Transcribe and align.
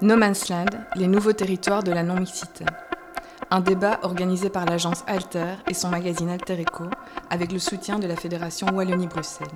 No 0.00 0.16
Man's 0.16 0.48
Land, 0.48 0.66
les 0.94 1.08
nouveaux 1.08 1.32
territoires 1.32 1.82
de 1.82 1.90
la 1.90 2.04
non-mixité. 2.04 2.64
Un 3.50 3.58
débat 3.58 3.98
organisé 4.02 4.48
par 4.48 4.64
l'agence 4.64 5.02
Alter 5.08 5.54
et 5.68 5.74
son 5.74 5.88
magazine 5.88 6.28
Alter 6.28 6.62
Eco 6.62 6.84
avec 7.30 7.50
le 7.50 7.58
soutien 7.58 7.98
de 7.98 8.06
la 8.06 8.14
Fédération 8.14 8.68
Wallonie-Bruxelles. 8.68 9.48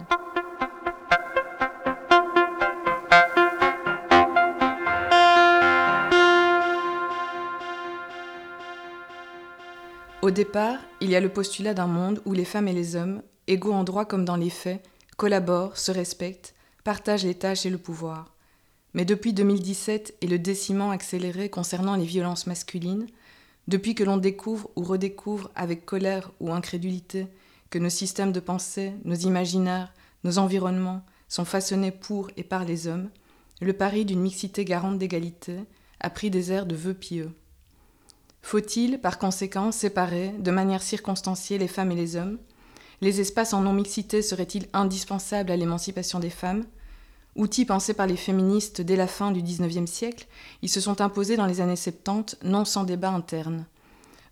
Au 10.23 10.33
départ, 10.33 10.79
il 11.01 11.11
y 11.11 11.15
a 11.15 11.21
le 11.21 11.29
postulat 11.29 11.75
d'un 11.75 11.87
monde 11.87 12.21
où 12.25 12.33
les 12.33 12.45
femmes 12.45 12.67
et 12.67 12.73
les 12.73 12.97
hommes, 12.97 13.23
égaux 13.47 13.75
en 13.75 13.85
droit 13.85 14.07
comme 14.07 14.25
dans 14.25 14.35
les 14.37 14.51
faits, 14.51 14.83
collaborent, 15.17 15.77
se 15.77 15.93
respectent, 15.93 16.57
partagent 16.83 17.25
les 17.25 17.37
tâches 17.37 17.65
et 17.65 17.71
le 17.71 17.79
pouvoir. 17.79 18.32
Mais 18.95 19.05
depuis 19.05 19.33
2017 19.33 20.17
et 20.21 20.27
le 20.27 20.39
déciment 20.39 20.91
accéléré 20.91 21.49
concernant 21.49 21.97
les 21.97 22.05
violences 22.05 22.47
masculines, 22.47 23.07
depuis 23.69 23.95
que 23.95 24.05
l'on 24.05 24.17
découvre 24.17 24.71
ou 24.77 24.83
redécouvre 24.83 25.51
avec 25.55 25.87
colère 25.87 26.31
ou 26.41 26.53
incrédulité 26.53 27.27
que 27.71 27.79
nos 27.79 27.89
systèmes 27.89 28.33
de 28.33 28.41
pensée, 28.41 28.93
nos 29.05 29.15
imaginaires, 29.15 29.93
nos 30.25 30.39
environnements 30.39 31.03
sont 31.29 31.45
façonnés 31.45 31.91
pour 31.91 32.31
et 32.37 32.43
par 32.43 32.65
les 32.65 32.87
hommes, 32.87 33.09
le 33.61 33.73
pari 33.73 34.05
d'une 34.05 34.21
mixité 34.21 34.65
garante 34.65 34.99
d'égalité 34.99 35.57
a 36.01 36.11
pris 36.11 36.31
des 36.31 36.53
airs 36.53 36.67
de 36.67 36.75
vœux 36.75 36.95
pieux. 36.95 37.31
Faut-il, 38.43 39.01
par 39.01 39.19
conséquent, 39.19 39.71
séparer 39.71 40.31
de 40.39 40.51
manière 40.51 40.83
circonstanciée 40.83 41.59
les 41.59 41.69
femmes 41.69 41.93
et 41.93 41.97
les 41.97 42.17
hommes? 42.17 42.39
Les 43.01 43.21
espaces 43.21 43.55
en 43.55 43.61
non-mixité 43.63 44.21
seraient-ils 44.21 44.69
indispensables 44.73 45.51
à 45.51 45.57
l'émancipation 45.57 46.19
des 46.19 46.31
femmes? 46.31 46.65
Outils 47.35 47.65
pensés 47.65 47.95
par 47.95 48.07
les 48.07 48.17
féministes 48.17 48.83
dès 48.83 48.97
la 48.97 49.07
fin 49.07 49.31
du 49.31 49.43
XIXe 49.43 49.91
siècle, 49.91 50.27
ils 50.61 50.69
se 50.69 50.81
sont 50.81 51.01
imposés 51.01 51.37
dans 51.37 51.47
les 51.47 51.61
années 51.61 51.77
70, 51.77 52.39
non 52.45 52.65
sans 52.65 52.85
débat 52.85 53.11
interne. 53.11 53.67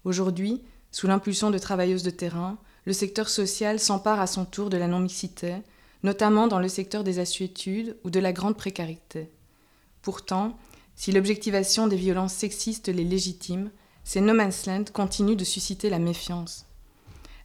Aujourd'hui, 0.05 0.63
sous 0.93 1.07
l'impulsion 1.07 1.51
de 1.51 1.59
travailleuses 1.59 2.03
de 2.03 2.11
terrain, 2.11 2.59
le 2.85 2.93
secteur 2.93 3.29
social 3.29 3.79
s'empare 3.79 4.21
à 4.21 4.27
son 4.27 4.45
tour 4.45 4.69
de 4.71 4.77
la 4.77 4.87
non-mixité, 4.87 5.55
notamment 6.03 6.47
dans 6.47 6.59
le 6.59 6.69
secteur 6.69 7.05
des 7.05 7.19
assuétudes 7.19 7.97
ou 8.05 8.11
de 8.11 8.21
la 8.21 8.33
grande 8.33 8.57
précarité. 8.57 9.31
Pourtant, 10.03 10.59
si 10.95 11.13
l'objectivation 11.13 11.87
des 11.87 11.97
violences 11.97 12.35
sexistes 12.35 12.89
les 12.89 13.05
légitime, 13.05 13.71
ces 14.05 14.21
no 14.21 14.35
man's 14.35 14.67
land 14.67 14.85
continuent 14.93 15.37
de 15.37 15.45
susciter 15.45 15.89
la 15.89 15.99
méfiance. 15.99 16.67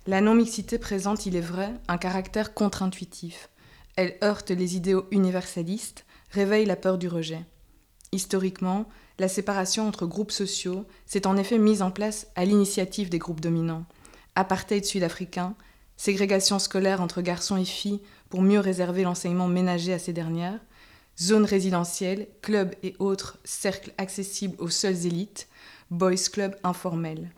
La 0.08 0.22
non-mixité 0.22 0.78
présente, 0.78 1.26
il 1.26 1.36
est 1.36 1.42
vrai, 1.42 1.74
un 1.88 1.98
caractère 1.98 2.54
contre-intuitif. 2.54 3.50
Elle 3.96 4.18
heurte 4.24 4.52
les 4.52 4.76
idéaux 4.76 5.06
universalistes, 5.12 6.06
réveille 6.32 6.66
la 6.66 6.76
peur 6.76 6.98
du 6.98 7.08
rejet. 7.08 7.46
Historiquement, 8.12 8.88
la 9.20 9.30
séparation 9.30 9.88
entre 9.88 10.06
groupes 10.06 10.32
sociaux 10.32 10.86
s'est 11.06 11.28
en 11.28 11.38
effet 11.38 11.58
mise 11.58 11.82
en 11.82 11.92
place 11.92 12.28
à 12.36 12.44
l'initiative 12.44 13.10
des 13.10 13.20
groupes 13.20 13.40
dominants. 13.40 13.86
Apartheid 14.36 14.84
sud-africain, 14.84 15.56
ségrégation 15.96 16.60
scolaire 16.60 17.02
entre 17.02 17.22
garçons 17.22 17.56
et 17.56 17.66
filles 17.66 18.02
pour 18.30 18.42
mieux 18.42 18.60
réserver 18.60 19.04
l'enseignement 19.04 19.48
ménager 19.48 19.94
à 19.94 20.00
ces 20.00 20.12
dernières, 20.12 20.60
zones 21.18 21.46
résidentielles, 21.46 22.28
clubs 22.42 22.76
et 22.84 22.96
autres 23.00 23.38
cercles 23.46 23.94
accessibles 23.98 24.58
aux 24.60 24.70
seules 24.70 25.06
élites, 25.06 25.48
boys 25.90 26.16
club 26.32 26.56
informels. 26.64 27.32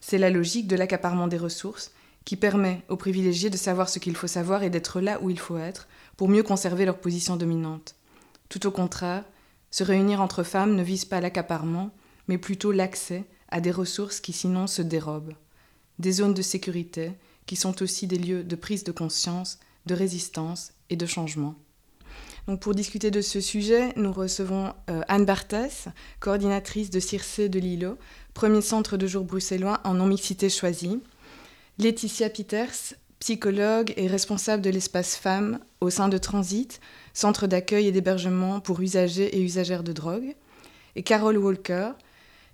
C'est 0.00 0.18
la 0.18 0.28
logique 0.28 0.66
de 0.66 0.76
l'accaparement 0.76 1.28
des 1.28 1.38
ressources 1.38 1.92
qui 2.24 2.36
permet 2.36 2.82
aux 2.88 2.96
privilégiés 2.96 3.50
de 3.50 3.56
savoir 3.56 3.88
ce 3.88 3.98
qu'il 3.98 4.16
faut 4.16 4.26
savoir 4.26 4.62
et 4.62 4.70
d'être 4.70 5.00
là 5.00 5.20
où 5.22 5.30
il 5.30 5.38
faut 5.38 5.58
être 5.58 5.88
pour 6.16 6.28
mieux 6.28 6.42
conserver 6.42 6.84
leur 6.84 6.98
position 6.98 7.36
dominante. 7.36 7.96
Tout 8.48 8.66
au 8.66 8.70
contraire, 8.70 9.24
se 9.70 9.84
réunir 9.84 10.20
entre 10.20 10.42
femmes 10.42 10.74
ne 10.76 10.82
vise 10.82 11.04
pas 11.04 11.20
l'accaparement, 11.20 11.90
mais 12.28 12.38
plutôt 12.38 12.72
l'accès 12.72 13.24
à 13.48 13.60
des 13.60 13.70
ressources 13.70 14.20
qui 14.20 14.32
sinon 14.32 14.66
se 14.66 14.82
dérobent. 14.82 15.34
Des 15.98 16.12
zones 16.12 16.34
de 16.34 16.42
sécurité 16.42 17.12
qui 17.46 17.56
sont 17.56 17.82
aussi 17.82 18.06
des 18.06 18.18
lieux 18.18 18.44
de 18.44 18.56
prise 18.56 18.84
de 18.84 18.92
conscience, 18.92 19.58
de 19.86 19.94
résistance 19.94 20.72
et 20.90 20.96
de 20.96 21.06
changement. 21.06 21.54
Donc 22.46 22.60
pour 22.60 22.74
discuter 22.74 23.10
de 23.10 23.20
ce 23.20 23.40
sujet, 23.40 23.92
nous 23.96 24.12
recevons 24.12 24.74
euh, 24.90 25.00
Anne 25.08 25.24
Barthès, 25.24 25.86
coordinatrice 26.20 26.90
de 26.90 27.00
Circe 27.00 27.40
de 27.40 27.58
Lilo, 27.58 27.96
premier 28.34 28.60
centre 28.60 28.96
de 28.96 29.06
jour 29.06 29.24
bruxellois 29.24 29.80
en 29.84 29.94
non-mixité 29.94 30.50
choisie. 30.50 31.00
Laetitia 31.78 32.30
Peters, 32.30 32.94
psychologue 33.18 33.92
et 33.96 34.06
responsable 34.06 34.62
de 34.62 34.70
l'espace 34.70 35.16
femmes 35.16 35.58
au 35.80 35.90
sein 35.90 36.08
de 36.08 36.18
Transit, 36.18 36.80
centre 37.14 37.48
d'accueil 37.48 37.88
et 37.88 37.92
d'hébergement 37.92 38.60
pour 38.60 38.80
usagers 38.80 39.36
et 39.36 39.42
usagères 39.42 39.82
de 39.82 39.92
drogue. 39.92 40.36
Et 40.94 41.02
Carole 41.02 41.36
Walker, 41.36 41.90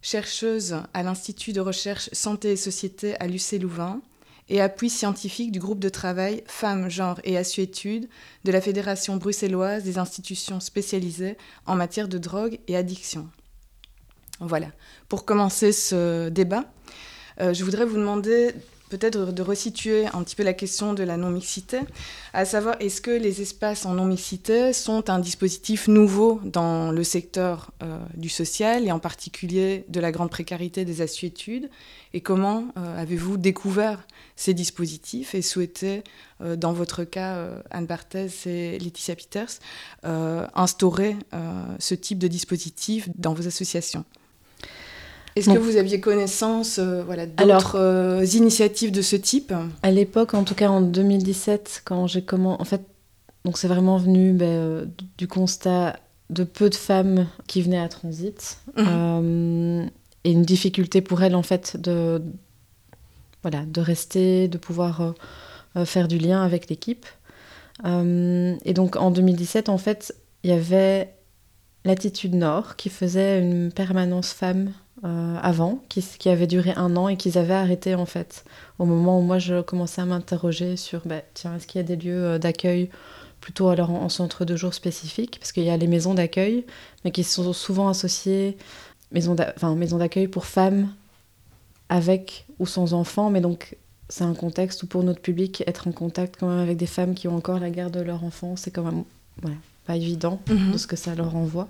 chercheuse 0.00 0.76
à 0.94 1.02
l'Institut 1.02 1.52
de 1.52 1.60
recherche 1.60 2.08
santé 2.12 2.52
et 2.52 2.56
société 2.56 3.14
à 3.20 3.26
l'UC 3.26 3.60
Louvain, 3.60 4.00
et 4.48 4.60
appui 4.60 4.88
scientifique 4.88 5.52
du 5.52 5.60
groupe 5.60 5.80
de 5.80 5.88
travail 5.90 6.42
Femmes, 6.46 6.88
Genre 6.88 7.20
et 7.22 7.36
Assuétude 7.36 8.08
de 8.44 8.52
la 8.52 8.60
Fédération 8.60 9.16
bruxelloise 9.16 9.84
des 9.84 9.98
institutions 9.98 10.60
spécialisées 10.60 11.36
en 11.66 11.76
matière 11.76 12.08
de 12.08 12.18
drogue 12.18 12.58
et 12.66 12.76
addiction. 12.76 13.28
Voilà. 14.40 14.68
Pour 15.08 15.24
commencer 15.24 15.72
ce 15.72 16.30
débat, 16.30 16.64
euh, 17.40 17.52
je 17.52 17.62
voudrais 17.64 17.84
vous 17.84 17.98
demander 17.98 18.54
peut-être 18.90 19.32
de 19.32 19.42
resituer 19.42 20.06
un 20.08 20.22
petit 20.22 20.36
peu 20.36 20.42
la 20.42 20.52
question 20.52 20.92
de 20.92 21.02
la 21.02 21.16
non-mixité, 21.16 21.80
à 22.34 22.44
savoir 22.44 22.76
est-ce 22.80 23.00
que 23.00 23.10
les 23.10 23.40
espaces 23.40 23.86
en 23.86 23.94
non-mixité 23.94 24.72
sont 24.72 25.08
un 25.08 25.18
dispositif 25.18 25.88
nouveau 25.88 26.40
dans 26.44 26.90
le 26.90 27.04
secteur 27.04 27.70
euh, 27.82 27.98
du 28.16 28.28
social 28.28 28.86
et 28.86 28.92
en 28.92 28.98
particulier 28.98 29.84
de 29.88 30.00
la 30.00 30.12
grande 30.12 30.30
précarité 30.30 30.84
des 30.84 31.00
assuétudes? 31.00 31.70
Et 32.12 32.20
comment 32.20 32.64
euh, 32.76 33.00
avez-vous 33.00 33.36
découvert 33.36 34.06
ces 34.34 34.52
dispositifs 34.52 35.34
et 35.34 35.42
souhaité, 35.42 36.02
euh, 36.40 36.56
dans 36.56 36.72
votre 36.72 37.04
cas, 37.04 37.48
Anne 37.70 37.86
Barthez 37.86 38.28
et 38.46 38.78
Laetitia 38.78 39.14
Peters, 39.14 39.60
instaurer 40.54 41.16
ce 41.78 41.94
type 41.94 42.18
de 42.18 42.28
dispositif 42.28 43.08
dans 43.16 43.34
vos 43.34 43.46
associations? 43.46 44.04
Est-ce 45.36 45.50
que 45.50 45.58
vous 45.58 45.76
aviez 45.76 46.00
connaissance 46.00 46.78
euh, 46.78 47.02
voilà, 47.04 47.26
d'autres 47.26 47.78
euh, 47.78 48.24
initiatives 48.24 48.92
de 48.92 49.02
ce 49.02 49.16
type? 49.16 49.52
À 49.82 49.90
l'époque, 49.90 50.34
en 50.34 50.44
tout 50.44 50.54
cas 50.54 50.68
en 50.68 50.80
2017, 50.80 51.82
quand 51.84 52.06
j'ai 52.06 52.22
commencé... 52.22 52.60
En 52.60 52.64
fait, 52.64 52.82
donc 53.44 53.58
c'est 53.58 53.68
vraiment 53.68 53.96
venu 53.96 54.32
ben, 54.32 54.46
euh, 54.46 54.86
du 55.18 55.28
constat 55.28 55.96
de 56.30 56.44
peu 56.44 56.70
de 56.70 56.74
femmes 56.74 57.26
qui 57.46 57.62
venaient 57.62 57.78
à 57.78 57.88
Transit. 57.88 58.58
Mhm. 58.76 59.90
et 60.24 60.30
une 60.30 60.42
difficulté 60.42 61.00
pour 61.00 61.22
elles, 61.22 61.34
en 61.34 61.42
fait, 61.42 61.76
de, 61.80 62.22
voilà, 63.42 63.64
de 63.66 63.80
rester, 63.80 64.46
de 64.48 64.58
pouvoir 64.58 65.14
faire 65.84 66.06
du 66.06 66.18
lien 66.18 66.44
avec 66.44 66.68
l'équipe. 66.68 67.06
et 67.84 68.74
donc 68.74 68.94
en 68.94 69.10
2017, 69.10 69.68
en 69.68 69.78
fait, 69.78 70.14
il 70.44 70.50
y 70.50 70.52
avait 70.52 71.12
Latitude 71.84 72.34
Nord 72.34 72.76
qui 72.76 72.90
faisait 72.90 73.40
une 73.40 73.72
permanence 73.72 74.32
femme 74.32 74.72
euh, 75.04 75.36
avant, 75.42 75.82
qui, 75.88 76.04
qui, 76.18 76.28
avait 76.28 76.46
duré 76.46 76.72
un 76.76 76.94
an 76.96 77.08
et 77.08 77.16
qu'ils 77.16 77.38
avaient 77.38 77.54
arrêté 77.54 77.94
en 77.94 78.06
fait. 78.06 78.44
Au 78.78 78.84
moment 78.84 79.18
où 79.18 79.22
moi 79.22 79.38
je 79.38 79.62
commençais 79.62 80.02
à 80.02 80.04
m'interroger 80.04 80.76
sur, 80.76 81.00
bah, 81.06 81.22
tiens, 81.34 81.56
est-ce 81.56 81.66
qu'il 81.66 81.80
y 81.80 81.84
a 81.84 81.86
des 81.86 81.96
lieux 81.96 82.24
euh, 82.24 82.38
d'accueil 82.38 82.90
plutôt 83.40 83.68
alors 83.68 83.90
en, 83.90 84.08
centre 84.10 84.44
de 84.44 84.56
jour 84.56 84.74
spécifique? 84.74 85.38
Parce 85.40 85.52
qu'il 85.52 85.64
y 85.64 85.70
a 85.70 85.76
les 85.76 85.86
maisons 85.86 86.12
d'accueil, 86.12 86.66
mais 87.04 87.12
qui 87.12 87.24
sont 87.24 87.52
souvent 87.54 87.88
associées, 87.88 88.58
maisons 89.10 89.34
d'accueil 89.34 90.28
pour 90.28 90.44
femmes 90.44 90.88
avec 91.88 92.46
ou 92.58 92.66
sans 92.66 92.92
enfants, 92.92 93.30
mais 93.30 93.40
donc 93.40 93.76
c'est 94.10 94.24
un 94.24 94.34
contexte 94.34 94.82
où 94.82 94.86
pour 94.86 95.02
notre 95.02 95.20
public, 95.20 95.64
être 95.66 95.88
en 95.88 95.92
contact 95.92 96.36
quand 96.38 96.48
même 96.48 96.58
avec 96.58 96.76
des 96.76 96.86
femmes 96.86 97.14
qui 97.14 97.26
ont 97.26 97.36
encore 97.36 97.58
la 97.58 97.70
garde 97.70 97.94
de 97.94 98.00
leur 98.00 98.22
enfant, 98.24 98.56
c'est 98.56 98.70
quand 98.70 98.82
même 98.82 99.04
pas 99.86 99.96
évident 99.96 100.40
mhm. 100.48 100.72
de 100.72 100.78
ce 100.78 100.86
que 100.86 100.96
ça 100.96 101.14
leur 101.14 101.36
envoie. 101.36 101.68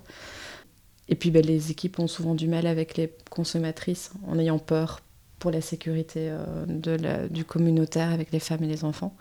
Et 1.10 1.16
puis 1.16 1.30
ben, 1.30 1.44
les 1.44 1.70
équipes 1.70 1.98
ont 1.98 2.06
souvent 2.06 2.34
du 2.34 2.48
mal 2.48 2.66
avec 2.66 2.96
les 2.96 3.12
consommatrices 3.28 4.12
en 4.26 4.38
ayant 4.38 4.58
peur 4.58 5.00
pour 5.40 5.50
la 5.50 5.60
sécurité 5.60 6.30
euh, 6.30 7.28
du 7.28 7.44
communautaire 7.44 8.12
avec 8.12 8.30
les 8.30 8.38
femmes 8.38 8.62
et 8.62 8.68
les 8.68 8.84
enfants. 8.84 9.16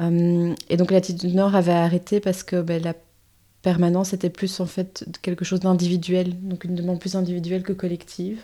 Euh, 0.00 0.52
et 0.68 0.76
donc 0.76 0.90
l'attitude 0.90 1.34
Nord 1.34 1.54
avait 1.54 1.72
arrêté 1.72 2.18
parce 2.18 2.42
que 2.42 2.60
ben, 2.60 2.82
la 2.82 2.94
permanence 3.62 4.12
était 4.12 4.30
plus 4.30 4.58
en 4.58 4.66
fait 4.66 5.04
quelque 5.22 5.44
chose 5.44 5.60
d'individuel, 5.60 6.40
donc 6.40 6.64
une 6.64 6.74
demande 6.74 6.98
plus 6.98 7.14
individuelle 7.14 7.62
que 7.62 7.72
collective. 7.72 8.40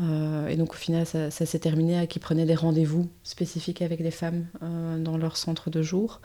Euh, 0.00 0.48
et 0.48 0.56
donc 0.56 0.72
au 0.72 0.76
final, 0.76 1.06
ça, 1.06 1.30
s'est 1.30 1.58
terminé 1.58 1.98
à 1.98 2.06
qu'ils 2.06 2.22
prenaient 2.22 2.46
des 2.46 2.54
rendez-vous 2.54 3.08
spécifiques 3.22 3.82
avec 3.82 4.00
les 4.00 4.10
femmes 4.10 4.46
dans 4.98 5.18
leur 5.18 5.36
centre 5.36 5.70
de 5.70 5.82
jour. 5.82 6.20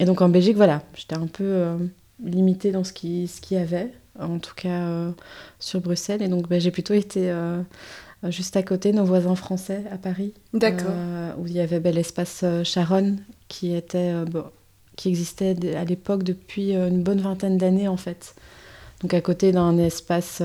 Et 0.00 0.04
donc 0.04 0.20
en 0.20 0.28
Belgique, 0.28 0.56
voilà, 0.56 0.82
j'étais 0.94 1.16
un 1.16 1.28
peu 1.28 1.78
limitée 2.22 2.72
dans 2.72 2.82
ce 2.82 2.92
qu'il 2.92 3.28
ce 3.28 3.54
y 3.54 3.56
avait 3.56 3.92
en 4.18 4.38
tout 4.38 4.54
cas 4.54 4.68
euh, 4.68 5.12
sur 5.58 5.80
Bruxelles. 5.80 6.22
Et 6.22 6.28
donc 6.28 6.48
bah, 6.48 6.58
j'ai 6.58 6.70
plutôt 6.70 6.94
été 6.94 7.30
euh, 7.30 7.62
juste 8.24 8.56
à 8.56 8.62
côté, 8.62 8.92
nos 8.92 9.04
voisins 9.04 9.34
français 9.34 9.84
à 9.90 9.98
Paris. 9.98 10.32
D'accord. 10.52 10.90
Euh, 10.90 11.32
où 11.38 11.46
il 11.46 11.52
y 11.52 11.60
avait 11.60 11.80
bah, 11.80 11.90
l'espace 11.90 12.44
Charonne 12.64 13.20
qui, 13.48 13.74
était, 13.74 14.12
qui 14.96 15.08
existait 15.08 15.56
à 15.76 15.84
l'époque 15.84 16.22
depuis 16.22 16.72
une 16.72 17.02
bonne 17.02 17.20
vingtaine 17.20 17.58
d'années 17.58 17.88
en 17.88 17.96
fait. 17.96 18.34
Donc 19.02 19.14
à 19.14 19.20
côté 19.20 19.52
d'un 19.52 19.76
espace 19.78 20.42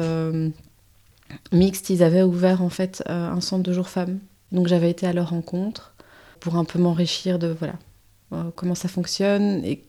mixte, 1.51 1.89
ils 1.89 2.03
avaient 2.03 2.23
ouvert 2.23 2.61
en 2.61 2.69
fait 2.69 3.03
un 3.07 3.39
centre 3.41 3.63
de 3.63 3.73
jour 3.73 3.87
femmes. 3.87 4.19
Donc 4.51 4.67
j'avais 4.67 4.89
été 4.89 5.07
à 5.07 5.13
leur 5.13 5.29
rencontre 5.29 5.93
pour 6.39 6.55
un 6.55 6.65
peu 6.65 6.79
m'enrichir 6.79 7.39
de 7.39 7.47
voilà 7.47 7.75
comment 8.55 8.75
ça 8.75 8.87
fonctionne 8.87 9.63
et 9.65 9.81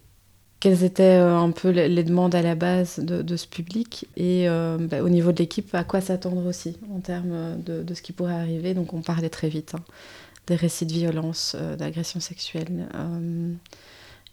quelles 0.61 0.85
étaient 0.85 1.17
un 1.17 1.51
peu 1.51 1.71
les, 1.71 2.05
demandes 2.05 2.35
à 2.35 2.43
la 2.43 2.55
base 2.55 2.99
de, 2.99 3.37
ce 3.37 3.47
public 3.47 4.07
et 4.17 4.47
bah, 4.47 5.03
au 5.03 5.09
niveau 5.09 5.33
de 5.33 5.39
l'équipe 5.39 5.75
à 5.75 5.85
quoi 5.85 6.01
s'attendre 6.01 6.47
aussi 6.47 6.77
en 6.95 7.01
termes 7.01 7.61
de, 7.63 7.83
de, 7.83 7.95
ce 7.95 8.03
qui 8.03 8.13
pourrait 8.13 8.35
arriver. 8.35 8.75
Donc 8.75 8.93
on 8.93 9.01
parlait 9.01 9.31
très 9.31 9.49
vite. 9.49 9.75
Hein 9.75 9.83
des 10.51 10.57
récits 10.57 10.87
de 10.87 10.93
violence, 10.93 11.57
euh, 11.59 11.77
d'agression 11.77 12.21
sexuelle. 12.21 12.89
Euh, 12.95 13.53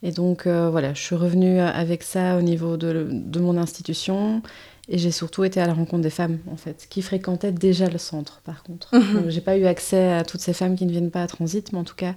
et 0.02 0.12
donc 0.12 0.46
euh, 0.46 0.68
voilà, 0.70 0.92
je 0.94 1.00
suis 1.00 1.14
revenue 1.14 1.60
avec 1.60 2.02
ça 2.02 2.36
au 2.36 2.42
niveau 2.42 2.76
de, 2.76 3.40
mon 3.40 3.56
institution. 3.56 4.42
Et 4.90 4.96
j'ai 4.96 5.10
surtout 5.10 5.44
été 5.44 5.60
à 5.60 5.66
la 5.66 5.74
rencontre 5.74 6.02
des 6.02 6.10
femmes, 6.10 6.38
en 6.50 6.56
fait, 6.56 6.86
qui 6.88 7.02
fréquentaient 7.02 7.52
déjà 7.52 7.90
le 7.90 7.98
centre, 7.98 8.40
par 8.42 8.62
contre. 8.62 8.96
Mhm. 8.96 9.28
J'ai 9.28 9.42
pas 9.42 9.58
eu 9.58 9.66
accès 9.66 10.12
à 10.14 10.24
toutes 10.24 10.40
ces 10.40 10.54
femmes 10.54 10.76
qui 10.76 10.86
ne 10.86 10.90
viennent 10.90 11.10
pas 11.10 11.22
à 11.22 11.26
Transit, 11.26 11.72
mais 11.72 11.78
en 11.78 11.84
tout 11.84 11.94
cas, 11.94 12.14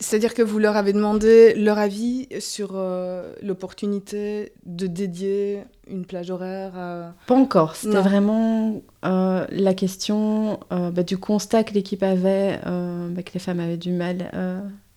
c'est-à-dire 0.00 0.34
que 0.34 0.42
vous 0.42 0.58
leur 0.58 0.76
avez 0.76 0.92
demandé 0.92 1.54
leur 1.54 1.78
avis 1.78 2.28
sur 2.40 2.72
euh, 2.74 3.32
l'opportunité 3.42 4.52
de 4.64 4.86
dédier 4.86 5.64
une 5.88 6.04
plage 6.04 6.30
horaire 6.30 6.76
à... 6.76 7.14
Pas 7.26 7.34
encore. 7.34 7.76
C'était 7.76 8.00
vraiment 8.00 8.82
euh, 9.04 9.46
la 9.50 9.74
question 9.74 10.60
euh, 10.72 10.90
bah, 10.90 11.02
du 11.02 11.18
constat 11.18 11.64
que 11.64 11.74
l'équipe 11.74 12.02
avait, 12.02 12.58
bah, 12.64 13.22
que 13.22 13.32
les 13.32 13.40
femmes 13.40 13.60
avaient 13.60 13.76
du 13.76 13.92
mal 13.92 14.30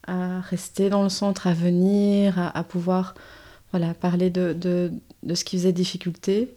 à 0.07 0.41
rester 0.41 0.89
dans 0.89 1.03
le 1.03 1.09
centre, 1.09 1.47
à 1.47 1.53
venir, 1.53 2.51
à, 2.53 2.63
pouvoir 2.63 3.15
voilà, 3.71 3.93
parler 3.93 4.29
de, 4.29 4.53
de, 4.53 4.91
de, 5.23 5.35
ce 5.35 5.45
qui 5.45 5.57
faisait 5.57 5.71
difficulté. 5.71 6.53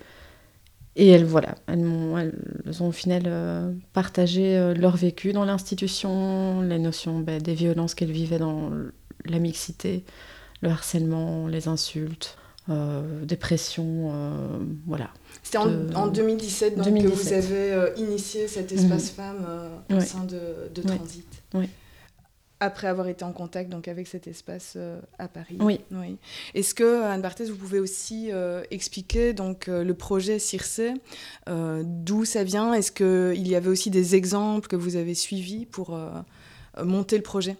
Et 0.96 1.08
elles, 1.08 1.24
voilà, 1.24 1.56
elles, 1.66 1.84
ont, 1.84 2.16
elles 2.18 2.82
ont 2.82 2.88
au 2.88 2.92
final 2.92 3.24
euh, 3.26 3.72
partagé 3.92 4.56
euh, 4.56 4.74
leur 4.74 4.96
vécu 4.96 5.32
dans 5.32 5.44
l'institution, 5.44 6.60
les 6.60 6.78
notions 6.78 7.18
ben, 7.18 7.42
des 7.42 7.54
violences 7.54 7.94
qu'elles 7.94 8.12
vivaient 8.12 8.38
dans 8.38 8.70
la 9.24 9.38
mixité, 9.40 10.04
le 10.62 10.68
harcèlement, 10.68 11.48
les 11.48 11.66
insultes, 11.66 12.36
euh, 12.68 13.24
des 13.24 13.36
pressions, 13.36 14.12
voilà. 14.86 15.10
C'était 15.42 15.58
en, 15.58 16.06
2017, 16.06 16.76
donc, 16.76 16.86
que 16.86 17.08
vous 17.08 17.32
avez 17.32 17.92
initié 17.96 18.46
cet 18.46 18.70
espace 18.70 19.10
mhm. 19.10 19.16
femme 19.16 19.46
au 19.90 20.00
sein 20.00 20.24
de, 20.24 20.72
de 20.72 20.82
Transit. 20.86 21.26
Oui 21.54 21.68
après 22.64 22.88
avoir 22.88 23.08
été 23.08 23.24
en 23.24 23.32
contact 23.32 23.70
donc 23.70 23.88
avec 23.88 24.06
cet 24.06 24.26
espace 24.26 24.74
euh, 24.76 25.00
à 25.18 25.28
Paris. 25.28 25.56
Oui. 25.60 25.80
oui. 25.92 26.16
Est-ce 26.54 26.74
que 26.74 27.02
Anne 27.02 27.22
Barthès, 27.22 27.48
vous 27.48 27.56
pouvez 27.56 27.80
aussi 27.80 28.30
euh, 28.32 28.62
expliquer 28.70 29.32
donc 29.32 29.68
euh, 29.68 29.84
le 29.84 29.94
projet 29.94 30.38
Circe, 30.38 30.80
d'où 31.46 32.24
ça 32.24 32.44
vient? 32.44 32.72
Est-ce 32.74 32.92
qu'il 32.92 33.46
y 33.46 33.54
avait 33.54 33.68
aussi 33.68 33.90
des 33.90 34.14
exemples 34.14 34.68
que 34.68 34.76
vous 34.76 34.96
avez 34.96 35.14
suivis 35.14 35.66
pour 35.66 35.98
monter 36.82 37.16
le 37.16 37.22
projet? 37.22 37.56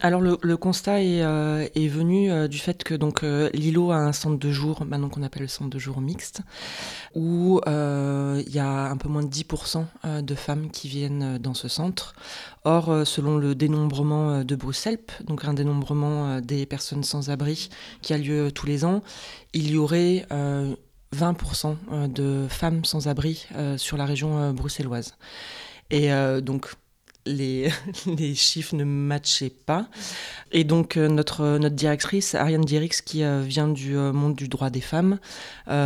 Alors 0.00 0.20
le, 0.20 0.56
constat 0.56 1.02
est, 1.02 1.22
euh, 1.22 1.66
venu 1.74 2.30
euh, 2.30 2.46
du 2.46 2.58
fait 2.58 2.84
que 2.84 2.94
donc 2.94 3.22
euh, 3.22 3.48
Lilo 3.54 3.90
a 3.90 3.96
un 3.96 4.12
centre 4.12 4.38
de 4.38 4.50
jour, 4.50 4.84
maintenant 4.84 5.08
qu'on 5.08 5.22
appelle 5.22 5.42
le 5.42 5.48
centre 5.48 5.70
de 5.70 5.78
jour 5.78 6.02
mixte, 6.02 6.42
où 7.14 7.60
il 7.66 8.50
y 8.50 8.58
a 8.58 8.90
un 8.90 8.96
peu 8.98 9.08
moins 9.08 9.22
de 9.22 9.28
10% 9.28 9.86
de 10.22 10.34
femmes 10.34 10.70
qui 10.70 10.88
viennent 10.88 11.38
dans 11.38 11.54
ce 11.54 11.68
centre. 11.68 12.14
Or, 12.64 13.06
selon 13.06 13.38
le 13.38 13.54
dénombrement 13.54 14.44
de 14.44 14.56
Bruxelles, 14.56 14.98
donc 15.24 15.44
un 15.44 15.54
dénombrement 15.54 16.40
des 16.40 16.66
personnes 16.66 17.04
sans 17.04 17.30
abri 17.30 17.68
qui 18.02 18.12
a 18.12 18.18
lieu 18.18 18.50
tous 18.52 18.66
les 18.66 18.84
ans, 18.84 19.02
il 19.52 19.70
y 19.70 19.76
aurait 19.76 20.26
20% 21.14 22.08
de 22.08 22.46
femmes 22.48 22.84
sans 22.84 23.08
abri 23.08 23.46
sur 23.76 23.96
la 23.96 24.04
région 24.04 24.52
bruxelloise. 24.52 25.14
Et 25.90 26.10
donc 26.42 26.74
les, 27.26 28.34
chiffres 28.34 28.76
ne 28.76 28.84
matchaient 28.84 29.50
pas. 29.50 29.88
Et 30.52 30.64
donc 30.64 30.96
euh, 30.96 31.08
notre, 31.08 31.58
directrice, 31.68 32.34
Ariane 32.34 32.64
Dierix, 32.64 33.00
qui 33.04 33.24
euh, 33.24 33.40
vient 33.40 33.68
du 33.68 33.96
euh, 33.96 34.12
monde 34.12 34.34
du 34.34 34.48
droit 34.48 34.68
des 34.68 34.82
femmes, 34.82 35.18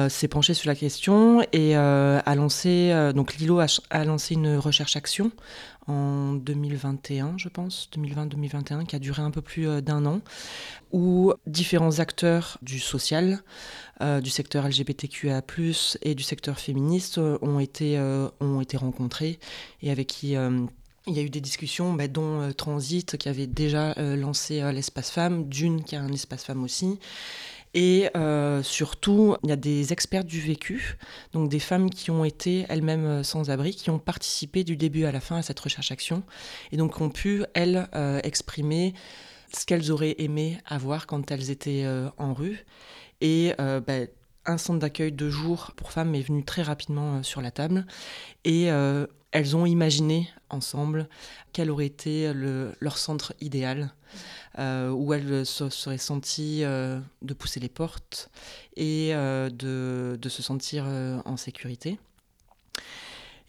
s'est 0.08 0.28
penchée 0.28 0.54
sur 0.54 0.68
la 0.68 0.74
question 0.74 1.46
et 1.52 1.76
a 1.76 2.34
lancé, 2.34 2.92
donc 3.14 3.36
Lilo 3.36 3.60
a, 3.60 4.04
lancé 4.04 4.34
une 4.34 4.56
recherche-action 4.56 5.30
en 5.86 6.32
2021, 6.34 7.38
je 7.38 7.48
pense, 7.48 7.88
2020-2021, 7.96 8.84
qui 8.84 8.96
a 8.96 8.98
duré 8.98 9.22
un 9.22 9.30
peu 9.30 9.40
plus 9.40 9.80
d'un 9.82 10.04
an, 10.04 10.20
où 10.92 11.32
différents 11.46 12.00
acteurs 12.00 12.58
du 12.60 12.80
social, 12.80 13.38
du 14.00 14.30
secteur 14.30 14.68
LGBTQA+, 14.68 15.42
et 16.02 16.14
du 16.14 16.22
secteur 16.22 16.58
féministe 16.58 17.18
ont 17.18 17.60
été, 17.60 17.98
ont 18.40 18.60
été 18.60 18.76
rencontrés 18.76 19.38
et 19.80 19.90
avec 19.90 20.08
qui 20.08 20.36
il 21.08 21.16
y 21.16 21.20
a 21.20 21.22
eu 21.22 21.30
des 21.30 21.40
discussions, 21.40 21.94
bah, 21.94 22.08
dont 22.08 22.42
euh, 22.42 22.52
Transit, 22.52 23.16
qui 23.16 23.28
avait 23.28 23.46
déjà 23.46 23.92
euh, 23.98 24.16
lancé 24.16 24.60
euh, 24.60 24.72
l'espace 24.72 25.10
femme, 25.10 25.48
Dune, 25.48 25.82
qui 25.82 25.96
a 25.96 26.00
un 26.00 26.12
espace 26.12 26.44
femme 26.44 26.62
aussi. 26.62 26.98
Et 27.74 28.08
surtout, 28.62 29.36
il 29.44 29.50
y 29.50 29.52
a 29.52 29.56
des 29.56 29.92
experts 29.92 30.24
du 30.24 30.40
vécu, 30.40 30.96
donc 31.32 31.50
des 31.50 31.60
femmes 31.60 31.90
qui 31.90 32.10
ont 32.10 32.24
été 32.24 32.64
elles-mêmes 32.68 33.22
sans 33.22 33.50
abri, 33.50 33.72
qui 33.72 33.90
ont 33.90 33.98
participé 33.98 34.64
du 34.64 34.76
début 34.76 35.04
à 35.04 35.12
la 35.12 35.20
fin 35.20 35.36
à 35.36 35.42
cette 35.42 35.60
recherche-action, 35.60 36.22
et 36.72 36.78
donc 36.78 36.98
ont 37.00 37.10
pu, 37.10 37.44
elles, 37.52 37.86
exprimer 38.24 38.94
ce 39.52 39.66
qu'elles 39.66 39.92
auraient 39.92 40.16
aimé 40.18 40.58
avoir 40.64 41.06
quand 41.06 41.30
elles 41.30 41.50
étaient 41.50 41.86
en 42.16 42.32
rue. 42.32 42.64
Et 43.20 43.52
bah, 43.58 44.06
un 44.48 44.58
centre 44.58 44.80
d'accueil 44.80 45.12
de 45.12 45.30
jour 45.30 45.72
pour 45.76 45.92
femmes 45.92 46.14
est 46.14 46.22
venu 46.22 46.44
très 46.44 46.62
rapidement 46.62 47.22
sur 47.22 47.40
la 47.40 47.50
table. 47.52 47.86
Et 48.44 48.70
elles 49.30 49.56
ont 49.56 49.66
imaginé 49.66 50.28
ensemble 50.50 51.08
quel 51.52 51.70
aurait 51.70 51.86
été 51.86 52.32
leur 52.34 52.98
centre 52.98 53.34
idéal, 53.40 53.92
euh, 54.58 54.90
où 54.90 55.12
elles 55.12 55.44
se 55.44 55.68
seraient 55.68 55.98
senties 55.98 56.64
euh, 56.64 56.98
de 57.22 57.34
pousser 57.34 57.60
les 57.60 57.68
portes 57.68 58.30
et 58.76 59.10
euh, 59.14 59.50
de, 59.50 60.28
se 60.28 60.42
sentir 60.42 60.84
en 61.24 61.36
sécurité. 61.36 61.98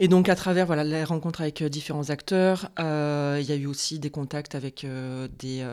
Et 0.02 0.08
donc 0.08 0.30
à 0.30 0.36
travers 0.36 0.66
voilà, 0.66 0.84
les 0.84 1.04
rencontres 1.04 1.42
avec 1.42 1.62
différents 1.64 2.10
acteurs, 2.10 2.72
il 2.78 3.44
y 3.44 3.52
a 3.52 3.56
eu 3.56 3.66
aussi 3.66 4.00
des 4.00 4.10
contacts 4.10 4.56
avec 4.56 4.86
des, 4.86 5.68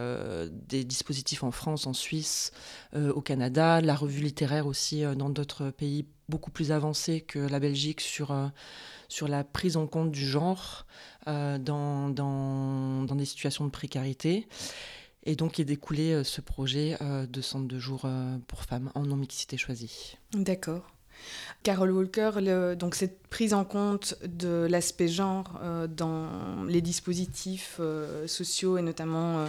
des, 0.51 0.85
dispositifs 0.85 1.45
en 1.45 1.53
France, 1.53 1.87
en 1.87 1.93
Suisse, 1.93 2.51
au 2.95 3.21
Canada, 3.21 3.81
la 3.81 3.95
revue 3.95 4.23
littéraire 4.23 4.67
aussi 4.67 5.05
dans 5.17 5.31
d'autres 5.31 5.71
pays 5.71 6.07
beaucoup 6.29 6.51
plus 6.51 6.73
avancés 6.73 7.21
que 7.21 7.39
la 7.39 7.61
Belgique 7.61 8.01
sur 8.01 8.35
sur 9.09 9.29
la 9.29 9.45
prise 9.45 9.77
en 9.77 9.87
compte 9.87 10.11
du 10.11 10.27
genre 10.27 10.87
euh, 11.29 11.59
dans, 11.59 12.11
dans, 12.11 13.15
des 13.15 13.25
situations 13.25 13.65
de 13.65 13.71
précarité. 13.71 14.49
Et 15.25 15.35
donc 15.35 15.59
est 15.59 15.65
découlé 15.65 16.13
euh, 16.13 16.25
ce 16.25 16.41
projet 16.41 16.97
euh, 17.01 17.27
de 17.27 17.41
centre 17.41 17.67
de 17.67 17.79
jour 17.79 18.09
pour 18.47 18.63
femmes 18.63 18.91
en 18.95 19.03
non-mixité 19.03 19.57
choisie. 19.57 20.17
D'accord. 20.33 20.96
Carol 21.63 21.91
Walker, 21.91 22.75
donc 22.79 22.95
cette 22.95 23.27
prise 23.27 23.53
en 23.53 23.65
compte 23.65 24.15
de 24.25 24.69
l'aspect 24.71 25.09
genre 25.09 25.61
dans 25.89 26.65
les 26.69 26.81
dispositifs 26.81 27.81
sociaux 28.27 28.79
et 28.79 28.83
notamment 28.83 29.47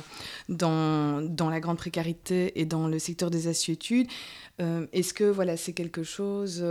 dans, 0.50 1.22
dans, 1.22 1.50
la 1.52 1.60
grande 1.60 1.78
précarité 1.78 2.60
et 2.60 2.66
dans 2.66 2.88
le 2.88 2.98
secteur 2.98 3.30
des 3.30 3.48
assuétudes, 3.48 4.08
est-ce 4.58 5.14
que 5.14 5.26
voilà, 5.26 5.58
c'est 5.58 5.74
quelque 5.74 6.02
chose 6.02 6.66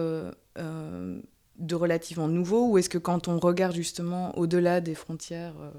de 1.59 1.75
relativement 1.75 2.29
nouveau 2.29 2.69
ou 2.69 2.79
est-ce 2.79 2.89
que 2.89 2.99
quand 2.99 3.29
on 3.29 3.39
regarde 3.39 3.75
justement 3.75 4.37
au-delà 4.39 4.81
des 4.81 4.95
frontières 4.95 5.55
euh, 5.61 5.71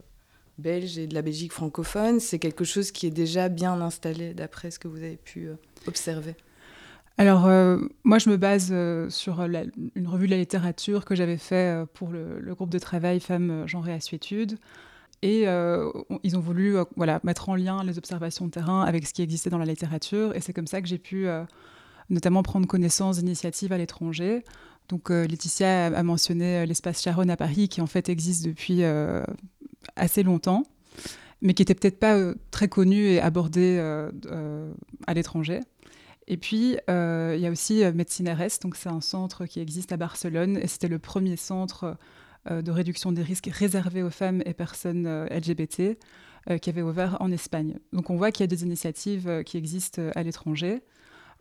belges 0.57 0.97
et 0.97 1.07
de 1.07 1.13
la 1.13 1.21
Belgique 1.21 1.53
francophone, 1.53 2.19
c'est 2.19 2.39
quelque 2.39 2.63
chose 2.63 2.91
qui 2.91 3.07
est 3.07 3.11
déjà 3.11 3.49
bien 3.49 3.79
installé 3.81 4.33
d'après 4.33 4.71
ce 4.71 4.79
que 4.79 4.87
vous 4.87 4.97
avez 4.97 5.17
pu 5.17 5.47
euh, 5.47 5.55
observer? 5.87 6.35
Alors, 7.17 7.47
euh, 7.47 7.79
moi, 8.03 8.19
je 8.19 8.29
me 8.29 8.37
base 8.37 8.73
sur 9.09 9.41
une 9.41 10.07
revue 10.07 10.27
de 10.27 10.31
la 10.31 10.37
littérature 10.37 11.05
que 11.05 11.15
j'avais 11.15 11.37
fait 11.37 11.85
pour 11.93 12.09
le, 12.09 12.53
groupe 12.53 12.69
de 12.69 12.79
travail 12.79 13.19
Femmes, 13.19 13.67
Genre 13.67 13.87
et 13.87 13.93
Assuétude. 13.93 14.57
Et 15.23 15.45
ils 16.23 16.37
ont 16.37 16.39
voulu 16.39 16.75
voilà, 16.95 17.19
mettre 17.23 17.49
en 17.49 17.55
lien 17.55 17.83
les 17.83 17.97
observations 17.97 18.45
de 18.45 18.51
terrain 18.51 18.83
avec 18.83 19.07
ce 19.07 19.13
qui 19.13 19.21
existait 19.21 19.49
dans 19.49 19.57
la 19.57 19.65
littérature. 19.65 20.35
Et 20.35 20.41
c'est 20.41 20.53
comme 20.53 20.67
ça 20.67 20.81
que 20.81 20.87
j'ai 20.87 20.99
pu 20.99 21.27
notamment 22.09 22.43
prendre 22.43 22.67
connaissance 22.67 23.17
d'initiatives 23.17 23.73
à 23.73 23.77
l'étranger. 23.77 24.43
Donc 24.89 25.11
euh, 25.11 25.25
Laetitia 25.25 25.87
a, 25.87 26.03
mentionné 26.03 26.59
euh, 26.59 26.65
l'espace 26.65 27.01
Charonne 27.01 27.29
à 27.29 27.37
Paris, 27.37 27.67
qui 27.67 27.81
en 27.81 27.87
fait 27.87 28.09
existe 28.09 28.45
depuis 28.45 28.83
euh, 28.83 29.23
assez 29.95 30.23
longtemps, 30.23 30.63
mais 31.41 31.53
qui 31.53 31.61
n'était 31.61 31.75
peut-être 31.75 31.99
pas 31.99 32.17
très 32.51 32.67
connu 32.67 33.07
et 33.07 33.19
abordé 33.19 33.79
à 35.07 35.13
l'étranger. 35.13 35.59
Et 36.27 36.37
puis, 36.37 36.77
il 36.87 37.39
y 37.39 37.47
a 37.47 37.49
aussi 37.49 37.83
Médecine 37.93 38.29
RS, 38.29 38.59
donc 38.61 38.75
c'est 38.75 38.89
un 38.89 39.01
centre 39.01 39.45
qui 39.45 39.59
existe 39.59 39.91
à 39.91 39.97
Barcelone, 39.97 40.57
et 40.57 40.67
c'était 40.67 40.89
le 40.89 40.99
premier 40.99 41.37
centre 41.37 41.97
de 42.49 42.71
réduction 42.71 43.11
des 43.11 43.23
risques 43.23 43.49
réservé 43.51 44.03
aux 44.03 44.09
femmes 44.09 44.41
et 44.45 44.53
personnes 44.53 45.25
LGBT 45.31 45.97
qui 46.61 46.69
avait 46.69 46.81
ouvert 46.81 47.17
en 47.21 47.31
Espagne. 47.31 47.77
Donc 47.93 48.09
on 48.09 48.15
voit 48.15 48.31
qu'il 48.31 48.43
y 48.43 48.45
a 48.45 48.47
des 48.47 48.63
initiatives 48.63 49.43
qui 49.45 49.57
existent 49.57 50.01
à 50.15 50.23
l'étranger. 50.23 50.81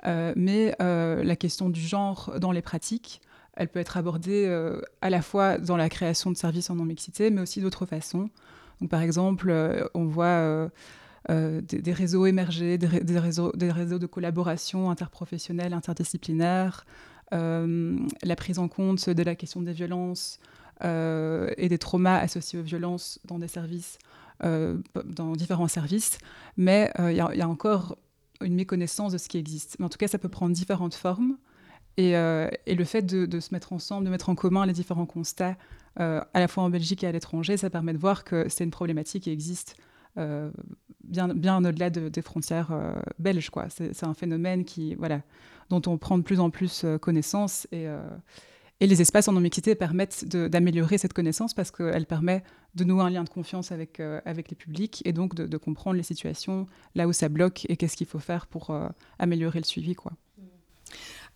mais 0.05 0.75
la 0.79 1.37
question 1.37 1.69
du 1.69 1.81
genre 1.81 2.35
dans 2.39 2.53
les 2.53 2.63
pratiques, 2.63 3.21
elle 3.55 3.69
peut 3.69 3.81
être 3.81 3.97
abordée 3.97 4.47
à 5.01 5.11
la 5.11 5.23
fois 5.23 5.59
dans 5.59 5.77
la 5.77 5.89
création 5.89 6.31
de 6.31 6.37
services 6.37 6.71
en 6.71 6.77
non-mixité, 6.77 7.31
mais 7.31 7.41
aussi 7.41 7.61
d'autres 7.61 7.87
façons. 7.87 8.31
Donc, 8.81 8.91
par 8.91 9.01
exemple, 9.01 9.89
on 9.95 10.05
voit 10.05 10.71
des, 11.29 11.93
réseaux 11.93 12.27
émerger, 12.27 12.79
des, 12.79 13.19
réseaux, 13.19 13.53
des 13.53 13.71
réseaux 13.71 13.99
de 13.99 14.07
collaboration 14.07 14.91
interprofessionnelle, 14.91 15.73
interdisciplinaire, 15.73 16.87
la 17.33 18.37
prise 18.37 18.59
en 18.59 18.69
compte 18.69 19.11
de 19.11 19.23
la 19.23 19.35
question 19.35 19.63
des 19.63 19.73
violences 19.73 20.39
et 20.83 21.69
des 21.69 21.79
traumas 21.79 22.19
associés 22.19 22.59
aux 22.59 22.63
violences 22.63 23.19
dans 23.25 23.39
des 23.39 23.49
services 23.49 23.99
euh, 24.45 24.77
dans 25.07 25.33
différents 25.33 25.67
services, 25.67 26.19
mais 26.59 26.93
euh, 27.01 27.11
il 27.11 27.17
y, 27.17 27.41
a 27.41 27.49
encore 27.49 27.97
une 28.43 28.55
méconnaissance 28.55 29.13
de 29.13 29.19
ce 29.19 29.31
qui 29.31 29.39
existe. 29.39 29.77
Mais 29.79 29.87
en 29.87 29.89
tout 29.89 29.97
cas, 29.97 30.09
ça 30.09 30.19
peut 30.19 30.29
prendre 30.29 30.55
différentes 30.55 30.95
formes. 30.95 31.39
Et, 31.97 32.15
euh, 32.19 32.47
le 32.67 32.85
fait 32.85 33.01
de, 33.01 33.41
se 33.41 33.55
mettre 33.55 33.73
ensemble, 33.73 34.05
de 34.05 34.11
mettre 34.11 34.29
en 34.29 34.35
commun 34.35 34.67
les 34.67 34.75
différents 34.75 35.07
constats, 35.07 35.57
à 35.97 36.27
la 36.35 36.49
fois 36.49 36.65
en 36.65 36.69
Belgique 36.69 37.03
et 37.03 37.07
à 37.07 37.13
l'étranger, 37.13 37.57
ça 37.57 37.71
permet 37.71 37.95
de 37.95 37.99
voir 37.99 38.25
que 38.25 38.47
c'est 38.51 38.65
une 38.65 38.71
problématique 38.71 39.23
qui 39.23 39.31
existe 39.31 39.77
bien, 41.09 41.29
bien 41.29 41.65
au-delà 41.65 41.91
des 41.91 42.23
frontières 42.23 42.73
belges. 43.19 43.51
C'est 43.69 44.05
un 44.05 44.15
phénomène 44.15 44.65
qui, 44.65 44.95
voilà, 44.95 45.23
dont 45.71 45.83
on 45.87 45.99
prend 45.99 46.19
de 46.19 46.23
plus 46.23 46.41
en 46.41 46.51
plus 46.51 46.85
connaissance. 47.01 47.67
Et, 47.73 47.87
et 48.81 48.87
les 48.87 49.01
espaces 49.01 49.27
en 49.29 49.33
non-mixité 49.33 49.75
permettent 49.75 50.27
d'améliorer 50.27 50.99
cette 50.99 51.15
connaissance 51.15 51.55
parce 51.55 51.71
qu'elle 51.71 52.05
permet 52.05 52.43
de 52.75 52.85
nouer 52.85 53.03
un 53.03 53.11
lien 53.11 53.25
de 53.25 53.29
confiance 53.31 53.73
avec, 53.73 54.01
euh, 54.01 54.21
avec 54.27 54.51
les 54.51 54.57
publics 54.57 55.03
et 55.07 55.13
donc 55.13 55.35
de, 55.35 55.57
comprendre 55.57 55.97
les 55.97 56.03
situations, 56.03 56.67
là 56.95 57.09
où 57.09 57.13
ça 57.13 57.31
bloque 57.31 57.65
et 57.71 57.77
qu'est-ce 57.77 57.97
qu'il 57.97 58.07
faut 58.07 58.19
faire 58.19 58.47
pour 58.47 58.71
euh, 58.71 58.89
améliorer 59.19 59.61
le 59.61 59.65
suivi. 59.65 59.95
Quoi. 59.95 60.13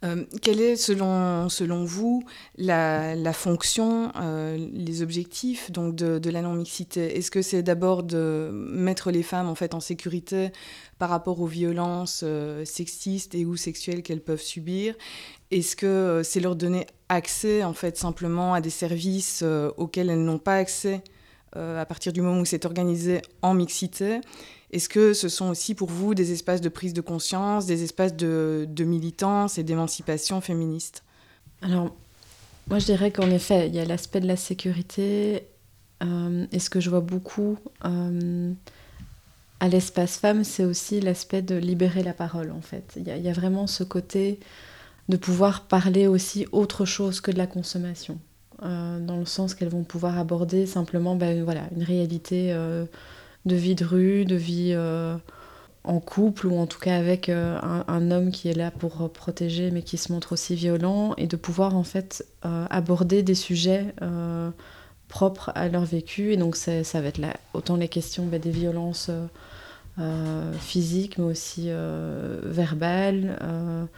Euh, 0.02 0.24
quelle 0.40 0.60
est, 0.60 0.76
selon, 0.76 1.48
selon 1.50 1.84
vous, 1.84 2.24
la, 2.56 3.14
la 3.14 3.32
fonction, 3.34 4.12
les 4.56 5.02
objectifs 5.02 5.70
donc 5.70 5.94
de, 5.94 6.18
de 6.18 6.30
la 6.30 6.40
non-mixité? 6.40 7.18
Est-ce 7.18 7.30
que 7.30 7.42
c'est 7.42 7.62
d'abord 7.62 8.02
de 8.02 8.50
mettre 8.52 9.10
les 9.10 9.22
femmes 9.22 9.48
en, 9.48 9.54
fait, 9.54 9.74
en 9.74 9.80
sécurité 9.80 10.52
par 10.98 11.10
rapport 11.10 11.40
aux 11.40 11.46
violences 11.46 12.24
sexistes 12.64 13.34
et 13.34 13.44
ou 13.44 13.56
sexuelles 13.56 14.02
qu'elles 14.02 14.22
peuvent 14.22 14.40
subir? 14.40 14.94
Est-ce 15.50 15.76
que 15.76 16.22
c'est 16.24 16.40
leur 16.40 16.56
donner 16.56 16.86
accès 17.08 17.64
en 17.64 17.74
fait 17.74 17.96
simplement 17.98 18.54
à 18.54 18.60
des 18.60 18.70
services 18.70 19.40
euh, 19.42 19.70
auxquels 19.76 20.08
elles 20.08 20.24
n'ont 20.24 20.38
pas 20.38 20.56
accès? 20.56 21.02
euh, 21.02 21.19
à 21.56 21.84
partir 21.84 22.12
du 22.12 22.20
moment 22.22 22.40
où 22.40 22.44
c'est 22.44 22.64
organisé 22.64 23.22
en 23.42 23.54
mixité. 23.54 24.20
Est-ce 24.72 24.88
que 24.88 25.14
ce 25.14 25.28
sont 25.28 25.48
aussi 25.48 25.74
pour 25.74 25.88
vous 25.88 26.14
des 26.14 26.32
espaces 26.32 26.60
de 26.60 26.68
prise 26.68 26.92
de 26.92 27.00
conscience, 27.00 27.66
des 27.66 27.82
espaces 27.82 28.14
de, 28.14 28.66
militance 28.84 29.58
et 29.58 29.64
d'émancipation 29.64 30.40
féministe? 30.40 31.02
Alors, 31.62 31.94
moi 32.68 32.78
je 32.78 32.86
dirais 32.86 33.10
qu'en 33.10 33.30
effet, 33.30 33.66
il 33.66 33.74
y 33.74 33.80
a 33.80 33.84
l'aspect 33.84 34.20
de 34.20 34.28
la 34.28 34.36
sécurité. 34.36 35.44
Euh, 36.02 36.46
et 36.52 36.60
ce 36.60 36.70
que 36.70 36.80
je 36.80 36.88
vois 36.88 37.00
beaucoup 37.00 37.58
à 39.60 39.68
l'espace 39.68 40.16
femme, 40.16 40.44
c'est 40.44 40.64
aussi 40.64 41.00
l'aspect 41.00 41.42
de 41.42 41.56
libérer 41.56 42.02
la 42.02 42.14
parole 42.14 42.50
en 42.50 42.62
fait. 42.62 42.94
Il 42.96 43.06
y, 43.06 43.28
a 43.28 43.32
vraiment 43.32 43.66
ce 43.66 43.84
côté 43.84 44.40
de 45.08 45.16
pouvoir 45.16 45.66
parler 45.66 46.06
aussi 46.06 46.46
autre 46.52 46.86
chose 46.86 47.20
que 47.20 47.30
de 47.30 47.36
la 47.36 47.46
consommation. 47.46 48.18
Euh, 48.62 48.98
dans 49.00 49.16
le 49.16 49.24
sens 49.24 49.54
qu'elles 49.54 49.70
vont 49.70 49.84
pouvoir 49.84 50.18
aborder 50.18 50.66
simplement 50.66 51.16
ben, 51.16 51.42
voilà, 51.44 51.62
une 51.74 51.82
réalité 51.82 52.52
euh, 52.52 52.84
de 53.46 53.56
vie 53.56 53.74
de 53.74 53.86
rue, 53.86 54.26
de 54.26 54.34
vie 54.34 54.72
euh, 54.74 55.16
en 55.84 55.98
couple 55.98 56.46
ou 56.46 56.58
en 56.58 56.66
tout 56.66 56.78
cas 56.78 56.96
avec 56.96 57.30
un, 57.30 58.10
homme 58.10 58.30
qui 58.30 58.50
est 58.50 58.54
là 58.54 58.70
pour 58.70 59.10
protéger 59.10 59.70
mais 59.70 59.80
qui 59.80 59.96
se 59.96 60.12
montre 60.12 60.32
aussi 60.32 60.54
violent 60.54 61.14
et 61.16 61.26
de 61.26 61.36
pouvoir 61.36 61.74
en 61.74 61.84
fait 61.84 62.26
aborder 62.42 63.22
des 63.22 63.34
sujets 63.34 63.86
propres 65.08 65.52
à 65.54 65.68
leur 65.68 65.86
vécu. 65.86 66.34
Et 66.34 66.36
donc 66.36 66.56
ça, 66.56 66.82
va 67.00 67.06
être 67.06 67.16
là 67.16 67.34
autant 67.54 67.76
les 67.76 67.88
questions 67.88 68.26
ben, 68.26 68.38
des 68.38 68.50
violences 68.50 69.10
physiques 70.58 71.16
mais 71.16 71.24
aussi 71.24 71.70
verbales 72.42 73.88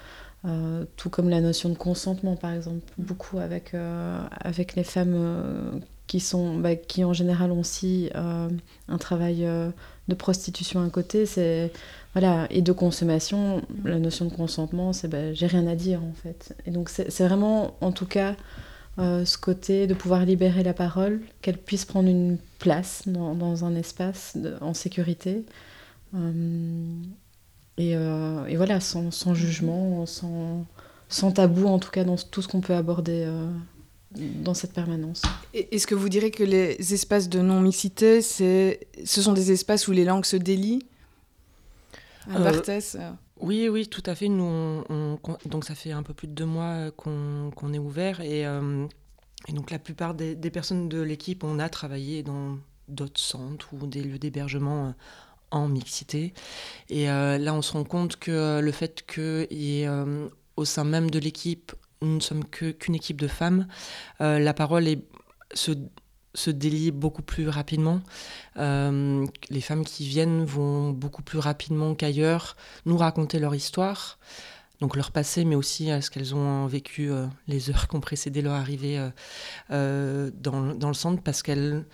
euh, 0.44 0.84
tout 0.96 1.08
comme 1.08 1.28
la 1.28 1.40
notion 1.40 1.68
de 1.68 1.76
consentement, 1.76 2.34
par 2.34 2.52
exemple, 2.52 2.80
beaucoup 2.98 3.38
avec, 3.38 3.74
euh, 3.74 4.20
avec 4.40 4.74
les 4.74 4.82
femmes 4.82 5.14
euh, 5.14 5.70
qui, 6.08 6.18
sont, 6.18 6.56
bah, 6.56 6.74
qui 6.74 7.04
en 7.04 7.12
général 7.12 7.52
ont 7.52 7.60
aussi 7.60 8.10
un 8.14 8.98
travail 8.98 9.46
de 10.08 10.14
prostitution 10.14 10.84
à 10.84 10.90
côté, 10.90 11.26
c'est 11.26 11.72
voilà, 12.12 12.46
et 12.50 12.60
de 12.60 12.72
consommation. 12.72 13.62
La 13.84 13.98
notion 13.98 14.24
de 14.24 14.32
consentement, 14.32 14.92
c'est 14.92 15.08
bah, 15.08 15.32
j'ai 15.32 15.46
rien 15.46 15.66
à 15.66 15.76
dire 15.76 16.02
en 16.02 16.12
fait. 16.12 16.56
Et 16.66 16.70
donc 16.72 16.88
c'est 16.88 17.24
vraiment, 17.24 17.76
en 17.80 17.92
tout 17.92 18.06
cas, 18.06 18.34
ce 18.98 19.38
côté 19.38 19.86
de 19.86 19.94
pouvoir 19.94 20.24
libérer 20.24 20.64
la 20.64 20.74
parole, 20.74 21.20
qu'elle 21.40 21.56
puisse 21.56 21.84
prendre 21.84 22.08
une 22.08 22.36
place 22.58 23.04
dans, 23.06 23.34
dans 23.34 23.64
un 23.64 23.76
espace 23.76 24.36
en 24.60 24.74
sécurité. 24.74 25.44
Euh, 27.80 28.46
et, 28.46 28.56
voilà, 28.56 28.80
sans, 28.80 29.10
sans, 29.10 29.34
jugement, 29.34 30.04
sans, 30.06 30.66
sans 31.08 31.32
tabou, 31.32 31.66
en 31.66 31.78
tout 31.78 31.90
cas 31.90 32.04
dans 32.04 32.16
tout 32.16 32.42
ce 32.42 32.48
qu'on 32.48 32.60
peut 32.60 32.74
aborder 32.74 33.24
euh, 33.26 33.50
dans 34.14 34.54
cette 34.54 34.72
permanence. 34.72 35.22
Est-ce 35.54 35.86
que 35.86 35.94
vous 35.94 36.08
direz 36.08 36.30
que 36.30 36.44
les 36.44 36.94
espaces 36.94 37.28
de 37.28 37.40
non-mixité, 37.40 38.20
ce 38.20 38.76
sont 39.04 39.32
des 39.32 39.52
espaces 39.52 39.88
où 39.88 39.92
les 39.92 40.04
langues 40.04 40.26
se 40.26 40.36
délient? 40.36 40.84
Euh, 42.30 42.52
Oui, 43.40 43.68
oui, 43.68 43.88
tout 43.88 44.02
à 44.06 44.14
fait. 44.14 44.28
Nous, 44.28 44.84
donc 45.46 45.64
ça 45.64 45.74
fait 45.74 45.92
un 45.92 46.02
peu 46.02 46.14
plus 46.14 46.28
de 46.28 46.32
deux 46.32 46.46
mois 46.46 46.90
qu'on 46.92 47.72
est 47.72 47.78
ouvert 47.78 48.20
et, 48.20 48.42
et, 48.42 49.52
donc 49.52 49.70
la 49.72 49.80
plupart 49.80 50.14
des, 50.14 50.36
des 50.36 50.50
personnes 50.50 50.88
de 50.88 51.00
l'équipe, 51.00 51.42
on 51.42 51.58
a 51.58 51.68
travaillé 51.68 52.22
dans 52.22 52.58
d'autres 52.86 53.20
centres 53.20 53.70
ou 53.72 53.86
des 53.86 54.02
lieux 54.02 54.18
d'hébergement 54.18 54.94
en 55.52 55.68
mixité. 55.68 56.34
Et 56.88 57.08
euh, 57.08 57.38
là, 57.38 57.54
on 57.54 57.62
se 57.62 57.72
rend 57.72 57.84
compte 57.84 58.16
que 58.16 58.60
le 58.60 58.72
fait 58.72 59.04
qu'il 59.06 59.46
y 59.50 59.84
euh, 59.86 60.28
au 60.56 60.64
sein 60.64 60.84
même 60.84 61.10
de 61.10 61.18
l'équipe, 61.18 61.72
nous 62.00 62.16
ne 62.16 62.20
sommes 62.20 62.44
qu'une 62.44 62.94
équipe 62.96 63.20
de 63.20 63.28
femmes, 63.28 63.68
euh, 64.20 64.40
la 64.40 64.54
parole 64.54 64.88
est, 64.88 65.04
se, 65.54 65.72
se 66.34 66.50
délie 66.50 66.90
beaucoup 66.90 67.22
plus 67.22 67.48
rapidement. 67.48 68.00
les 68.56 69.60
femmes 69.60 69.84
qui 69.84 70.08
viennent 70.08 70.44
vont 70.44 70.90
beaucoup 70.90 71.22
plus 71.22 71.38
rapidement 71.38 71.94
qu'ailleurs 71.94 72.56
nous 72.86 72.96
raconter 72.96 73.38
leur 73.38 73.54
histoire 73.54 74.18
donc 74.80 74.96
leur 74.96 75.12
passé, 75.12 75.44
mais 75.44 75.54
aussi 75.54 75.90
ce 76.02 76.10
qu'elles 76.10 76.34
ont 76.34 76.66
vécu 76.66 77.08
les 77.46 77.70
heures 77.70 77.86
qui 77.86 77.94
ont 77.94 78.00
précédé 78.00 78.42
leur 78.42 78.54
arrivée 78.54 78.98
dans, 79.70 80.74
dans, 80.74 80.88
le 80.88 80.94
centre, 80.94 81.22
parce 81.22 81.40
qu'elles... 81.44 81.86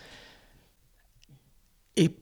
Et 1.97 2.17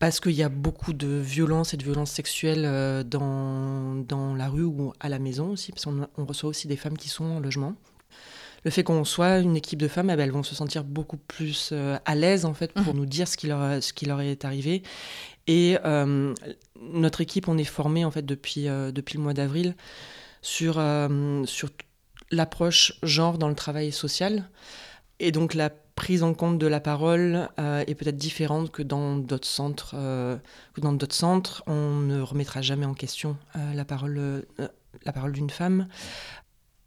parce 0.00 0.18
qu'il 0.18 0.32
y 0.32 0.42
a 0.42 0.48
beaucoup 0.48 0.94
de 0.94 1.06
violences 1.06 1.74
et 1.74 1.76
de 1.76 1.84
violences 1.84 2.10
sexuelles 2.10 2.64
euh, 2.64 3.04
dans, 3.04 3.94
dans 3.96 4.34
la 4.34 4.48
rue 4.48 4.64
ou 4.64 4.94
à 4.98 5.10
la 5.10 5.18
maison 5.18 5.50
aussi, 5.50 5.72
parce 5.72 5.84
qu'on 5.84 6.08
on 6.16 6.24
reçoit 6.24 6.48
aussi 6.48 6.66
des 6.66 6.76
femmes 6.76 6.96
qui 6.96 7.10
sont 7.10 7.26
en 7.26 7.38
logement. 7.38 7.74
Le 8.64 8.70
fait 8.70 8.82
qu'on 8.82 9.04
soit 9.04 9.38
une 9.38 9.56
équipe 9.56 9.78
de 9.78 9.88
femmes, 9.88 10.08
eh 10.08 10.16
ben, 10.16 10.24
elles 10.24 10.32
vont 10.32 10.42
se 10.42 10.54
sentir 10.54 10.84
beaucoup 10.84 11.18
plus 11.18 11.70
euh, 11.72 11.98
à 12.06 12.14
l'aise 12.14 12.46
en 12.46 12.54
fait 12.54 12.72
pour 12.72 12.94
mmh. 12.94 12.96
nous 12.96 13.06
dire 13.06 13.28
ce 13.28 13.36
qui 13.36 13.46
leur, 13.46 13.82
ce 13.82 13.92
qui 13.92 14.06
leur 14.06 14.22
est 14.22 14.46
arrivé. 14.46 14.82
Et 15.46 15.76
euh, 15.84 16.34
notre 16.80 17.20
équipe, 17.20 17.46
on 17.46 17.58
est 17.58 17.64
formé 17.64 18.06
en 18.06 18.10
fait 18.10 18.24
depuis, 18.24 18.64
depuis 18.64 19.18
le 19.18 19.22
mois 19.22 19.34
d'avril 19.34 19.76
sur, 20.40 20.82
sur 21.44 21.70
l'approche 22.30 22.94
genre 23.02 23.36
dans 23.36 23.48
le 23.48 23.54
travail 23.54 23.92
social. 23.92 24.48
Et 25.18 25.32
donc 25.32 25.52
la 25.52 25.70
prise 26.00 26.22
en 26.22 26.32
compte 26.32 26.56
de 26.56 26.66
la 26.66 26.80
parole 26.80 27.50
euh, 27.58 27.84
est 27.86 27.94
peut-être 27.94 28.16
différente 28.16 28.70
que 28.70 28.82
dans 28.82 29.16
d'autres 29.16 29.46
centres. 29.46 29.92
Euh, 29.96 30.38
dans 30.78 30.94
d'autres 30.94 31.14
centres, 31.14 31.62
on 31.66 31.96
ne 32.00 32.22
remettra 32.22 32.62
jamais 32.62 32.86
en 32.86 32.94
question 32.94 33.36
euh, 33.54 33.74
la 33.74 33.84
parole, 33.84 34.46
la 35.04 35.12
parole 35.12 35.32
d'une 35.32 35.50
femme. 35.50 35.88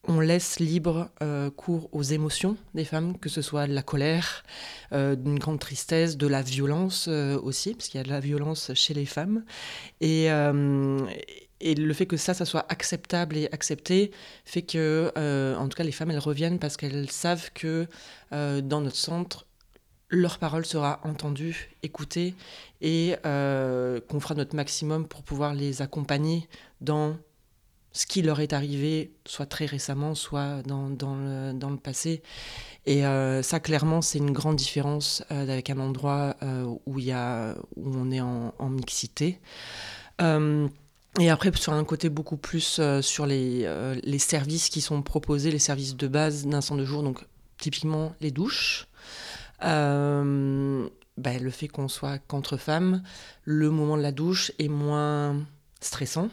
On 0.08 0.20
laisse 0.20 0.60
libre 0.60 1.12
cours 1.56 1.90
aux 1.94 2.02
émotions 2.02 2.58
des 2.74 2.84
femmes, 2.84 3.18
que 3.20 3.30
ce 3.30 3.42
soit 3.42 3.68
de 3.68 3.74
la 3.74 3.84
colère, 3.84 4.44
d'une 4.92 5.40
grande 5.40 5.60
tristesse, 5.60 6.18
de 6.18 6.28
la 6.28 6.42
violence 6.42 7.08
aussi, 7.08 7.74
parce 7.74 7.88
qu'il 7.88 8.00
y 8.00 8.02
a 8.02 8.04
de 8.04 8.10
la 8.10 8.20
violence 8.20 8.72
chez 8.74 8.94
les 8.94 9.06
femmes. 9.06 9.46
Et 11.64 11.76
le 11.76 11.94
fait 11.94 12.06
que 12.06 12.18
ça, 12.18 12.34
ça 12.34 12.46
soit 12.46 12.66
acceptable 12.70 13.38
et 13.38 13.48
accepté 13.52 14.12
fait 14.46 14.62
que, 14.62 15.12
euh, 15.18 15.56
en 15.56 15.70
tout 15.70 15.78
cas, 15.78 15.84
les 15.84 15.94
femmes, 15.94 16.12
elles 16.12 16.20
reviennent 16.20 16.60
parce 16.60 16.76
qu'elles 16.78 17.10
savent 17.10 17.52
que 17.54 17.88
euh, 18.34 18.62
dans 18.62 18.82
notre 18.82 18.98
centre, 18.98 19.48
leur 20.10 20.38
parole 20.38 20.66
sera 20.66 21.00
entendue, 21.04 21.72
écoutée, 21.82 22.36
et 22.82 23.16
euh, 23.26 24.02
qu'on 24.10 24.20
fera 24.20 24.36
notre 24.36 24.56
maximum 24.56 25.08
pour 25.08 25.24
pouvoir 25.24 25.56
les 25.56 25.82
accompagner 25.82 26.48
dans 26.82 27.18
ce 27.94 28.06
qui 28.08 28.22
leur 28.24 28.42
est 28.42 28.54
arrivé, 28.54 29.14
soit 29.26 29.46
très 29.46 29.66
récemment, 29.66 30.16
soit 30.16 30.64
dans, 30.64 30.90
dans, 30.90 31.16
le, 31.16 31.78
passé. 31.78 32.24
Et 32.86 33.04
ça, 33.44 33.60
clairement, 33.60 34.02
c'est 34.02 34.18
une 34.18 34.32
grande 34.32 34.56
différence 34.56 35.24
avec 35.30 35.70
un 35.70 35.78
endroit 35.78 36.36
où, 36.88 37.00
y 37.00 37.12
a, 37.12 37.54
où 37.76 37.96
on 37.96 38.10
est 38.10 38.20
en 38.20 38.70
mixité. 38.70 39.40
Et 41.20 41.30
après, 41.30 41.52
sur 41.56 41.74
un 41.74 41.84
côté 41.84 42.10
beaucoup 42.10 42.38
plus 42.38 42.82
sur 43.02 43.26
les, 43.26 43.68
les 44.04 44.20
services 44.20 44.70
qui 44.70 44.82
sont 44.82 45.02
proposés, 45.04 45.52
les 45.52 45.60
services 45.60 45.96
de 45.96 46.08
base 46.08 46.46
d'un 46.48 46.62
centre 46.62 46.82
de 46.82 46.86
jour, 46.86 47.04
donc 47.04 47.24
typiquement 47.58 48.16
les 48.20 48.32
douches. 48.32 48.88
Ben, 51.18 51.42
le 51.42 51.52
fait 51.52 51.68
qu'on 51.68 51.88
soit 51.88 52.18
qu'entre 52.18 52.58
femmes, 52.58 53.04
le 53.44 53.70
moment 53.70 53.98
de 53.98 54.02
la 54.02 54.12
douche 54.12 54.52
est 54.58 54.68
moins 54.68 55.38
stressant. 55.80 56.30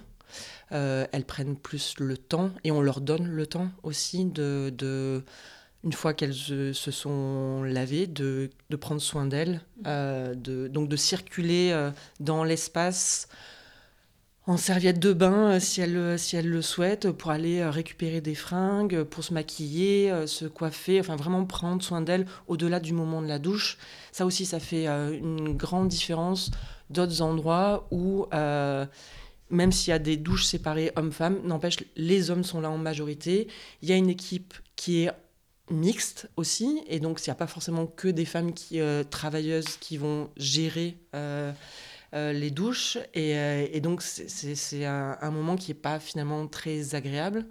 Euh, 0.72 1.06
elles 1.12 1.24
prennent 1.24 1.56
plus 1.56 1.94
le 1.98 2.16
temps 2.16 2.50
et 2.64 2.70
on 2.70 2.80
leur 2.80 3.00
donne 3.00 3.26
le 3.26 3.46
temps 3.46 3.70
aussi 3.82 4.24
de, 4.24 4.72
de 4.76 5.24
une 5.82 5.92
fois 5.92 6.14
qu'elles 6.14 6.34
se, 6.34 6.72
sont 6.72 7.62
lavées, 7.64 8.06
de, 8.06 8.50
de 8.68 8.76
prendre 8.76 9.00
soin 9.00 9.26
d'elles, 9.26 9.60
euh, 9.86 10.34
de, 10.34 10.68
donc 10.68 10.88
de 10.88 10.96
circuler 10.96 11.70
euh, 11.72 11.90
dans 12.20 12.44
l'espace 12.44 13.28
en 14.50 14.56
serviette 14.56 14.98
de 14.98 15.12
bain 15.12 15.60
si 15.60 15.80
elles 15.80 16.18
si 16.18 16.34
elle 16.34 16.48
le 16.48 16.60
souhaitent 16.60 17.10
pour 17.12 17.30
aller 17.30 17.64
récupérer 17.64 18.20
des 18.20 18.34
fringues, 18.34 19.04
pour 19.04 19.22
se 19.22 19.32
maquiller, 19.32 20.26
se 20.26 20.44
coiffer, 20.46 20.98
enfin 20.98 21.14
vraiment 21.14 21.44
prendre 21.44 21.82
soin 21.82 22.00
d'elles 22.00 22.26
au-delà 22.48 22.80
du 22.80 22.92
moment 22.92 23.22
de 23.22 23.28
la 23.28 23.38
douche. 23.38 23.78
Ça 24.10 24.26
aussi, 24.26 24.44
ça 24.44 24.58
fait 24.58 24.86
une 24.86 25.56
grande 25.56 25.88
différence 25.88 26.50
d'autres 26.90 27.22
endroits 27.22 27.86
où 27.92 28.26
même 29.50 29.72
s'il 29.72 29.90
y 29.90 29.94
a 29.94 29.98
des 29.98 30.16
douches 30.16 30.46
séparées 30.46 30.92
hommes-femmes, 30.96 31.40
n'empêche, 31.44 31.78
les 31.96 32.30
hommes 32.30 32.44
sont 32.44 32.60
là 32.60 32.70
en 32.70 32.78
majorité. 32.78 33.48
Il 33.82 33.88
y 33.88 33.92
a 33.92 33.96
une 33.96 34.08
équipe 34.08 34.54
qui 34.76 35.04
est 35.04 35.10
mixte 35.70 36.28
aussi, 36.36 36.82
et 36.88 36.98
donc 36.98 37.20
il 37.20 37.28
n'y 37.28 37.32
a 37.32 37.36
pas 37.36 37.46
forcément 37.46 37.86
que 37.86 38.08
des 38.08 38.24
femmes 38.24 38.52
qui, 38.52 38.80
euh, 38.80 39.04
travailleuses 39.04 39.76
qui 39.78 39.96
vont 39.96 40.30
gérer 40.36 40.96
euh, 41.14 41.52
euh, 42.14 42.32
les 42.32 42.50
douches, 42.50 42.98
et, 43.14 43.80
donc 43.80 44.02
c'est 44.02 44.84
un, 44.84 45.30
moment 45.30 45.56
qui 45.56 45.70
n'est 45.70 45.78
pas 45.78 45.98
finalement 46.00 46.46
très 46.46 46.94
agréable. 46.94 47.46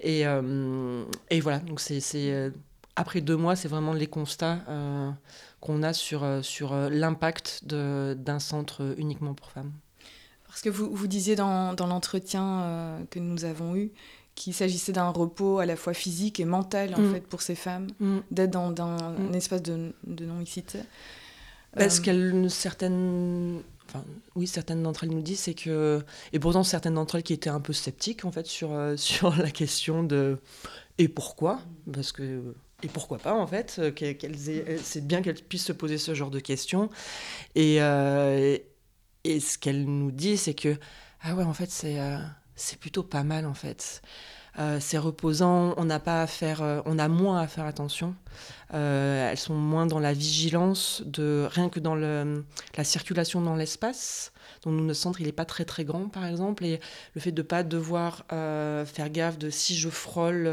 Et, 0.00 0.22
et 1.30 1.40
voilà, 1.40 1.58
donc 1.58 1.80
c'est 1.80 2.52
après 2.94 3.20
deux 3.20 3.36
mois, 3.36 3.56
c'est 3.56 3.68
vraiment 3.68 3.92
les 3.92 4.06
constats 4.06 4.58
qu'on 5.60 5.82
a 5.82 5.92
sur, 5.92 6.24
sur 6.42 6.74
l'impact 6.74 7.64
d'un 7.64 8.38
centre 8.38 8.94
uniquement 8.98 9.34
pour 9.34 9.50
femmes. 9.50 9.72
Parce 10.48 10.62
que 10.62 10.70
vous, 10.70 10.90
vous 10.92 11.06
disiez 11.06 11.36
dans, 11.36 11.74
dans 11.74 11.86
l'entretien 11.86 12.62
euh, 12.62 13.04
que 13.10 13.20
nous 13.20 13.44
avons 13.44 13.76
eu 13.76 13.92
qu'il 14.34 14.54
s'agissait 14.54 14.92
d'un 14.92 15.10
repos 15.10 15.58
à 15.58 15.66
la 15.66 15.76
fois 15.76 15.94
physique 15.94 16.40
et 16.40 16.44
mental 16.44 16.94
en 16.94 17.00
mm. 17.00 17.12
fait 17.12 17.20
pour 17.20 17.42
ces 17.42 17.54
femmes, 17.54 17.86
mm. 18.00 18.18
d'être 18.30 18.50
dans, 18.50 18.82
un 18.82 19.12
mm. 19.12 19.34
espace 19.34 19.62
de, 19.62 19.92
de 20.04 20.24
non-mixité. 20.24 20.80
Parce 21.76 21.98
euh, 21.98 22.02
qu'elles, 22.02 22.50
certaines, 22.50 23.62
oui, 24.34 24.46
certaines 24.46 24.82
d'entre 24.82 25.04
elles 25.04 25.10
nous 25.10 25.22
disent, 25.22 25.40
c'est 25.40 25.54
que, 25.54 26.04
et 26.32 26.38
pourtant 26.38 26.62
certaines 26.62 26.94
d'entre 26.94 27.16
elles 27.16 27.22
qui 27.22 27.32
étaient 27.32 27.50
un 27.50 27.60
peu 27.60 27.72
sceptiques 27.72 28.24
en 28.24 28.32
fait 28.32 28.46
sur, 28.46 28.72
euh, 28.72 28.96
sur 28.98 29.36
la 29.36 29.50
question 29.50 30.02
de 30.02 30.38
et 30.98 31.08
pourquoi, 31.08 31.60
parce 31.92 32.12
que 32.12 32.54
et 32.82 32.88
pourquoi 32.88 33.18
pas 33.18 33.34
en 33.34 33.46
fait, 33.46 33.80
c'est 34.82 35.06
bien 35.06 35.22
qu'elles 35.22 35.42
puissent 35.42 35.64
se 35.66 35.72
poser 35.72 35.98
ce 35.98 36.14
genre 36.14 36.30
de 36.30 36.40
questions 36.40 36.90
et, 37.54 37.78
ce 39.24 39.58
qu'elle 39.58 39.84
nous 39.84 40.10
dit, 40.10 40.36
c'est 40.36 40.54
que, 40.54 40.76
ah 41.20 41.34
ouais, 41.34 41.44
en 41.44 41.52
fait, 41.52 41.70
c'est 41.70 42.00
euh, 42.00 42.18
c'est 42.58 42.78
plutôt 42.78 43.02
pas 43.02 43.22
mal, 43.22 43.46
en 43.46 43.54
fait. 43.54 44.02
Euh, 44.58 44.78
c'est 44.80 44.98
reposant, 44.98 45.74
on 45.76 45.84
n'a 45.84 46.00
pas 46.00 46.22
à 46.22 46.26
faire, 46.26 46.62
euh, 46.62 46.80
on 46.84 46.98
a 46.98 47.08
moins 47.08 47.40
à 47.40 47.46
faire 47.46 47.64
attention. 47.64 48.14
elles 48.72 49.38
sont 49.38 49.54
moins 49.54 49.86
dans 49.86 50.00
la 50.00 50.12
vigilance 50.12 51.02
de 51.06 51.46
rien 51.50 51.68
que 51.68 51.80
dans 51.80 51.94
la 51.94 52.84
circulation 52.84 53.40
dans 53.40 53.56
l'espace. 53.56 54.32
Donc 54.62 54.74
notre 54.74 54.98
centre, 54.98 55.20
il 55.20 55.26
n'est 55.26 55.32
pas 55.32 55.44
très 55.44 55.64
très 55.64 55.84
grand, 55.84 56.08
par 56.08 56.26
exemple, 56.26 56.64
et 56.64 56.80
le 57.14 57.20
fait 57.20 57.32
de 57.32 57.42
pas 57.42 57.62
devoir 57.62 58.24
faire 58.28 59.10
gaffe 59.10 59.38
de 59.38 59.50
si 59.50 59.76
je 59.76 59.88
frôle. 59.88 60.50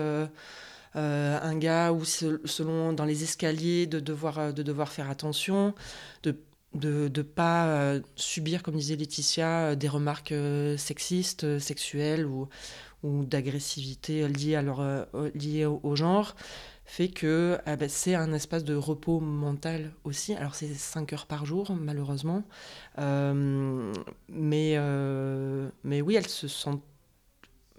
un 0.96 1.58
gars 1.58 1.92
ou 1.92 2.06
selon 2.06 2.94
dans 2.94 3.06
les 3.06 3.24
escaliers 3.24 3.86
de 3.86 4.00
devoir 4.00 4.54
de 4.54 4.64
devoir 4.64 4.90
faire 4.90 5.10
attention 5.10 5.74
de 6.24 6.38
de 6.76 7.10
ne 7.16 7.22
pas 7.22 7.68
euh, 7.68 8.02
subir, 8.16 8.62
comme 8.62 8.76
disait 8.76 8.96
Laetitia, 8.96 9.48
euh, 9.48 9.76
des 9.76 9.88
remarques 9.88 10.32
euh, 10.32 10.78
sexistes, 10.78 11.60
sexuelles 11.60 12.26
ou, 12.26 12.48
ou 13.06 13.26
d'agressivité 13.26 14.28
liées, 14.28 14.56
à 14.56 14.62
leur, 14.62 15.08
liées 15.34 15.66
au, 15.66 15.96
genre, 15.96 16.36
fait 16.86 17.10
que 17.10 17.58
ah 17.66 17.76
ben, 17.76 17.90
c'est 17.90 18.16
un 18.16 18.34
espace 18.34 18.64
de 18.64 18.76
repos 18.76 19.20
mental 19.20 19.92
aussi. 20.04 20.34
Alors 20.34 20.56
c'est 20.56 20.74
5 20.74 21.14
heures 21.14 21.26
par 21.26 21.46
jour, 21.46 21.72
malheureusement. 21.74 22.44
mais, 22.98 24.78
mais 25.84 26.02
oui, 26.02 26.16
elles 26.16 26.30
se 26.30 26.48
sentent 26.48 26.84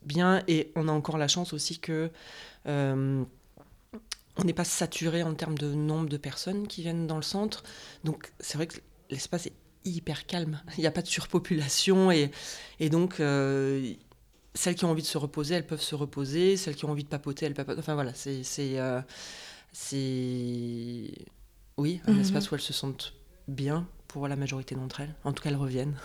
bien 0.02 0.42
et 0.46 0.72
on 0.76 0.88
a 0.88 0.92
encore 0.92 1.18
la 1.18 1.28
chance 1.28 1.52
aussi 1.52 1.78
que 1.78 2.10
on 4.38 4.44
n'est 4.44 4.52
pas 4.52 4.64
saturé 4.64 5.22
en 5.22 5.34
termes 5.34 5.58
de 5.58 5.74
nombre 5.74 6.08
de 6.08 6.16
personnes 6.16 6.66
qui 6.66 6.82
viennent 6.82 7.06
dans 7.06 7.16
le 7.16 7.22
centre. 7.22 7.62
Donc 8.04 8.32
c'est 8.40 8.58
vrai 8.58 8.66
que 8.66 8.76
l'espace 9.10 9.46
est 9.46 9.54
hyper 9.84 10.26
calme. 10.26 10.60
Il 10.76 10.80
n'y 10.80 10.86
a 10.86 10.90
pas 10.90 11.02
de 11.02 11.06
surpopulation 11.06 12.10
et, 12.10 12.30
et 12.80 12.90
donc 12.90 13.20
euh, 13.20 13.94
celles 14.56 14.74
qui 14.74 14.84
ont 14.84 14.90
envie 14.90 15.02
de 15.02 15.06
se 15.06 15.18
reposer, 15.18 15.54
elles 15.54 15.66
peuvent 15.66 15.80
se 15.80 15.94
reposer. 15.94 16.56
Celles 16.56 16.74
qui 16.74 16.84
ont 16.84 16.90
envie 16.90 17.04
de 17.04 17.08
papoter, 17.08 17.46
elles 17.46 17.54
papotent. 17.54 17.78
Enfin 17.78 17.94
voilà, 17.94 18.12
c'est 18.14 18.42
c'est 18.42 18.78
euh, 18.78 19.00
oui 21.76 22.00
un 22.06 22.12
mhm. 22.12 22.20
espace 22.20 22.50
où 22.50 22.54
elles 22.54 22.60
se 22.60 22.72
sentent 22.72 23.12
bien 23.46 23.86
pour 24.08 24.26
la 24.28 24.36
majorité 24.36 24.74
d'entre 24.74 25.00
elles. 25.00 25.14
En 25.24 25.32
tout 25.32 25.42
cas, 25.42 25.50
elles 25.50 25.56
reviennent. 25.56 25.96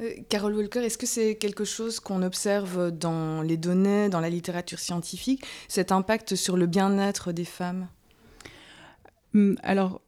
Euh, 0.00 0.14
Carole 0.30 0.54
Walker, 0.54 0.80
est-ce 0.80 0.96
que 0.96 1.06
c'est 1.06 1.36
quelque 1.36 1.64
chose 1.64 2.00
qu'on 2.00 2.22
observe 2.22 2.90
dans 2.90 3.42
les 3.42 3.58
données, 3.58 4.08
dans 4.08 4.20
la 4.20 4.30
littérature 4.30 4.78
scientifique, 4.78 5.44
cet 5.68 5.92
impact 5.92 6.34
sur 6.34 6.56
le 6.56 6.66
bien-être 6.66 7.30
des 7.30 7.44
femmes? 7.44 7.86
Hum, 9.34 9.56
Alors, 9.62 10.00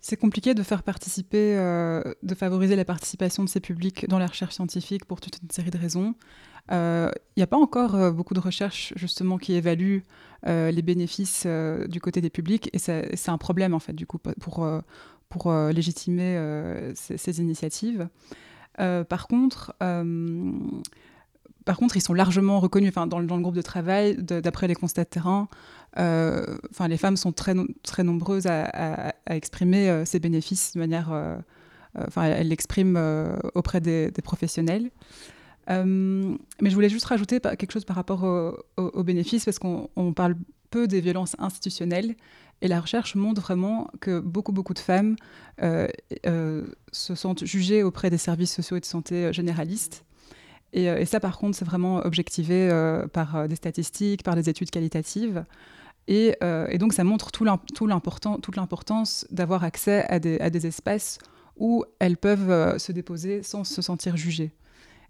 c'est 0.00 0.16
compliqué 0.16 0.54
de 0.54 0.62
faire 0.62 0.82
participer, 0.82 1.56
euh, 1.56 2.02
de 2.22 2.34
favoriser 2.34 2.76
la 2.76 2.84
participation 2.84 3.44
de 3.44 3.48
ces 3.48 3.60
publics 3.60 4.08
dans 4.08 4.18
la 4.18 4.26
recherche 4.26 4.54
scientifique 4.54 5.04
pour 5.04 5.20
toute 5.20 5.38
une 5.42 5.50
série 5.50 5.70
de 5.70 5.78
raisons. 5.78 6.14
Il 6.68 6.74
euh, 6.74 7.10
n'y 7.36 7.42
a 7.42 7.46
pas 7.46 7.56
encore 7.56 8.12
beaucoup 8.12 8.34
de 8.34 8.40
recherches 8.40 8.92
justement 8.96 9.38
qui 9.38 9.54
évaluent 9.54 10.04
les 10.46 10.82
bénéfices 10.82 11.46
du 11.88 12.00
côté 12.00 12.20
des 12.20 12.30
publics 12.30 12.70
et 12.72 12.78
c'est 12.78 13.28
un 13.28 13.38
problème 13.38 13.74
en 13.74 13.78
fait 13.78 13.92
du 13.92 14.06
coup 14.06 14.18
pour, 14.18 14.66
pour 15.28 15.52
légitimer 15.52 16.92
ces, 16.94 17.40
initiatives. 17.40 18.08
Euh, 18.78 19.04
par 19.04 19.26
contre, 19.26 19.74
euh, 19.82 20.52
par 21.64 21.76
contre, 21.76 21.96
ils 21.96 22.02
sont 22.02 22.14
largement 22.14 22.60
reconnus. 22.60 22.90
Enfin, 22.90 23.06
dans, 23.06 23.18
le, 23.18 23.26
groupe 23.26 23.54
de 23.54 23.62
travail, 23.62 24.16
d'après 24.16 24.68
les 24.68 24.74
constats 24.74 25.04
de 25.04 25.08
terrain, 25.08 25.48
euh, 25.48 25.79
enfin, 25.96 26.88
les 26.88 26.96
femmes 26.96 27.16
sont 27.16 27.32
très, 27.32 27.54
très 27.82 28.02
nombreuses 28.02 28.46
à, 28.46 29.14
exprimer 29.28 30.04
ces 30.04 30.20
bénéfices 30.20 30.72
de 30.74 30.80
manière. 30.80 31.12
Enfin, 31.98 32.24
elles 32.24 32.48
l'expriment 32.48 33.38
auprès 33.54 33.80
des, 33.80 34.12
professionnels. 34.22 34.90
mais 35.68 36.70
je 36.70 36.74
voulais 36.74 36.88
juste 36.88 37.06
rajouter 37.06 37.40
quelque 37.40 37.72
chose 37.72 37.84
par 37.84 37.96
rapport 37.96 38.24
aux 38.76 39.04
bénéfices, 39.04 39.44
parce 39.44 39.58
qu'on 39.58 40.12
parle 40.14 40.36
peu 40.70 40.86
des 40.86 41.00
violences 41.00 41.36
institutionnelles. 41.38 42.14
Et 42.62 42.68
la 42.68 42.80
recherche 42.80 43.14
montre 43.14 43.40
vraiment 43.40 43.90
que 44.00 44.20
beaucoup, 44.20 44.52
beaucoup 44.52 44.74
de 44.74 44.78
femmes 44.78 45.16
euh, 45.62 45.88
euh, 46.26 46.66
se 46.92 47.14
sentent 47.14 47.44
jugées 47.44 47.82
auprès 47.82 48.10
des 48.10 48.18
services 48.18 48.54
sociaux 48.54 48.76
et 48.76 48.80
de 48.80 48.84
santé 48.84 49.26
euh, 49.26 49.32
généralistes. 49.32 50.04
Et, 50.72 51.04
ça, 51.04 51.18
par 51.18 51.36
contre, 51.38 51.56
c'est 51.56 51.64
vraiment 51.64 51.96
objectivé 51.96 52.70
par 53.12 53.48
des 53.48 53.56
statistiques, 53.56 54.22
par 54.22 54.36
des 54.36 54.48
études 54.48 54.70
qualitatives. 54.70 55.44
Et, 56.10 56.36
donc, 56.78 56.92
ça 56.92 57.04
montre 57.04 57.30
tout 57.30 57.46
toute 57.72 58.56
l'importance 58.56 59.26
d'avoir 59.30 59.64
accès 59.64 60.04
à 60.08 60.18
des, 60.18 60.66
espaces 60.66 61.18
où 61.56 61.84
elles 62.00 62.16
peuvent 62.16 62.78
se 62.78 62.90
déposer 62.90 63.42
sans 63.42 63.64
se 63.64 63.80
sentir 63.80 64.16
jugées. 64.16 64.50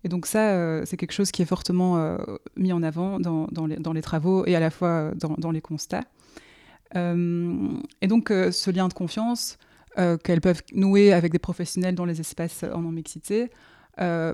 Et 0.04 0.08
donc 0.08 0.26
ça, 0.26 0.84
c'est 0.84 0.96
quelque 0.96 1.12
chose 1.12 1.30
qui 1.30 1.40
est 1.42 1.46
fortement 1.46 2.16
mis 2.56 2.72
en 2.72 2.82
avant 2.82 3.18
dans, 3.18 3.92
les, 3.92 4.02
travaux 4.02 4.44
et 4.46 4.54
à 4.54 4.60
la 4.60 4.70
fois 4.70 5.12
dans, 5.14 5.34
dans 5.38 5.50
les 5.50 5.62
constats. 5.62 6.04
Euh, 6.96 7.68
et 8.00 8.06
donc, 8.06 8.30
euh, 8.30 8.50
ce 8.50 8.70
lien 8.70 8.88
de 8.88 8.92
confiance 8.92 9.58
euh, 9.98 10.16
qu'elles 10.16 10.40
peuvent 10.40 10.62
nouer 10.72 11.12
avec 11.12 11.32
des 11.32 11.38
professionnels 11.38 11.94
dans 11.94 12.04
les 12.04 12.20
espaces 12.20 12.64
en 12.64 12.80
non-mixité 12.80 13.50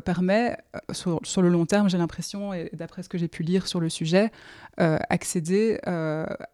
permet, 0.05 0.57
sur, 0.93 1.21
sur, 1.25 1.43
le 1.43 1.49
long 1.49 1.67
terme, 1.67 1.91
j'ai 1.91 1.99
l'impression, 1.99 2.55
et 2.55 2.71
d'après 2.73 3.03
ce 3.03 3.09
que 3.09 3.19
j'ai 3.19 3.29
pu 3.29 3.43
lire 3.43 3.67
sur 3.67 3.81
le 3.81 3.89
sujet, 3.89 4.31
accéder 4.77 5.79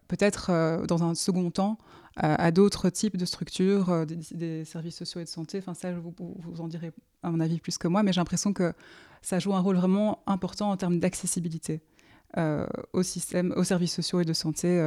peut-être 0.07 0.85
dans 0.87 1.03
un 1.03 1.15
second 1.15 1.51
temps 1.51 1.77
à, 2.15 2.51
d'autres 2.51 2.89
types 2.89 3.17
de 3.17 3.25
structures, 3.25 4.05
des, 4.05 4.65
services 4.65 4.97
sociaux 4.97 5.21
et 5.21 5.23
de 5.23 5.29
santé. 5.29 5.59
Enfin, 5.59 5.73
ça, 5.73 5.91
vous, 5.91 6.13
vous 6.17 6.61
en 6.61 6.67
direz, 6.67 6.91
à 7.21 7.29
mon 7.29 7.39
avis, 7.39 7.59
plus 7.59 7.77
que 7.77 7.87
moi, 7.87 8.03
mais 8.03 8.13
j'ai 8.13 8.21
l'impression 8.21 8.53
que 8.53 8.73
ça 9.21 9.39
joue 9.39 9.53
un 9.53 9.59
rôle 9.59 9.75
vraiment 9.75 10.23
important 10.27 10.71
en 10.71 10.77
termes 10.77 10.99
d'accessibilité 10.99 11.81
au 12.93 13.03
système, 13.03 13.53
aux 13.55 13.63
services 13.63 13.93
sociaux 13.93 14.21
et 14.21 14.25
de 14.25 14.33
santé. 14.33 14.81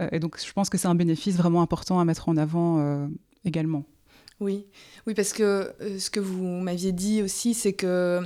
Euh, 0.00 0.08
et 0.10 0.20
donc, 0.20 0.38
je 0.44 0.52
pense 0.52 0.70
que 0.70 0.78
c'est 0.78 0.88
un 0.88 0.94
bénéfice 0.94 1.36
vraiment 1.36 1.62
important 1.62 2.00
à 2.00 2.04
mettre 2.04 2.28
en 2.28 2.36
avant 2.36 2.78
euh, 2.78 3.06
également. 3.44 3.84
Oui, 4.42 4.66
oui, 5.06 5.14
parce 5.14 5.32
que 5.32 5.72
ce 5.98 6.10
que 6.10 6.20
vous 6.20 6.44
m'aviez 6.44 6.92
dit 6.92 7.22
aussi, 7.22 7.54
c'est 7.54 7.72
que, 7.72 8.20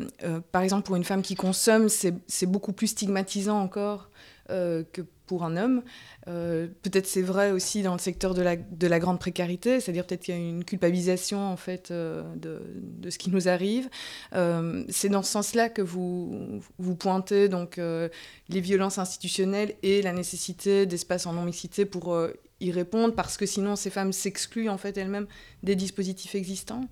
par 0.50 0.62
exemple, 0.62 0.84
pour 0.84 0.96
une 0.96 1.04
femme 1.04 1.22
qui 1.22 1.34
consomme, 1.34 1.88
c'est 1.88 2.46
beaucoup 2.46 2.72
plus 2.72 2.86
stigmatisant 2.88 3.60
encore 3.60 4.10
que 4.48 5.02
pour 5.26 5.44
un 5.44 5.56
homme. 5.56 5.82
Euh, 6.28 6.66
peut-être 6.82 7.06
c'est 7.06 7.22
vrai 7.22 7.50
aussi 7.50 7.82
dans 7.82 7.92
le 7.92 7.98
secteur 7.98 8.34
de 8.34 8.42
la, 8.42 8.56
de 8.56 8.86
la 8.86 8.98
grande 8.98 9.18
précarité, 9.18 9.80
c'est-à-dire 9.80 10.06
peut-être 10.06 10.22
qu'il 10.22 10.34
y 10.34 10.38
a 10.38 10.40
une 10.40 10.64
culpabilisation 10.64 11.40
en 11.40 11.56
fait 11.56 11.90
euh, 11.90 12.22
de, 12.36 13.10
ce 13.10 13.18
qui 13.18 13.30
nous 13.30 13.48
arrive. 13.48 13.88
Euh, 14.34 14.84
c'est 14.88 15.08
dans 15.08 15.22
ce 15.22 15.32
sens-là 15.32 15.68
que 15.68 15.82
vous, 15.82 16.60
vous 16.78 16.96
pointez 16.96 17.48
donc 17.48 17.76
les 17.76 18.60
violences 18.60 18.98
institutionnelles 18.98 19.74
et 19.82 20.02
la 20.02 20.12
nécessité 20.12 20.86
d'espaces 20.86 21.26
en 21.26 21.32
non-mixité 21.32 21.84
pour 21.84 22.16
y 22.60 22.70
répondre, 22.70 23.14
parce 23.14 23.36
que 23.36 23.46
sinon 23.46 23.76
ces 23.76 23.90
femmes 23.90 24.12
s'excluent 24.12 24.68
en 24.68 24.78
fait 24.78 24.96
elles-mêmes 24.96 25.26
des 25.62 25.76
dispositifs 25.76 26.34
existants? 26.34 26.88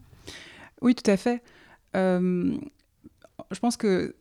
Oui, 0.80 0.94
tout 0.94 1.10
à 1.10 1.16
fait. 1.16 1.42
je 1.94 2.58
pense 3.60 3.76
que 3.76 4.16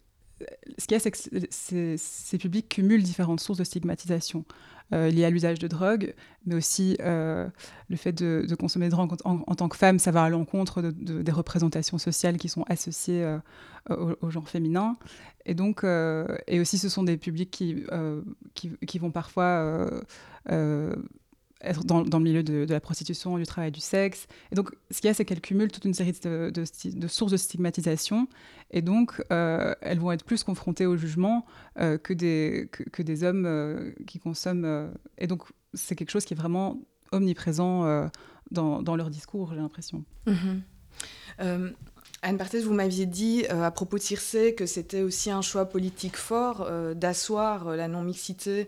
ce 0.78 0.88
qu'il 0.88 0.96
y 0.96 0.98
a, 0.98 1.00
c'est 1.00 1.12
que 1.12 1.96
ces 1.98 2.38
publics 2.38 2.70
cumulent 2.70 3.04
différentes 3.04 3.40
sources 3.40 3.60
de 3.60 3.64
stigmatisation. 3.64 4.46
Euh, 4.94 5.10
liées 5.10 5.26
à 5.26 5.30
l'usage 5.30 5.58
de 5.60 5.68
drogue, 5.68 6.14
mais 6.46 6.56
aussi 6.56 6.98
euh, 7.02 7.48
le 7.90 7.96
fait 7.96 8.12
de, 8.12 8.54
consommer 8.54 8.88
de 8.88 8.92
drogue 8.92 9.16
en, 9.24 9.56
tant 9.56 9.68
que 9.70 9.78
femme, 9.78 9.98
ça 9.98 10.12
va 10.12 10.24
à 10.24 10.30
l'encontre 10.30 10.82
de, 10.84 11.22
des 11.22 11.32
représentations 11.32 11.98
sociales 11.98 12.38
qui 12.38 12.48
sont 12.48 12.64
associées 12.68 13.24
euh, 13.24 14.16
au, 14.22 14.30
genre 14.30 14.48
féminin. 14.48 14.98
Et 15.46 15.56
donc, 15.56 15.84
et 15.84 16.60
aussi, 16.60 16.78
ce 16.78 16.90
sont 16.90 17.04
des 17.04 17.18
publics 17.18 17.50
qui, 17.50 17.84
qui, 18.54 19.00
vont 19.00 19.10
parfois 19.12 19.90
dans, 21.86 22.04
le 22.04 22.24
milieu 22.24 22.44
de, 22.44 22.66
la 22.70 22.80
prostitution, 22.80 23.38
du 23.38 23.46
travail 23.46 23.72
du 23.72 23.80
sexe. 23.80 24.28
Et 24.52 24.56
donc, 24.56 24.72
ce 24.92 25.00
qu'il 25.00 25.08
y 25.08 25.12
a, 25.12 25.14
c'est 25.14 25.26
qu'elles 25.26 25.42
cumulent 25.42 25.72
toute 25.72 25.86
une 25.86 25.94
série 25.94 26.14
de, 26.24 27.08
sources 27.08 27.32
de 27.32 27.38
stigmatisation. 27.38 28.28
Et 28.72 28.82
donc, 28.82 29.24
euh, 29.32 29.74
elles 29.82 30.00
vont 30.00 30.12
être 30.12 30.26
plus 30.26 30.44
confrontées 30.44 30.86
au 30.86 30.98
jugement 30.98 31.46
euh, 31.80 31.98
que, 31.98 32.14
des, 32.14 33.24
hommes 33.24 33.46
euh, 33.46 33.92
qui 34.08 34.20
consomment. 34.20 34.92
et 35.18 35.28
donc, 35.28 35.44
c'est 35.74 35.96
quelque 35.96 36.12
chose 36.12 36.26
qui 36.26 36.34
est 36.34 36.38
vraiment 36.38 36.82
omniprésent 37.12 38.10
dans, 38.52 38.96
leur 38.96 39.10
discours, 39.10 39.52
j'ai 39.54 39.60
l'impression. 39.60 40.04
Mm-hmm. 40.28 41.74
Anne 42.26 42.38
Barthès, 42.38 42.64
vous 42.64 42.74
m'aviez 42.74 43.06
dit 43.06 43.44
euh, 43.52 43.64
à 43.64 43.72
propos 43.72 43.98
de 43.98 44.02
Circé 44.02 44.56
que 44.56 44.66
c'était 44.66 45.02
aussi 45.02 45.30
un 45.30 45.42
choix 45.42 45.66
politique 45.66 46.16
fort 46.16 46.66
euh, 46.66 46.94
d'asseoir 46.94 47.68
euh, 47.68 47.76
la 47.76 47.90
non-mixité 47.90 48.68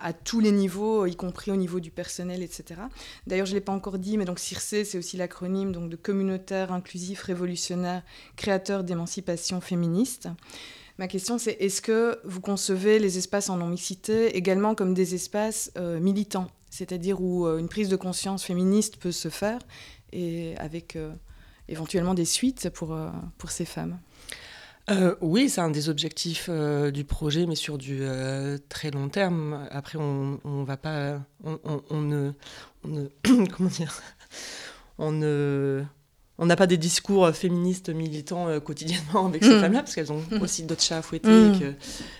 à 0.00 0.14
tous 0.14 0.40
les 0.40 0.52
niveaux, 0.52 1.04
y 1.04 1.16
compris 1.16 1.50
au 1.50 1.56
niveau 1.56 1.78
du 1.78 1.90
personnel, 1.90 2.42
etc. 2.42 2.80
D'ailleurs, 3.26 3.44
je 3.44 3.50
ne 3.50 3.56
l'ai 3.56 3.60
pas 3.60 3.74
encore 3.74 3.98
dit, 3.98 4.16
mais 4.16 4.24
donc 4.24 4.38
Circé, 4.38 4.86
c'est 4.86 4.96
aussi 4.96 5.18
l'acronyme 5.18 5.70
de 5.70 5.96
communautaire, 5.96 6.72
inclusif, 6.72 7.20
révolutionnaire, 7.20 8.02
créateur 8.36 8.84
d'émancipation 8.84 9.60
féministe. 9.60 10.30
Ma 10.98 11.08
question, 11.08 11.36
c'est 11.36 11.58
est-ce 11.60 11.82
que 11.82 12.18
vous 12.24 12.40
concevez 12.40 12.98
les 12.98 13.18
espaces 13.18 13.50
en 13.50 13.58
non-mixité 13.58 14.34
également 14.34 14.74
comme 14.74 14.94
des 14.94 15.14
espaces 15.14 15.70
militants, 16.00 16.50
c'est-à-dire 16.70 17.20
où 17.20 17.46
une 17.46 17.68
prise 17.68 17.90
de 17.90 17.96
conscience 17.96 18.44
féministe 18.44 18.96
peut 18.96 19.12
se 19.12 19.28
faire 19.28 19.58
et 20.14 20.54
avec 20.56 20.96
éventuellement 21.68 22.14
des 22.14 22.24
suites 22.24 22.70
pour, 22.70 22.92
euh, 22.92 23.10
pour 23.38 23.50
ces 23.50 23.64
femmes 23.64 23.98
euh, 24.90 25.14
oui, 25.22 25.48
c'est 25.48 25.62
un 25.62 25.70
des 25.70 25.88
objectifs 25.88 26.48
euh, 26.50 26.90
du 26.90 27.04
projet, 27.04 27.46
mais 27.46 27.54
sur 27.54 27.78
du 27.78 28.02
très 28.68 28.90
long 28.90 29.08
terme. 29.08 29.66
Après, 29.70 29.96
on, 29.98 30.38
on 30.44 30.62
va 30.62 30.76
pas, 30.76 31.22
on, 31.42 31.58
on, 31.88 32.02
ne, 32.02 32.32
ne 32.84 33.06
comment 33.56 33.70
dire, 33.70 34.02
on 34.98 35.10
ne, 35.10 35.82
on 36.36 36.44
n'a 36.44 36.56
pas 36.56 36.66
des 36.66 36.76
discours 36.76 37.30
féministes 37.30 37.88
militants 37.88 38.60
quotidiennement 38.60 39.24
avec 39.24 39.42
ces 39.42 39.56
mm. 39.56 39.60
femmes-là, 39.62 39.78
parce 39.78 39.94
qu'elles 39.94 40.12
ont 40.12 40.22
mm. 40.30 40.42
aussi 40.42 40.64
d'autres 40.64 40.82
chats 40.82 40.98
à 40.98 41.02
fouetter. 41.02 41.30
Mm. 41.30 41.58
que, 41.58 41.74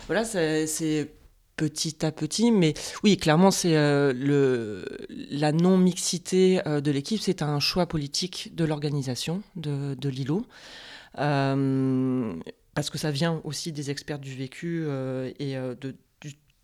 voilà, 0.06 0.24
c'est 0.24 1.10
petit 1.56 2.04
à 2.04 2.12
petit, 2.12 2.50
mais 2.50 2.74
oui, 3.02 3.16
clairement, 3.16 3.50
c'est 3.50 3.76
euh, 3.76 4.12
le 4.12 4.84
la 5.30 5.52
non-mixité 5.52 6.60
euh, 6.66 6.80
de 6.80 6.90
l'équipe, 6.90 7.20
c'est 7.20 7.42
un 7.42 7.60
choix 7.60 7.86
politique 7.86 8.54
de 8.54 8.64
l'organisation 8.64 9.42
de, 9.56 9.94
de 9.94 10.08
l'îlot. 10.08 10.44
Euh, 11.18 12.34
parce 12.74 12.90
que 12.90 12.98
ça 12.98 13.10
vient 13.12 13.40
aussi 13.44 13.70
des 13.70 13.90
experts 13.90 14.18
du 14.18 14.34
vécu 14.34 14.84
et 15.38 15.54
de, 15.54 15.94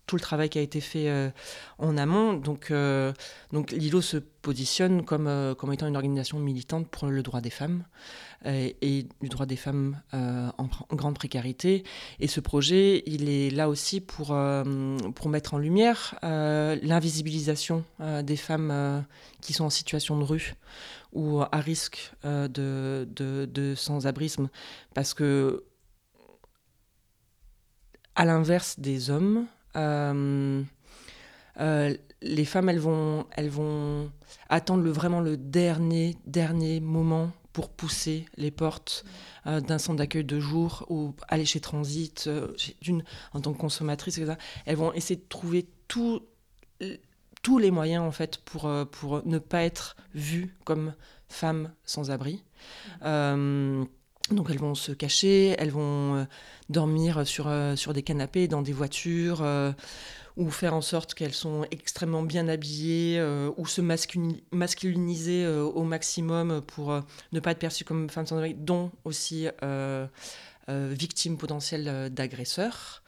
tout 0.07 0.15
le 0.15 0.21
travail 0.21 0.49
qui 0.49 0.59
a 0.59 0.61
été 0.61 0.81
fait 0.81 1.09
euh, 1.09 1.29
en 1.77 1.97
amont. 1.97 2.33
Donc, 2.33 2.71
euh, 2.71 3.13
donc 3.53 3.71
l'ILO 3.71 4.01
se 4.01 4.17
positionne 4.17 5.05
comme, 5.05 5.27
euh, 5.27 5.55
comme 5.55 5.71
étant 5.71 5.87
une 5.87 5.95
organisation 5.95 6.39
militante 6.39 6.87
pour 6.89 7.07
le 7.07 7.23
droit 7.23 7.41
des 7.41 7.49
femmes 7.49 7.85
et, 8.43 9.05
du 9.21 9.29
droit 9.29 9.45
des 9.45 9.55
femmes 9.55 10.01
en, 10.11 10.67
grande 10.95 11.13
précarité. 11.13 11.83
Et 12.19 12.27
ce 12.27 12.39
projet, 12.39 13.03
il 13.05 13.29
est 13.29 13.51
là 13.51 13.69
aussi 13.69 14.01
pour, 14.01 14.35
pour 15.15 15.29
mettre 15.29 15.53
en 15.53 15.59
lumière 15.59 16.15
l'invisibilisation 16.23 17.85
des 17.99 18.37
femmes 18.37 19.05
qui 19.41 19.53
sont 19.53 19.65
en 19.65 19.69
situation 19.69 20.17
de 20.17 20.23
rue 20.23 20.55
ou 21.13 21.41
à 21.41 21.59
risque 21.59 22.13
de, 22.23 23.07
de, 23.11 23.45
de 23.45 23.75
sans-abrisme. 23.75 24.49
Parce 24.95 25.13
que, 25.13 25.63
à 28.15 28.25
l'inverse 28.25 28.79
des 28.79 29.11
hommes, 29.11 29.45
euh, 29.75 30.63
euh, 31.59 31.97
les 32.21 32.45
femmes, 32.45 32.69
elles 32.69 32.79
vont, 32.79 33.25
elles 33.31 33.49
vont 33.49 34.11
attendre 34.49 34.83
le, 34.83 34.91
vraiment 34.91 35.21
le 35.21 35.37
dernier, 35.37 36.17
dernier 36.25 36.79
moment 36.79 37.31
pour 37.53 37.69
pousser 37.69 38.25
les 38.37 38.51
portes 38.51 39.03
euh, 39.45 39.59
d'un 39.59 39.77
centre 39.77 39.97
d'accueil 39.97 40.23
de 40.23 40.39
jour 40.39 40.85
ou 40.89 41.13
aller 41.27 41.45
chez 41.45 41.59
Transit, 41.59 42.29
en 43.33 43.41
tant 43.41 43.53
que 43.53 43.57
consommatrice, 43.57 44.17
etc. 44.17 44.37
Elles 44.65 44.77
vont 44.77 44.93
essayer 44.93 45.17
de 45.17 45.27
trouver 45.27 45.67
tout, 45.87 46.21
tous 47.41 47.57
les 47.57 47.71
moyens 47.71 48.03
en 48.03 48.11
fait 48.11 48.37
pour, 48.37 48.71
pour 48.91 49.25
ne 49.25 49.39
pas 49.39 49.63
être 49.63 49.97
vues 50.13 50.55
comme 50.63 50.93
femmes 51.27 51.73
sans 51.83 52.11
abri. 52.11 52.43
Donc 54.31 54.49
elles 54.49 54.59
vont 54.59 54.75
se 54.75 54.93
cacher, 54.93 55.55
elles 55.57 55.71
vont 55.71 56.15
euh, 56.15 56.23
dormir 56.69 57.27
sur, 57.27 57.47
euh, 57.47 57.75
sur 57.75 57.93
des 57.93 58.01
canapés, 58.01 58.47
dans 58.47 58.61
des 58.61 58.71
voitures, 58.71 59.41
euh, 59.41 59.73
ou 60.37 60.49
faire 60.49 60.73
en 60.73 60.81
sorte 60.81 61.13
qu'elles 61.13 61.33
sont 61.33 61.65
extrêmement 61.71 62.23
bien 62.23 62.47
habillées, 62.47 63.21
ou 63.57 63.67
se 63.67 63.81
masculiniser 63.81 65.45
au 65.45 65.83
maximum 65.83 66.61
pour 66.61 66.97
ne 67.33 67.39
pas 67.41 67.51
être 67.51 67.59
perçues 67.59 67.83
comme 67.83 68.09
femmes 68.09 68.25
sans 68.25 68.37
abri, 68.37 68.55
dont 68.55 68.91
aussi 69.03 69.49
victimes 70.69 71.37
potentielles 71.37 72.09
d'agresseurs. 72.13 73.03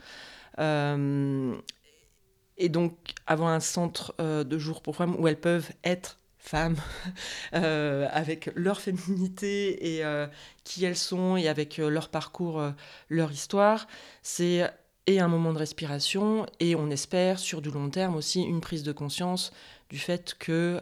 et 0.59 2.69
donc 2.69 2.93
avoir 3.25 3.49
un 3.49 3.61
centre 3.61 4.13
de 4.19 4.57
jour 4.57 4.81
pour 4.81 4.97
femmes 4.97 5.15
où 5.17 5.25
elles 5.25 5.39
peuvent 5.39 5.71
être 5.85 6.17
femmes, 6.43 6.75
euh, 7.55 8.07
avec 8.11 8.51
leur 8.55 8.81
féminité 8.81 9.95
et 9.95 10.03
euh, 10.03 10.27
qui 10.63 10.83
elles 10.83 10.97
sont 10.97 11.37
et 11.37 11.47
avec 11.47 11.79
euh, 11.79 11.89
leur 11.89 12.09
parcours, 12.09 12.61
leur 13.09 13.31
histoire. 13.31 13.87
C'est 14.21 14.69
et 15.05 15.19
un 15.19 15.27
moment 15.27 15.51
de 15.51 15.57
respiration 15.57 16.45
et 16.61 16.75
on 16.75 16.89
espère 16.89 17.39
sur 17.39 17.61
du 17.61 17.71
long 17.71 17.89
terme 17.89 18.15
aussi 18.15 18.41
une 18.41 18.61
prise 18.61 18.83
de 18.83 18.93
conscience 18.93 19.51
du 19.89 19.97
fait 19.97 20.33
que 20.39 20.79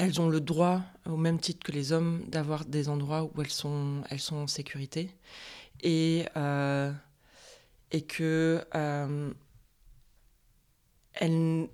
elles 0.00 0.20
ont 0.20 0.28
le 0.28 0.40
droit, 0.40 0.82
au 1.06 1.16
même 1.16 1.40
titre 1.40 1.64
que 1.64 1.72
les 1.72 1.92
hommes, 1.92 2.24
d'avoir 2.28 2.64
des 2.64 2.88
endroits 2.88 3.24
où 3.24 3.40
elles 3.40 3.50
sont, 3.50 4.02
elles 4.10 4.20
sont 4.20 4.36
en 4.36 4.46
sécurité 4.46 5.10
et, 5.82 6.24
et 7.92 8.02
que 8.02 8.64
elles 11.14 11.68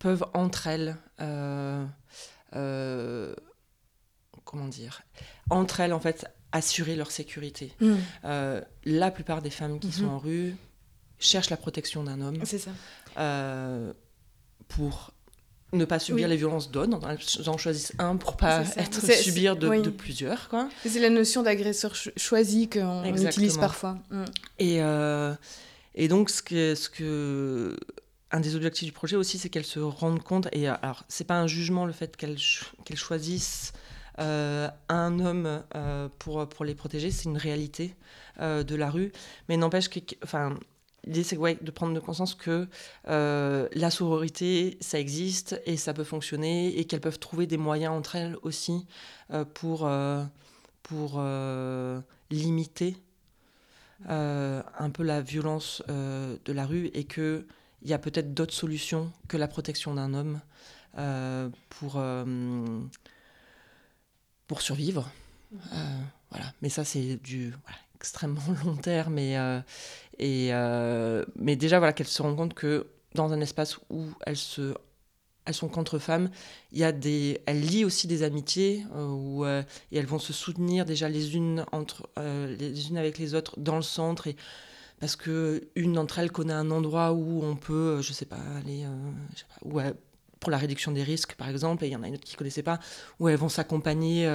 peuvent 0.00 0.24
entre 0.34 0.66
elles, 0.66 0.96
euh, 1.20 1.84
euh, 2.56 3.34
comment 4.44 4.66
dire, 4.66 5.02
entre 5.50 5.78
elles 5.78 5.92
en 5.92 6.00
fait 6.00 6.26
assurer 6.50 6.96
leur 6.96 7.12
sécurité. 7.12 7.72
Mm. 7.80 7.94
Euh, 8.24 8.60
la 8.84 9.12
plupart 9.12 9.42
des 9.42 9.50
femmes 9.50 9.78
qui 9.78 9.88
mm-hmm. 9.88 10.00
sont 10.00 10.06
en 10.06 10.18
rue 10.18 10.56
cherchent 11.20 11.50
la 11.50 11.56
protection 11.56 12.02
d'un 12.02 12.20
homme. 12.20 12.40
C'est 12.44 12.58
ça. 12.58 12.72
pour 14.66 15.12
ne 15.72 15.84
pas 15.84 16.00
subir 16.00 16.26
les 16.26 16.36
violences 16.36 16.72
d'autres. 16.72 16.98
Elles 17.08 17.48
en 17.48 17.58
choisissent 17.58 17.92
un 17.98 18.16
pour 18.16 18.36
pas 18.36 18.64
être 18.76 19.12
subir 19.12 19.54
de, 19.54 19.68
de, 19.82 19.90
plusieurs. 19.90 20.48
Quoi. 20.48 20.68
C'est 20.84 20.98
la 20.98 21.10
notion 21.10 21.42
d'agresseur 21.42 21.94
choisi 22.16 22.68
qu'on 22.68 23.04
utilise 23.04 23.58
parfois. 23.58 23.98
Mm. 24.10 24.24
Et, 24.60 24.80
et 25.94 26.08
donc, 26.08 26.30
ce 26.30 26.42
que, 26.42 26.74
ce 26.74 26.88
que 26.88 27.76
un 28.32 28.40
des 28.40 28.54
objectifs 28.54 28.86
du 28.86 28.92
projet 28.92 29.16
aussi, 29.16 29.38
c'est 29.38 29.48
qu'elles 29.48 29.64
se 29.64 29.80
rendent 29.80 30.22
compte, 30.22 30.48
et 30.52 30.68
euh, 30.68 30.74
alors 30.82 31.04
c'est 31.08 31.26
pas 31.26 31.40
un 31.40 31.46
jugement 31.46 31.84
le 31.84 31.92
fait 31.92 32.16
qu'elles 32.16 32.38
choisissent 32.96 33.72
euh, 34.18 34.68
un 34.88 35.18
homme 35.20 35.62
euh, 35.74 36.08
pour, 36.18 36.64
les 36.64 36.74
protéger, 36.74 37.10
c'est 37.10 37.24
une 37.24 37.38
réalité 37.38 37.94
de 38.40 38.74
la 38.74 38.88
rue, 38.88 39.12
mais 39.50 39.58
n'empêche 39.58 39.90
que, 39.90 39.98
enfin, 40.24 40.58
l'idée, 41.04 41.24
c'est 41.24 41.36
de 41.36 41.70
prendre 41.70 42.00
conscience 42.00 42.34
que 42.34 42.68
la 43.04 43.90
sororité, 43.90 44.78
ça 44.80 44.98
existe 44.98 45.60
et 45.66 45.76
ça 45.76 45.92
peut 45.92 46.04
fonctionner 46.04 46.78
et 46.78 46.86
qu'elles 46.86 47.02
peuvent 47.02 47.18
trouver 47.18 47.46
des 47.46 47.58
moyens 47.58 47.92
entre 47.92 48.16
elles 48.16 48.38
aussi 48.40 48.86
pour, 49.52 49.86
limiter 52.30 52.96
un 54.08 54.90
peu 54.90 55.02
la 55.02 55.20
violence 55.20 55.82
de 55.88 56.52
la 56.52 56.64
rue 56.64 56.86
et 56.94 57.04
qu'il 57.80 57.90
y 57.90 57.92
a 57.92 57.98
peut-être 57.98 58.34
d'autres 58.34 58.54
solutions 58.54 59.12
que 59.28 59.36
la 59.36 59.48
protection 59.48 59.94
d'un 59.94 60.14
homme 60.14 60.40
pour, 61.68 62.02
pour 64.46 64.62
survivre. 64.62 65.10
voilà. 66.30 66.52
Mais 66.62 66.68
ça, 66.68 66.84
c'est 66.84 67.16
du 67.16 67.52
extrêmement 68.00 68.40
long 68.64 68.76
terme. 68.76 69.18
Et, 69.18 69.38
euh, 69.38 69.60
et, 70.18 70.48
euh, 70.52 71.24
mais 71.36 71.54
déjà, 71.54 71.78
voilà, 71.78 71.92
qu'elles 71.92 72.08
se 72.08 72.22
rendent 72.22 72.36
compte 72.36 72.54
que 72.54 72.86
dans 73.14 73.32
un 73.32 73.40
espace 73.40 73.78
où 73.90 74.06
elles, 74.26 74.36
se, 74.36 74.74
elles 75.44 75.54
sont 75.54 75.68
qu'entre 75.68 75.98
femmes, 75.98 76.30
il 76.72 76.78
y 76.78 76.84
a 76.84 76.92
des, 76.92 77.42
elles 77.46 77.60
lient 77.60 77.84
aussi 77.84 78.06
des 78.06 78.22
amitiés 78.22 78.84
euh, 78.94 79.06
où, 79.06 79.44
et 79.44 79.64
elles 79.92 80.06
vont 80.06 80.18
se 80.18 80.32
soutenir 80.32 80.84
déjà 80.84 81.08
les 81.08 81.36
unes, 81.36 81.64
entre, 81.72 82.08
les 82.16 82.88
unes 82.88 82.96
avec 82.96 83.18
les 83.18 83.34
autres 83.34 83.58
dans 83.60 83.76
le 83.76 83.82
centre. 83.82 84.26
Et, 84.26 84.36
parce 85.00 85.16
que 85.16 85.68
une 85.74 85.94
d'entre 85.94 86.18
elles 86.18 86.30
connaît 86.30 86.52
un 86.52 86.70
endroit 86.70 87.12
où 87.12 87.42
on 87.42 87.56
peut, 87.56 88.00
je 88.02 88.12
sais 88.12 88.26
pas, 88.26 88.38
aller, 88.58 88.84
je 89.34 89.38
sais 89.40 89.46
pas, 89.48 89.66
où 89.66 89.80
pour 90.38 90.50
la 90.50 90.58
réduction 90.58 90.92
des 90.92 91.02
risques, 91.02 91.34
par 91.34 91.48
exemple, 91.48 91.84
et 91.84 91.88
il 91.88 91.92
y 91.92 91.96
en 91.96 92.02
a 92.02 92.08
une 92.08 92.14
autre 92.14 92.24
qui 92.24 92.34
ne 92.34 92.38
connaissait 92.38 92.62
pas, 92.62 92.78
où 93.18 93.28
elles 93.28 93.36
vont 93.36 93.48
s'accompagner. 93.48 94.26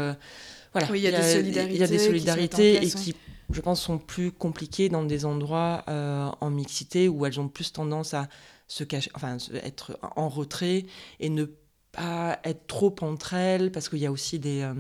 voilà, 0.73 0.87
oui, 0.91 0.99
il 0.99 1.03
y, 1.03 1.07
a 1.07 1.11
des 1.11 1.33
solidarités, 1.33 1.73
il 1.73 1.79
y 1.79 1.83
a 1.83 1.87
des 1.87 1.99
solidarités 1.99 2.83
et 2.83 2.89
qui 2.89 3.15
je 3.51 3.61
pense, 3.61 3.81
sont 3.81 3.97
plus 3.97 4.31
compliquées 4.31 4.89
dans 4.89 5.03
des 5.03 5.25
endroits 5.25 5.83
euh, 5.87 6.29
en 6.41 6.49
mixité 6.49 7.07
où 7.07 7.25
elles 7.25 7.39
ont 7.39 7.47
plus 7.47 7.71
tendance 7.71 8.13
à 8.13 8.27
se 8.67 8.83
cacher, 8.83 9.11
enfin, 9.13 9.37
être 9.63 9.99
en 10.15 10.29
retrait 10.29 10.85
et 11.19 11.29
ne 11.29 11.45
pas 11.91 12.39
être 12.43 12.65
trop 12.67 12.95
entre 13.01 13.33
elles 13.33 13.71
parce 13.71 13.89
qu'il 13.89 13.99
y 13.99 14.05
a 14.05 14.11
aussi 14.11 14.39
des, 14.39 14.61
euh, 14.61 14.73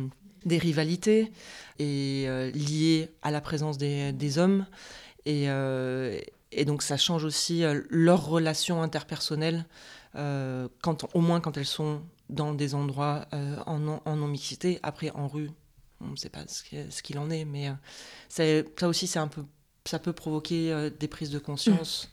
des 0.45 0.57
rivalités 0.57 1.31
et 1.79 2.25
euh, 2.27 2.49
liées 2.51 3.09
à 3.21 3.31
la 3.31 3.41
présence 3.41 3.77
des, 3.77 4.11
des 4.11 4.37
hommes. 4.37 4.65
Et, 5.25 5.47
et, 6.51 6.65
donc 6.65 6.83
ça 6.83 6.97
change 6.97 7.23
aussi 7.23 7.63
leurs 7.89 8.25
relations 8.25 8.81
interpersonnelles, 8.81 9.65
quand, 10.13 11.07
au 11.13 11.21
moins 11.21 11.41
quand 11.41 11.57
elles 11.57 11.65
sont 11.65 12.01
dans 12.29 12.53
des 12.53 12.75
endroits 12.75 13.25
en, 13.65 14.01
en 14.05 14.15
non-mixité. 14.15 14.79
Après, 14.83 15.09
en 15.11 15.27
rue, 15.27 15.49
on 16.01 16.11
ne 16.11 16.15
sait 16.15 16.29
pas 16.29 16.43
ce 16.47 17.01
qu'il 17.01 17.19
en 17.19 17.29
est, 17.29 17.45
mais 17.45 17.69
euh, 18.39 18.63
ça 18.75 18.87
aussi, 18.87 19.07
c'est 19.07 19.19
un 19.19 19.27
peu, 19.27 19.43
ça 19.85 19.99
peut 19.99 20.13
provoquer 20.13 20.71
euh, 20.71 20.89
des 20.89 21.07
prises 21.07 21.29
de 21.29 21.39
conscience 21.39 22.11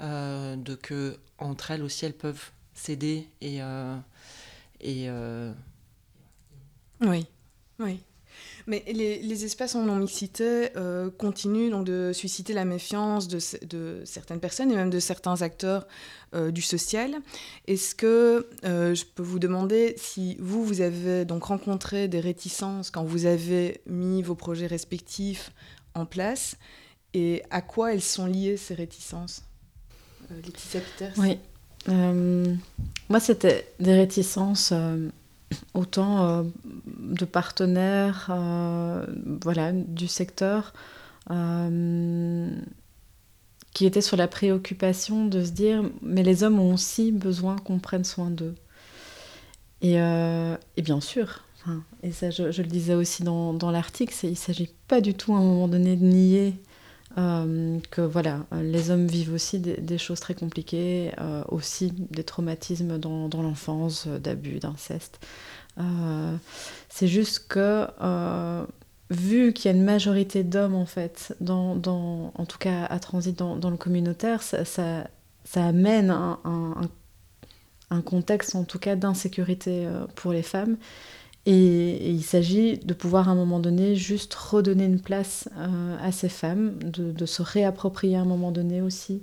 euh, 0.00 0.56
de 0.56 0.74
que 0.74 1.18
entre 1.38 1.70
elles 1.70 1.82
aussi, 1.82 2.06
elles 2.06 2.16
peuvent 2.16 2.50
s'aider 2.74 3.28
et 3.40 3.60
et 4.80 5.10
oui, 7.02 7.26
oui. 7.78 8.02
Mais 8.70 8.84
les, 8.86 9.44
espaces 9.44 9.74
en 9.74 9.82
non-mixité 9.82 10.68
euh, 10.76 11.10
continuent 11.10 11.72
donc 11.72 11.84
de 11.84 12.12
susciter 12.14 12.52
la 12.52 12.64
méfiance 12.64 13.26
de, 13.26 13.40
certaines 14.04 14.38
personnes 14.38 14.70
et 14.70 14.76
même 14.76 14.90
de 14.90 15.00
certains 15.00 15.42
acteurs 15.42 15.88
euh, 16.36 16.52
du 16.52 16.62
social. 16.62 17.16
Est-ce 17.66 17.96
que 17.96 18.46
euh, 18.64 18.94
je 18.94 19.04
peux 19.06 19.24
vous 19.24 19.40
demander 19.40 19.94
si 19.96 20.36
vous, 20.38 20.64
vous 20.64 20.82
avez 20.82 21.24
donc 21.24 21.42
rencontré 21.42 22.06
des 22.06 22.20
réticences 22.20 22.92
quand 22.92 23.02
vous 23.02 23.26
avez 23.26 23.80
mis 23.86 24.22
vos 24.22 24.36
projets 24.36 24.68
respectifs 24.68 25.50
en 25.94 26.06
place 26.06 26.56
et 27.12 27.42
à 27.50 27.62
quoi 27.62 27.92
elles 27.92 28.00
sont 28.00 28.26
liées 28.26 28.56
ces 28.56 28.74
réticences? 28.74 29.42
Laetitia 30.30 30.80
Peters 30.80 31.14
Oui. 31.18 31.38
moi, 33.08 33.18
c'était 33.18 33.66
des 33.80 33.94
réticences 33.94 34.72
autant 35.74 36.24
euh, 36.24 36.42
de 36.86 37.24
partenaires 37.24 38.28
euh, 38.30 39.04
voilà, 39.42 39.72
du 39.72 40.08
secteur 40.08 40.72
euh, 41.30 42.50
qui 43.72 43.86
étaient 43.86 44.00
sur 44.00 44.16
la 44.16 44.28
préoccupation 44.28 45.26
de 45.26 45.44
se 45.44 45.50
dire 45.50 45.82
mais 46.02 46.22
les 46.22 46.42
hommes 46.42 46.58
ont 46.58 46.74
aussi 46.74 47.12
besoin 47.12 47.56
qu'on 47.56 47.78
prenne 47.78 48.04
soin 48.04 48.30
d'eux. 48.30 48.54
Et, 49.82 49.96
bien 50.82 51.00
sûr, 51.00 51.44
et 52.02 52.12
ça 52.12 52.30
je, 52.30 52.42
le 52.42 52.68
disais 52.68 52.94
aussi 52.94 53.22
dans, 53.22 53.54
dans 53.54 53.70
l'article, 53.70 54.14
il 54.24 54.30
ne 54.30 54.34
s'agit 54.34 54.68
pas 54.88 55.00
du 55.00 55.14
tout 55.14 55.32
à 55.32 55.38
un 55.38 55.42
moment 55.42 55.68
donné 55.68 55.96
de 55.96 56.04
nier 56.04 56.54
que 57.16 58.00
voilà, 58.00 58.46
les 58.62 58.90
hommes 58.90 59.06
vivent 59.06 59.34
aussi 59.34 59.58
des, 59.58 59.98
choses 59.98 60.20
très 60.20 60.34
compliquées, 60.34 61.10
aussi 61.48 61.92
des 61.92 62.24
traumatismes 62.24 62.98
dans, 62.98 63.28
dans 63.28 63.42
l'enfance, 63.42 64.06
d'abus, 64.06 64.60
d'inceste. 64.60 65.20
Euh, 65.78 66.36
c'est 66.88 67.08
juste 67.08 67.46
que, 67.48 67.86
euh, 68.00 68.64
vu 69.10 69.52
qu'il 69.52 69.70
y 69.70 69.74
a 69.74 69.76
une 69.76 69.84
majorité 69.84 70.44
d'hommes, 70.44 70.74
en 70.74 70.86
fait, 70.86 71.34
dans, 71.40 71.76
dans, 71.76 72.32
en 72.34 72.46
tout 72.46 72.58
cas 72.58 72.84
à 72.84 72.98
transit 72.98 73.36
dans, 73.36 73.56
dans 73.56 73.70
le 73.70 73.76
communautaire, 73.76 74.42
ça, 74.42 74.64
ça, 74.64 75.04
amène 75.54 76.10
un, 76.10 76.38
un, 77.90 78.02
contexte, 78.02 78.54
en 78.54 78.64
tout 78.64 78.78
cas, 78.78 78.96
d'insécurité 78.96 79.86
euh, 79.86 80.06
pour 80.16 80.32
les 80.32 80.42
femmes. 80.42 80.76
Et, 81.46 82.10
il 82.10 82.22
s'agit 82.22 82.78
de 82.78 82.94
pouvoir 82.94 83.28
à 83.28 83.32
un 83.32 83.34
moment 83.34 83.60
donné 83.60 83.96
juste 83.96 84.34
redonner 84.34 84.84
une 84.84 85.00
place 85.00 85.48
à 86.02 86.12
ces 86.12 86.28
femmes, 86.28 86.78
de, 86.82 87.26
se 87.26 87.42
réapproprier 87.42 88.16
à 88.16 88.20
un 88.20 88.26
moment 88.26 88.52
donné 88.52 88.82
aussi 88.82 89.22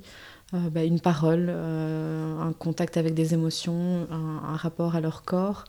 bah, 0.52 0.84
une 0.84 1.00
parole, 1.00 1.50
un 1.50 2.54
contact 2.58 2.98
avec 2.98 3.14
des 3.14 3.34
émotions, 3.34 4.08
un 4.12 4.56
rapport 4.56 4.96
à 4.96 5.02
leur 5.02 5.24
corps. 5.24 5.66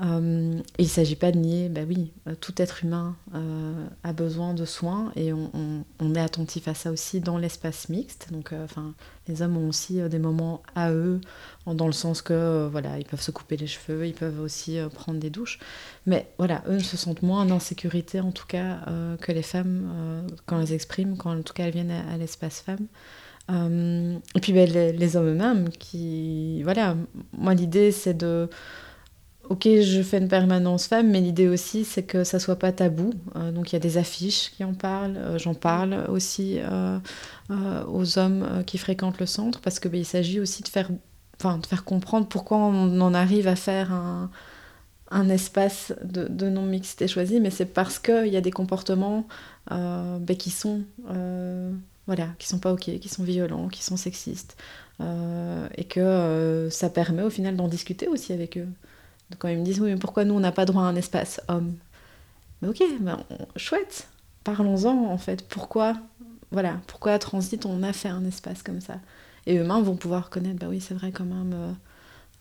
Euh, 0.00 0.58
il 0.78 0.84
ne 0.84 0.88
s'agit 0.88 1.16
pas 1.16 1.32
de 1.32 1.38
nier, 1.38 1.68
bah 1.68 1.82
oui, 1.86 2.12
euh, 2.26 2.34
tout 2.34 2.54
être 2.62 2.82
humain 2.82 3.14
euh, 3.34 3.86
a 4.04 4.14
besoin 4.14 4.54
de 4.54 4.64
soins 4.64 5.12
et 5.16 5.34
on, 5.34 5.84
est 6.14 6.20
attentif 6.20 6.66
à 6.66 6.74
ça 6.74 6.90
aussi 6.90 7.20
dans 7.20 7.36
l'espace 7.36 7.90
mixte. 7.90 8.28
Donc, 8.32 8.52
enfin, 8.52 8.94
les 9.28 9.42
hommes 9.42 9.56
ont 9.56 9.68
aussi 9.68 10.00
des 10.08 10.18
moments 10.18 10.62
à 10.74 10.92
eux, 10.92 11.20
dans 11.66 11.86
le 11.86 11.92
sens 11.92 12.22
que 12.22 12.68
voilà, 12.70 12.98
ils 12.98 13.04
peuvent 13.04 13.20
se 13.20 13.30
couper 13.30 13.56
les 13.56 13.66
cheveux, 13.66 14.06
ils 14.06 14.14
peuvent 14.14 14.40
aussi 14.40 14.78
prendre 14.94 15.20
des 15.20 15.30
douches. 15.30 15.58
Mais 16.06 16.28
voilà, 16.38 16.62
eux 16.68 16.80
se 16.80 16.96
sentent 16.96 17.22
moins 17.22 17.42
en 17.42 17.50
insécurité 17.50 18.20
en 18.20 18.32
tout 18.32 18.46
cas 18.46 18.80
que 19.20 19.32
les 19.32 19.42
femmes 19.42 20.26
quand 20.46 20.60
elles 20.60 20.72
expriment, 20.72 21.16
quand 21.16 21.38
en 21.38 21.42
tout 21.42 21.54
cas 21.54 21.66
elles 21.66 21.72
viennent 21.72 21.90
à, 21.90 22.16
l'espace 22.16 22.60
femme. 22.60 22.88
et 23.48 24.40
puis 24.40 24.52
les, 24.52 24.92
les, 24.92 25.16
hommes 25.16 25.28
eux-mêmes 25.28 25.68
qui, 25.70 26.62
voilà, 26.62 26.96
moi 27.32 27.54
l'idée 27.54 27.92
c'est 27.92 28.14
de 28.14 28.50
ok, 29.48 29.68
je 29.80 30.02
fais 30.02 30.18
une 30.18 30.28
permanence 30.28 30.86
femme, 30.86 31.10
mais 31.10 31.20
l'idée 31.20 31.48
aussi, 31.48 31.84
c'est 31.84 32.02
que 32.02 32.24
ça 32.24 32.38
soit 32.38 32.56
pas 32.56 32.72
tabou. 32.72 33.12
Euh, 33.36 33.52
donc 33.52 33.72
il 33.72 33.74
y 33.74 33.76
a 33.76 33.80
des 33.80 33.98
affiches 33.98 34.50
qui 34.52 34.64
en 34.64 34.74
parlent. 34.74 35.16
Euh, 35.16 35.38
j'en 35.38 35.54
parle 35.54 36.06
aussi 36.08 36.58
euh, 36.60 36.98
aux 37.86 38.18
hommes 38.18 38.62
qui 38.66 38.78
fréquentent 38.78 39.18
le 39.18 39.26
centre, 39.26 39.60
parce 39.60 39.80
qu'il 39.80 39.90
ben, 39.90 40.04
s'agit 40.04 40.40
aussi 40.40 40.62
de 40.62 40.68
faire, 40.68 40.90
de 40.90 41.66
faire 41.66 41.84
comprendre 41.84 42.28
pourquoi 42.28 42.58
on 42.58 43.00
en 43.00 43.14
arrive 43.14 43.48
à 43.48 43.56
faire 43.56 43.92
un, 43.92 44.30
un 45.10 45.28
espace 45.28 45.92
de, 46.02 46.26
de 46.28 46.48
non-mixité 46.48 47.08
choisi, 47.08 47.40
mais 47.40 47.50
c'est 47.50 47.66
parce 47.66 47.98
qu'il 47.98 48.28
y 48.28 48.36
a 48.36 48.40
des 48.40 48.52
comportements 48.52 49.26
ben, 49.70 50.36
qui 50.38 50.50
sont... 50.50 50.82
voilà, 52.06 52.28
qui 52.38 52.48
sont 52.48 52.58
pas 52.58 52.72
ok, 52.72 52.98
qui 52.98 53.08
sont 53.08 53.22
violents, 53.22 53.68
qui 53.68 53.84
sont 53.84 53.96
sexistes, 53.96 54.56
et 55.76 55.84
que 55.84 56.68
ça 56.70 56.88
permet 56.88 57.22
au 57.22 57.30
final 57.30 57.56
d'en 57.56 57.68
discuter 57.68 58.08
aussi 58.08 58.32
avec 58.32 58.56
eux 58.56 58.68
quand 59.38 59.48
ils 59.48 59.58
me 59.58 59.64
disent, 59.64 59.80
oui, 59.80 59.90
mais 59.90 59.98
pourquoi 59.98 60.24
nous, 60.24 60.34
on 60.34 60.40
n'a 60.40 60.52
pas 60.52 60.64
droit 60.64 60.82
à 60.82 60.86
un 60.86 60.96
espace 60.96 61.40
homme? 61.48 61.74
Mais 62.60 62.68
ok, 62.68 62.82
ben, 63.00 63.18
chouette, 63.56 64.08
parlons-en 64.44 65.06
en 65.10 65.18
fait. 65.18 65.46
Pourquoi, 65.48 65.94
voilà, 66.50 66.80
pourquoi 66.86 67.12
à 67.12 67.18
Transit, 67.18 67.66
on 67.66 67.82
a 67.82 67.92
fait 67.92 68.08
un 68.08 68.24
espace 68.24 68.62
comme 68.62 68.80
ça? 68.80 68.94
Et 69.46 69.58
eux-mêmes 69.58 69.82
vont 69.82 69.96
pouvoir 69.96 70.30
connaître, 70.30 70.58
bah 70.58 70.66
oui, 70.68 70.80
c'est 70.80 70.94
vrai 70.94 71.10
quand 71.10 71.24
même, 71.24 71.52
euh, 71.52 71.72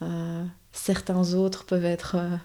euh, 0.03 0.43
certains 0.71 1.33
autres 1.33 1.65
peuvent 1.65 1.85
être 1.85 2.15
euh, 2.15 2.37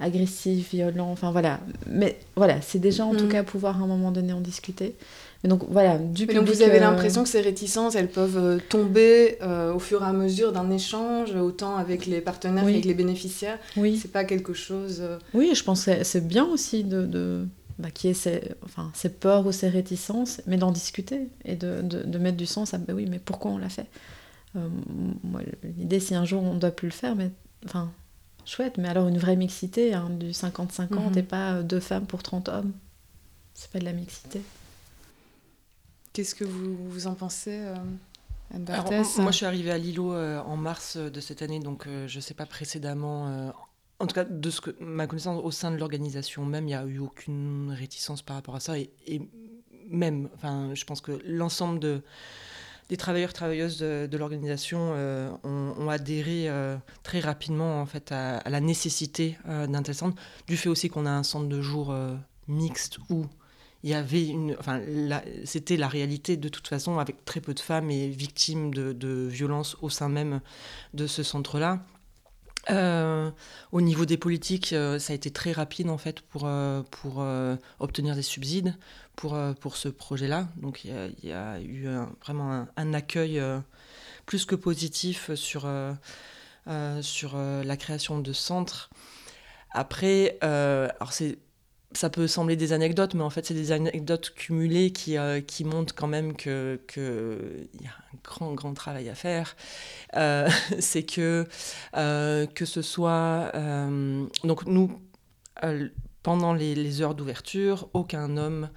agressifs, 0.00 0.70
violents, 0.70 1.10
enfin 1.10 1.30
voilà. 1.30 1.60
Mais 1.86 2.18
voilà, 2.36 2.60
c'est 2.60 2.78
déjà 2.78 3.06
en 3.06 3.14
tout 3.14 3.26
mm. 3.26 3.30
cas 3.30 3.42
pouvoir 3.42 3.80
à 3.80 3.84
un 3.84 3.86
moment 3.86 4.10
donné 4.10 4.32
en 4.32 4.40
discuter 4.40 4.96
donc 5.48 5.64
voilà, 5.68 5.98
du 5.98 6.24
donc 6.26 6.48
vous 6.48 6.62
avez 6.62 6.78
euh, 6.78 6.80
l'impression 6.80 7.22
que 7.22 7.28
ces 7.28 7.42
réticences, 7.42 7.94
elles 7.96 8.08
peuvent 8.08 8.38
euh, 8.38 8.58
tomber 8.70 9.36
euh, 9.42 9.74
au 9.74 9.78
fur 9.78 10.02
et 10.02 10.06
à 10.06 10.12
mesure 10.12 10.52
d'un 10.52 10.70
échange, 10.70 11.34
autant 11.34 11.76
avec 11.76 12.06
les 12.06 12.22
partenaires 12.22 12.64
qu'avec 12.64 12.86
les 12.86 12.94
bénéficiaires? 12.94 13.58
Oui. 13.76 13.98
C'est 14.00 14.10
pas 14.10 14.24
quelque 14.24 14.54
chose. 14.54 15.02
Oui, 15.34 15.52
je 15.54 15.62
pense 15.62 15.84
que 15.84 16.02
c'est 16.02 16.26
bien 16.26 16.46
aussi 16.46 16.82
de, 16.82 17.04
de 17.04 17.46
bah, 17.78 17.88
ait 18.04 18.14
ces, 18.14 18.52
enfin, 18.64 18.90
ces 18.94 19.10
peurs 19.10 19.46
ou 19.46 19.52
ces 19.52 19.68
réticences, 19.68 20.40
mais 20.46 20.56
d'en 20.56 20.72
discuter 20.72 21.28
et 21.44 21.56
de, 21.56 21.82
de, 21.82 22.18
mettre 22.18 22.38
du 22.38 22.46
sens 22.46 22.72
à 22.72 22.78
bah 22.78 22.94
oui, 22.94 23.06
mais 23.10 23.18
pourquoi 23.18 23.50
on 23.50 23.58
l'a 23.58 23.68
fait? 23.68 23.86
L'idée, 25.76 26.00
si 26.00 26.14
un 26.14 26.24
jour 26.24 26.42
on 26.42 26.54
ne 26.54 26.58
doit 26.60 26.70
plus 26.70 26.88
le 26.88 26.92
faire, 26.92 27.16
mais 27.16 27.30
enfin, 27.66 27.90
chouette, 28.46 28.78
mais 28.78 28.88
alors 28.88 29.08
une 29.08 29.18
vraie 29.18 29.36
mixité, 29.36 29.92
hein, 29.92 30.08
du 30.18 30.30
50-50 30.30 30.88
mhm. 30.90 31.18
et 31.18 31.22
pas 31.22 31.62
deux 31.62 31.80
femmes 31.80 32.06
pour 32.06 32.22
30 32.22 32.48
hommes. 32.48 32.72
C'est 33.52 33.70
pas 33.70 33.78
de 33.78 33.84
la 33.84 33.92
mixité. 33.92 34.40
Qu'est-ce 36.14 36.36
que 36.36 36.44
vous, 36.44 36.76
vous 36.76 37.08
en 37.08 37.14
pensez, 37.14 37.58
euh, 37.58 37.74
moi, 39.18 39.32
je 39.32 39.36
suis 39.36 39.46
arrivée 39.46 39.72
à 39.72 39.78
Lilo 39.78 40.12
euh, 40.12 40.38
en 40.42 40.56
mars 40.56 40.96
de 40.96 41.20
cette 41.20 41.42
année, 41.42 41.58
donc 41.58 41.88
je 41.88 42.16
ne 42.16 42.20
sais 42.20 42.34
pas 42.34 42.46
précédemment. 42.46 43.52
en 43.98 44.06
tout 44.06 44.14
cas, 44.14 44.22
de 44.22 44.48
ce 44.48 44.60
que 44.60 44.70
ma 44.78 45.08
connaissance 45.08 45.42
au 45.44 45.50
sein 45.50 45.72
de 45.72 45.76
l'organisation 45.76 46.44
même, 46.44 46.64
il 46.64 46.68
n'y 46.68 46.74
a 46.76 46.84
eu 46.84 47.00
aucune 47.00 47.74
réticence 47.76 48.22
par 48.22 48.36
rapport 48.36 48.54
à 48.54 48.60
ça. 48.60 48.78
Et, 48.78 48.90
même, 49.88 50.28
enfin, 50.36 50.70
je 50.74 50.84
pense 50.84 51.00
que 51.00 51.20
l'ensemble 51.26 51.80
de, 51.80 52.00
des 52.88 52.96
travailleurs 52.96 53.32
travailleuses 53.32 53.78
de, 53.78 54.16
l'organisation 54.16 54.92
ont, 55.42 55.88
adhéré 55.88 56.48
très 57.02 57.18
rapidement 57.18 57.80
en 57.80 57.86
fait 57.86 58.12
à, 58.12 58.38
à 58.38 58.50
la 58.50 58.60
nécessité 58.60 59.36
d'un 59.46 59.82
tel 59.82 59.96
centre, 59.96 60.22
du 60.46 60.56
fait 60.56 60.68
aussi 60.68 60.88
qu'on 60.88 61.06
a 61.06 61.10
un 61.10 61.24
centre 61.24 61.48
de 61.48 61.60
jour 61.60 61.92
mixte 62.46 62.98
où 63.10 63.26
il 63.84 63.90
y 63.90 63.94
avait 63.94 64.26
une, 64.26 64.56
enfin, 64.58 64.80
c'était 65.44 65.76
la 65.76 65.88
réalité 65.88 66.38
de 66.38 66.48
toute 66.48 66.66
façon 66.66 66.98
avec 66.98 67.26
très 67.26 67.42
peu 67.42 67.52
de 67.52 67.60
femmes 67.60 67.90
et 67.90 68.08
victimes 68.08 68.72
de, 68.72 68.94
de 68.94 69.26
violences 69.26 69.76
au 69.82 69.90
sein 69.90 70.08
même 70.08 70.40
de 70.94 71.06
ce 71.06 71.22
centre-là. 71.22 71.84
Euh, 72.70 73.30
au 73.72 73.82
niveau 73.82 74.06
des 74.06 74.16
politiques, 74.16 74.72
euh, 74.72 74.98
ça 74.98 75.12
a 75.12 75.16
été 75.16 75.30
très 75.30 75.52
rapide 75.52 75.90
en 75.90 75.98
fait 75.98 76.22
pour, 76.22 76.44
euh, 76.46 76.82
pour 76.90 77.22
obtenir 77.78 78.14
des 78.14 78.22
subsides 78.22 78.74
pour, 79.16 79.38
pour 79.60 79.76
ce 79.76 79.90
projet-là. 79.90 80.48
Donc 80.56 80.86
il 80.86 81.14
y, 81.22 81.32
a 81.32 81.60
eu 81.60 81.86
vraiment 82.22 82.66
un, 82.76 82.94
accueil 82.94 83.38
plus 84.24 84.46
que 84.46 84.54
positif 84.54 85.32
sur, 85.34 85.68
sur 87.02 87.36
la 87.36 87.76
création 87.76 88.18
de 88.18 88.32
centres. 88.32 88.88
Après, 89.70 90.38
alors 90.40 91.12
c'est 91.12 91.38
ça 91.98 92.10
peut 92.10 92.26
sembler 92.26 92.56
des 92.56 92.72
anecdotes, 92.72 93.14
mais 93.14 93.22
en 93.22 93.30
fait, 93.30 93.46
c'est 93.46 93.54
des 93.54 93.72
anecdotes 93.72 94.32
cumulées 94.34 94.92
qui, 94.92 95.16
euh, 95.16 95.40
montrent 95.64 95.94
quand 95.94 96.06
même 96.06 96.36
qu'il 96.36 96.78
y 97.80 97.86
a 97.86 97.90
un 97.90 98.16
grand, 98.22 98.52
grand 98.54 98.74
travail 98.74 99.08
à 99.08 99.14
faire. 99.14 99.56
Euh, 100.16 100.48
c'est 100.80 101.04
que, 101.04 101.46
euh, 101.96 102.46
que 102.46 102.64
ce 102.64 102.82
soit. 102.82 103.52
donc, 104.44 104.66
nous, 104.66 105.00
pendant 106.22 106.52
les, 106.54 106.74
les 106.74 107.02
heures 107.02 107.14
d'ouverture, 107.14 107.88
aucun 107.92 108.36
homme 108.36 108.68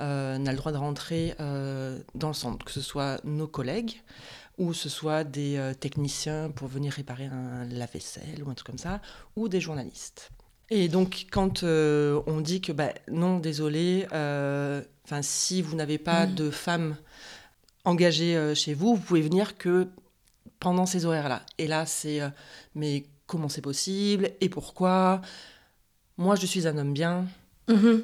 n'a 0.00 0.38
le 0.38 0.56
droit 0.56 0.72
de 0.72 0.78
rentrer 0.78 1.34
dans 1.38 2.28
le 2.28 2.34
centre, 2.34 2.64
que 2.64 2.72
ce 2.72 2.80
soit 2.80 3.20
nos 3.24 3.46
collègues 3.46 4.02
ou 4.58 4.74
ce 4.74 4.90
soit 4.90 5.24
des 5.24 5.72
techniciens 5.80 6.50
pour 6.50 6.68
venir 6.68 6.92
réparer 6.92 7.26
un 7.26 7.64
lave-vaisselle 7.64 8.42
ou 8.44 8.50
un 8.50 8.54
truc 8.54 8.66
comme 8.66 8.78
ça, 8.78 9.00
ou 9.36 9.48
des 9.48 9.60
journalistes. 9.60 10.30
Et 10.70 10.88
donc, 10.88 11.26
quand 11.32 11.64
euh, 11.64 12.22
on 12.26 12.40
dit 12.40 12.60
que 12.60 12.70
bah, 12.70 12.92
non, 13.10 13.38
désolé, 13.40 14.06
euh, 14.12 14.80
si 15.20 15.62
vous 15.62 15.74
n'avez 15.74 15.98
pas 15.98 16.26
mm. 16.26 16.34
de 16.34 16.50
femmes 16.50 16.96
engagées 17.84 18.36
euh, 18.36 18.54
chez 18.54 18.72
vous, 18.74 18.94
vous 18.94 19.00
pouvez 19.02 19.22
venir 19.22 19.58
que 19.58 19.88
pendant 20.60 20.86
ces 20.86 21.06
horaires-là. 21.06 21.42
Et 21.58 21.66
là, 21.66 21.86
c'est 21.86 22.20
mais 22.74 23.04
comment 23.26 23.48
c'est 23.48 23.62
possible 23.62 24.30
et 24.40 24.48
pourquoi? 24.48 25.22
Moi, 26.18 26.36
je 26.36 26.46
suis 26.46 26.68
un 26.68 26.78
homme 26.78 26.92
bien. 26.92 27.26
Mm-hmm. 27.68 28.02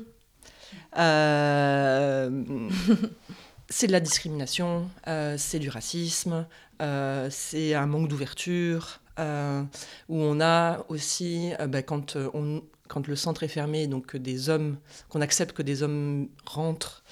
c'est 3.68 3.86
de 3.86 3.92
la 3.92 4.00
discrimination, 4.00 4.88
c'est 5.36 5.58
du 5.58 5.68
racisme, 5.68 6.46
c'est 6.80 7.74
un 7.74 7.86
manque 7.86 8.08
d'ouverture. 8.08 9.00
Euh, 9.18 9.62
où 10.08 10.18
on 10.18 10.40
a 10.40 10.84
aussi, 10.88 11.52
euh, 11.60 11.66
bah, 11.66 11.82
quand, 11.82 12.16
euh, 12.16 12.60
quand 12.88 13.06
le 13.06 13.16
centre 13.16 13.42
est 13.42 13.48
fermé, 13.48 13.86
donc 13.86 14.16
des 14.16 14.50
hommes, 14.50 14.76
qu'on 15.08 15.20
accepte 15.20 15.56
que 15.56 15.62
des 15.62 15.82
hommes 15.82 16.28
rentrent 16.44 17.02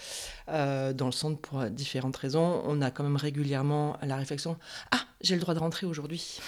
dans 0.47 1.07
le 1.07 1.13
centre 1.13 1.41
pour 1.41 1.65
différentes 1.65 2.17
raisons, 2.17 2.63
on 2.67 2.83
a 2.83 2.91
quand 2.91 3.03
même 3.03 3.17
régulièrement 3.17 3.97
la 4.03 4.17
réflexion 4.17 4.59
Ah, 4.91 5.01
j'ai 5.23 5.35
le 5.35 5.41
droit 5.41 5.55
de 5.55 5.59
rentrer 5.59 5.87
aujourd'hui. 5.87 6.41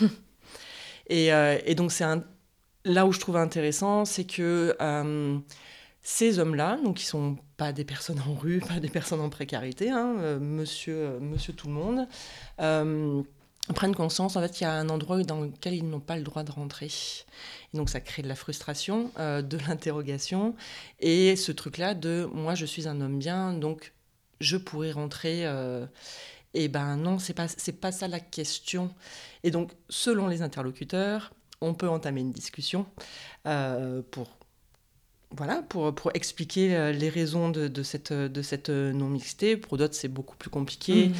et, 1.08 1.74
donc, 1.74 1.90
c'est 1.90 2.04
là 2.84 3.06
où 3.06 3.12
je 3.12 3.20
trouve 3.20 3.36
intéressant, 3.36 4.04
c'est 4.04 4.26
que 4.26 4.76
ces 6.02 6.38
hommes-là, 6.38 6.78
donc 6.84 6.98
qui 6.98 7.06
sont 7.06 7.38
pas 7.56 7.72
des 7.72 7.84
personnes 7.84 8.20
en 8.28 8.34
rue, 8.34 8.60
pas 8.68 8.80
des 8.80 8.90
personnes 8.90 9.22
en 9.22 9.30
précarité, 9.30 9.90
hein, 9.90 10.38
monsieur 10.40 11.18
tout 11.56 11.68
le 11.68 11.72
monde, 11.72 12.06
prennent 13.72 13.94
conscience 13.94 14.36
en 14.36 14.40
fait 14.40 14.52
qu'il 14.52 14.66
y 14.66 14.70
a 14.70 14.72
un 14.72 14.88
endroit 14.88 15.22
dans 15.22 15.40
lequel 15.40 15.74
ils 15.74 15.88
n'ont 15.88 16.00
pas 16.00 16.16
le 16.16 16.22
droit 16.22 16.42
de 16.42 16.50
rentrer. 16.52 16.86
Et 17.72 17.76
donc 17.76 17.90
ça 17.90 18.00
crée 18.00 18.22
de 18.22 18.28
la 18.28 18.34
frustration, 18.34 19.10
euh, 19.18 19.42
de 19.42 19.58
l'interrogation 19.68 20.54
et 21.00 21.36
ce 21.36 21.52
truc-là 21.52 21.94
de 21.94 22.28
moi 22.32 22.54
je 22.54 22.66
suis 22.66 22.86
un 22.88 23.00
homme 23.00 23.18
bien 23.18 23.52
donc 23.52 23.92
je 24.40 24.56
pourrais 24.56 24.92
rentrer. 24.92 25.46
Euh, 25.46 25.86
et 26.54 26.68
ben 26.68 26.96
non, 26.96 27.18
c'est 27.18 27.34
pas 27.34 27.48
c'est 27.48 27.80
pas 27.80 27.92
ça 27.92 28.08
la 28.08 28.20
question. 28.20 28.90
Et 29.42 29.50
donc 29.50 29.72
selon 29.88 30.26
les 30.26 30.42
interlocuteurs, 30.42 31.32
on 31.60 31.74
peut 31.74 31.88
entamer 31.88 32.20
une 32.20 32.32
discussion 32.32 32.86
euh, 33.46 34.02
pour 34.10 34.28
voilà, 35.32 35.60
pour, 35.62 35.92
pour 35.92 36.12
expliquer 36.14 36.92
les 36.92 37.08
raisons 37.08 37.50
de, 37.50 37.66
de 37.66 37.82
cette, 37.82 38.12
de 38.12 38.42
cette 38.42 38.70
non-mixité. 38.70 39.56
Pour 39.56 39.76
d'autres, 39.76 39.94
c'est 39.94 40.08
beaucoup 40.08 40.36
plus 40.36 40.50
compliqué. 40.50 41.08
Mmh 41.08 41.14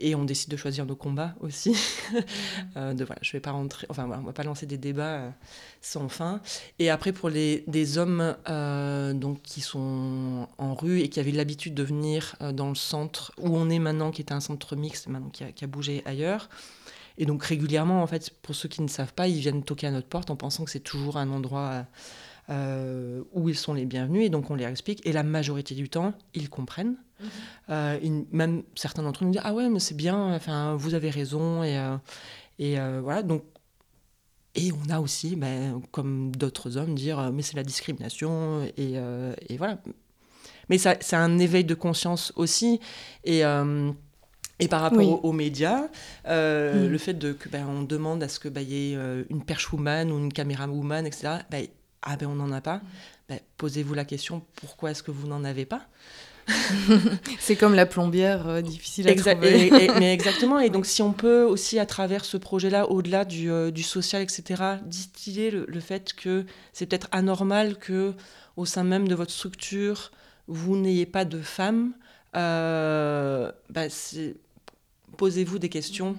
et 0.00 0.14
on 0.14 0.24
décide 0.24 0.50
de 0.50 0.56
choisir 0.56 0.86
nos 0.86 0.96
combats 0.96 1.34
aussi. 1.40 1.76
euh, 2.76 2.94
de, 2.94 3.04
voilà, 3.04 3.20
je 3.22 3.32
vais 3.32 3.40
pas 3.40 3.52
rentrer, 3.52 3.86
enfin, 3.90 4.08
on 4.10 4.22
va 4.22 4.32
pas 4.32 4.42
lancer 4.42 4.66
des 4.66 4.78
débats 4.78 5.02
euh, 5.02 5.30
sans 5.80 6.08
fin. 6.08 6.40
Et 6.78 6.90
après, 6.90 7.12
pour 7.12 7.28
les, 7.28 7.64
des 7.66 7.98
hommes 7.98 8.36
euh, 8.48 9.12
donc, 9.12 9.42
qui 9.42 9.60
sont 9.60 10.48
en 10.58 10.74
rue 10.74 11.00
et 11.00 11.08
qui 11.08 11.20
avaient 11.20 11.30
l'habitude 11.32 11.74
de 11.74 11.82
venir 11.82 12.36
euh, 12.40 12.52
dans 12.52 12.68
le 12.68 12.74
centre 12.74 13.32
où 13.38 13.56
on 13.56 13.70
est 13.70 13.78
maintenant, 13.78 14.10
qui 14.10 14.22
est 14.22 14.32
un 14.32 14.40
centre 14.40 14.76
mixte, 14.76 15.08
maintenant 15.08 15.30
qui 15.30 15.44
a, 15.44 15.52
qui 15.52 15.64
a, 15.64 15.66
bougé 15.66 16.02
ailleurs. 16.04 16.48
Et 17.18 17.26
donc 17.26 17.44
régulièrement, 17.44 18.02
en 18.02 18.06
fait, 18.06 18.30
pour 18.42 18.54
ceux 18.54 18.68
qui 18.68 18.82
ne 18.82 18.88
savent 18.88 19.12
pas, 19.12 19.28
ils 19.28 19.40
viennent 19.40 19.62
toquer 19.62 19.88
à 19.88 19.90
notre 19.90 20.08
porte 20.08 20.30
en 20.30 20.36
pensant 20.36 20.64
que 20.64 20.70
c'est 20.70 20.80
toujours 20.80 21.18
un 21.18 21.30
endroit 21.30 21.84
euh, 22.50 23.22
où 23.32 23.48
ils 23.48 23.56
sont 23.56 23.74
les 23.74 23.84
bienvenus, 23.84 24.26
et 24.26 24.28
donc 24.28 24.50
on 24.50 24.56
leur 24.56 24.68
explique, 24.68 25.06
et 25.06 25.12
la 25.12 25.22
majorité 25.22 25.76
du 25.76 25.88
temps, 25.88 26.14
ils 26.34 26.50
comprennent. 26.50 26.96
Mhm. 27.20 27.28
Euh, 27.68 28.22
même 28.32 28.62
certains 28.74 29.04
d'entre 29.04 29.22
eux 29.22 29.26
nous 29.26 29.32
disent 29.32 29.42
Ah 29.44 29.54
ouais, 29.54 29.68
mais 29.68 29.78
c'est 29.78 29.96
bien, 29.96 30.34
enfin, 30.34 30.74
vous 30.74 30.94
avez 30.94 31.10
raison, 31.10 31.62
et, 31.62 31.78
euh, 31.78 31.96
et 32.58 32.76
voilà. 33.02 33.22
Donc, 33.22 33.44
et 34.56 34.72
on 34.72 34.90
a 34.90 34.98
aussi, 34.98 35.36
ben, 35.36 35.80
comme 35.92 36.34
d'autres 36.34 36.76
hommes, 36.76 36.96
dire 36.96 37.30
Mais 37.32 37.42
c'est 37.42 37.56
la 37.56 37.62
discrimination, 37.62 38.64
et, 38.76 38.94
et 39.48 39.56
voilà. 39.56 39.78
Mais 40.68 40.78
c'est 40.78 41.14
un 41.14 41.38
éveil 41.38 41.64
de 41.64 41.74
conscience 41.74 42.32
aussi, 42.34 42.80
et. 43.24 43.42
Et 44.62 44.68
par 44.68 44.82
rapport 44.82 45.24
aux, 45.24 45.32
médias, 45.32 45.88
le 46.26 46.98
fait 46.98 47.14
de, 47.14 47.32
que 47.32 47.48
ben, 47.48 47.64
on 47.66 47.82
demande 47.82 48.22
à 48.22 48.28
ce 48.28 48.40
qu'il 48.40 48.50
ben, 48.50 48.60
y 48.60 48.92
ait 48.92 49.24
une 49.30 49.42
perche 49.42 49.72
woman 49.72 50.10
ou 50.10 50.18
une 50.18 50.32
caméra 50.32 50.66
woman, 50.66 51.06
etc., 51.06 51.38
ah 52.02 52.16
ben 52.16 52.26
on 52.26 52.34
n'en 52.34 52.52
a 52.52 52.60
pas. 52.60 52.80
Ben, 53.28 53.40
posez-vous 53.56 53.94
la 53.94 54.04
question, 54.04 54.42
pourquoi 54.56 54.90
est-ce 54.90 55.02
que 55.02 55.10
vous 55.10 55.26
n'en 55.26 55.44
avez 55.44 55.66
pas 55.66 55.86
c'est 57.38 57.56
comme 57.56 57.74
la 57.74 57.86
plombière, 57.86 58.48
euh, 58.48 58.60
difficile 58.60 59.08
à 59.08 59.14
trouver. 59.14 59.70
mais 59.98 60.12
exactement. 60.12 60.58
Et 60.58 60.70
donc, 60.70 60.86
si 60.86 61.02
on 61.02 61.12
peut 61.12 61.44
aussi, 61.44 61.78
à 61.78 61.86
travers 61.86 62.24
ce 62.24 62.36
projet-là, 62.36 62.90
au-delà 62.90 63.24
du, 63.24 63.50
euh, 63.50 63.70
du, 63.70 63.82
social, 63.82 64.22
etc., 64.22 64.62
distiller 64.84 65.50
le, 65.50 65.80
fait 65.80 66.12
que 66.12 66.44
c'est 66.72 66.86
peut-être 66.86 67.08
anormal 67.12 67.78
que, 67.78 68.14
au 68.56 68.66
sein 68.66 68.84
même 68.84 69.08
de 69.08 69.14
votre 69.14 69.30
structure, 69.30 70.10
vous 70.48 70.76
n'ayez 70.76 71.06
pas 71.06 71.24
de 71.24 71.40
femmes, 71.40 71.92
euh, 72.36 73.52
bah, 73.68 73.86
posez-vous 75.16 75.58
des 75.58 75.68
questions. 75.68 76.16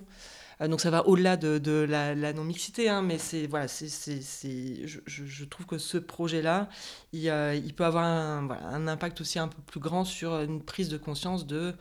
Euh, 0.62 0.68
donc 0.68 0.82
ça 0.82 0.90
va 0.90 1.08
au-delà 1.08 1.38
de, 1.38 1.86
la, 1.88 2.34
non-mixité, 2.34 2.90
hein, 2.90 3.02
mais 3.02 3.18
c'est 3.18 3.48
voilà, 3.48 3.68
c'est, 3.68 4.22
je, 4.86 5.46
trouve 5.46 5.66
que 5.66 5.78
ce 5.78 5.98
projet-là, 5.98 6.70
il, 7.14 7.26
il, 7.66 7.74
peut 7.74 7.86
avoir 7.86 8.04
un, 8.06 8.88
impact 8.88 9.22
aussi 9.22 9.40
un 9.40 9.48
peu 9.48 9.62
plus 9.64 9.80
grand 9.80 10.06
sur 10.06 10.40
une 10.40 10.62
prise 10.64 10.90
de 10.90 10.98
conscience 10.98 11.46
de 11.46 11.74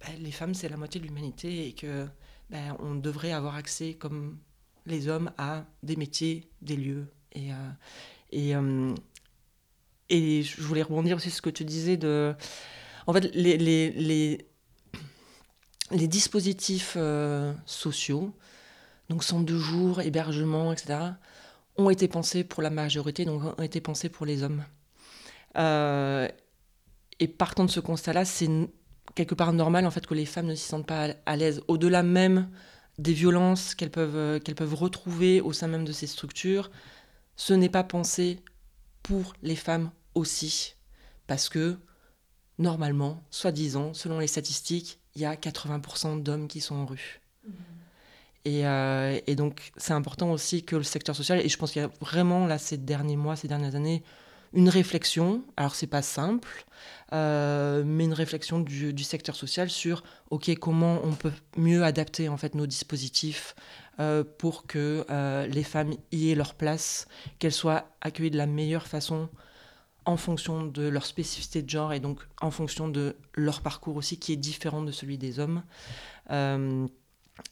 ben, 0.00 0.12
les 0.20 0.30
femmes, 0.30 0.54
c'est 0.54 0.68
la 0.68 0.76
moitié 0.76 1.00
de 1.00 1.06
l'humanité 1.06 1.68
et 1.68 1.72
que 1.72 2.06
ben, 2.50 2.76
on 2.80 2.94
devrait 2.94 3.32
avoir 3.32 3.56
accès, 3.56 3.94
comme 3.94 4.38
les 4.84 5.08
hommes, 5.08 5.30
à 5.38 5.64
des 5.82 5.96
métiers, 5.96 6.50
des 6.62 6.76
lieux. 6.76 7.06
Et, 7.32 7.52
euh, 7.52 7.56
et, 8.30 8.56
euh, 8.56 8.94
et 10.08 10.42
je 10.42 10.62
voulais 10.62 10.82
rebondir 10.82 11.16
aussi 11.16 11.30
sur 11.30 11.38
ce 11.38 11.42
que 11.42 11.50
tu 11.50 11.64
disais 11.64 11.96
de... 11.96 12.34
En 13.06 13.12
fait, 13.12 13.34
les, 13.34 13.56
les 13.56 14.48
les 15.90 16.08
dispositifs 16.08 16.94
euh, 16.96 17.52
sociaux, 17.64 18.34
donc 19.08 19.22
centre 19.22 19.44
de 19.44 19.58
jour, 19.58 20.00
hébergement, 20.00 20.72
etc., 20.72 20.98
ont 21.76 21.90
été 21.90 22.08
pensés 22.08 22.42
pour 22.42 22.62
la 22.62 22.70
majorité, 22.70 23.24
donc 23.24 23.42
ont 23.58 23.62
été 23.62 23.80
pensés 23.80 24.08
pour 24.08 24.26
les 24.26 24.42
hommes. 24.42 24.64
Euh, 25.56 26.28
et 27.20 27.28
partant 27.28 27.64
de 27.64 27.70
ce 27.70 27.80
constat-là, 27.80 28.24
c'est 28.24 28.48
quelque 29.14 29.34
part 29.34 29.52
normal 29.52 29.86
en 29.86 29.90
fait 29.90 30.06
que 30.06 30.14
les 30.14 30.26
femmes 30.26 30.46
ne 30.46 30.54
s'y 30.54 30.66
sentent 30.66 30.86
pas 30.86 31.14
à, 31.24 31.36
l'aise, 31.36 31.62
au-delà 31.68 32.02
même 32.02 32.48
des 32.98 33.12
violences 33.12 33.74
euh, 33.96 34.38
qu'elles 34.38 34.54
peuvent 34.54 34.74
retrouver 34.74 35.40
au 35.40 35.52
sein 35.52 35.68
même 35.68 35.84
de 35.84 35.92
ces 35.92 36.06
structures. 36.06 36.70
Ce 37.36 37.52
n'est 37.52 37.68
pas 37.68 37.84
pensé 37.84 38.40
pour 39.02 39.34
les 39.42 39.56
femmes 39.56 39.90
aussi, 40.14 40.74
parce 41.26 41.48
que 41.48 41.76
normalement, 42.58 43.22
soi-disant, 43.30 43.92
selon 43.92 44.18
les 44.18 44.26
statistiques, 44.26 44.98
il 45.16 45.22
y 45.22 45.24
a 45.24 45.34
80% 45.34 46.22
d'hommes 46.22 46.46
qui 46.46 46.60
sont 46.60 46.76
en 46.76 46.86
rue. 46.86 47.20
Euh, 48.46 49.18
et, 49.26 49.34
donc, 49.34 49.72
c'est 49.76 49.92
important 49.92 50.30
aussi 50.30 50.62
que 50.62 50.76
le 50.76 50.84
secteur 50.84 51.16
social, 51.16 51.40
et 51.40 51.48
je 51.48 51.56
pense 51.56 51.72
qu'il 51.72 51.82
y 51.82 51.84
a 51.84 51.90
vraiment, 52.00 52.46
là, 52.46 52.58
ces 52.58 52.76
derniers 52.76 53.16
mois, 53.16 53.34
ces 53.34 53.48
dernières 53.48 53.74
années, 53.74 54.04
une 54.52 54.68
réflexion, 54.68 55.42
alors 55.56 55.74
c'est 55.74 55.88
pas 55.88 56.02
simple, 56.02 56.64
euh, 57.12 57.82
mais 57.84 58.04
une 58.04 58.12
réflexion 58.12 58.60
du, 58.60 59.02
secteur 59.02 59.34
social 59.34 59.68
sur, 59.68 60.04
OK, 60.30 60.54
comment 60.58 61.00
on 61.02 61.12
peut 61.12 61.32
mieux 61.56 61.82
adapter 61.82 62.28
en 62.28 62.36
fait 62.36 62.54
nos 62.54 62.66
dispositifs 62.66 63.56
euh, 63.98 64.22
pour 64.38 64.66
que 64.66 65.04
les 65.50 65.64
femmes 65.64 65.94
y 66.12 66.30
aient 66.30 66.36
leur 66.36 66.54
place, 66.54 67.08
qu'elles 67.38 67.52
soient 67.52 67.90
accueillies 68.00 68.30
de 68.30 68.38
la 68.38 68.46
meilleure 68.46 68.86
façon 68.86 69.28
en 70.06 70.16
fonction 70.16 70.64
de 70.64 70.88
leur 70.88 71.04
spécificité 71.04 71.62
de 71.62 71.68
genre 71.68 71.92
et 71.92 72.00
donc 72.00 72.20
en 72.40 72.50
fonction 72.50 72.88
de 72.88 73.16
leur 73.34 73.60
parcours 73.60 73.96
aussi 73.96 74.18
qui 74.18 74.32
est 74.32 74.36
différent 74.36 74.82
de 74.82 74.92
celui 74.92 75.18
des 75.18 75.38
hommes. 75.38 75.62
Euh, 76.30 76.86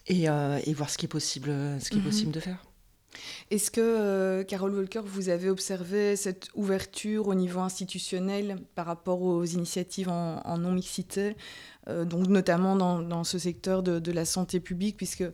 et, 0.07 0.27
voir 0.73 0.89
ce 0.89 0.97
qui 0.97 1.05
est 1.05 1.09
possible, 1.09 1.51
ce 1.81 1.91
qui 1.91 1.97
est 1.97 2.01
mhm. 2.01 2.07
possible 2.07 2.33
de 2.33 2.41
faire. 2.41 2.65
Est-ce 3.51 3.71
que, 3.71 3.81
euh, 3.81 4.43
Carole 4.43 4.75
Walker, 4.75 5.03
vous 5.05 5.29
avez 5.29 5.49
observé 5.49 6.17
cette 6.17 6.49
ouverture 6.55 7.29
au 7.29 7.35
niveau 7.35 7.61
institutionnel 7.61 8.57
par 8.75 8.87
rapport 8.87 9.23
aux 9.23 9.45
initiatives 9.45 10.09
en 10.09 10.59
non-mixité 10.59 11.37
euh, 11.89 12.05
donc 12.05 12.29
notamment 12.29 12.77
dans, 12.77 13.01
dans, 13.01 13.25
ce 13.25 13.39
secteur 13.39 13.83
de, 13.83 13.99
de, 13.99 14.13
la 14.13 14.25
santé 14.25 14.59
publique, 14.59 14.97
puisque 14.97 15.25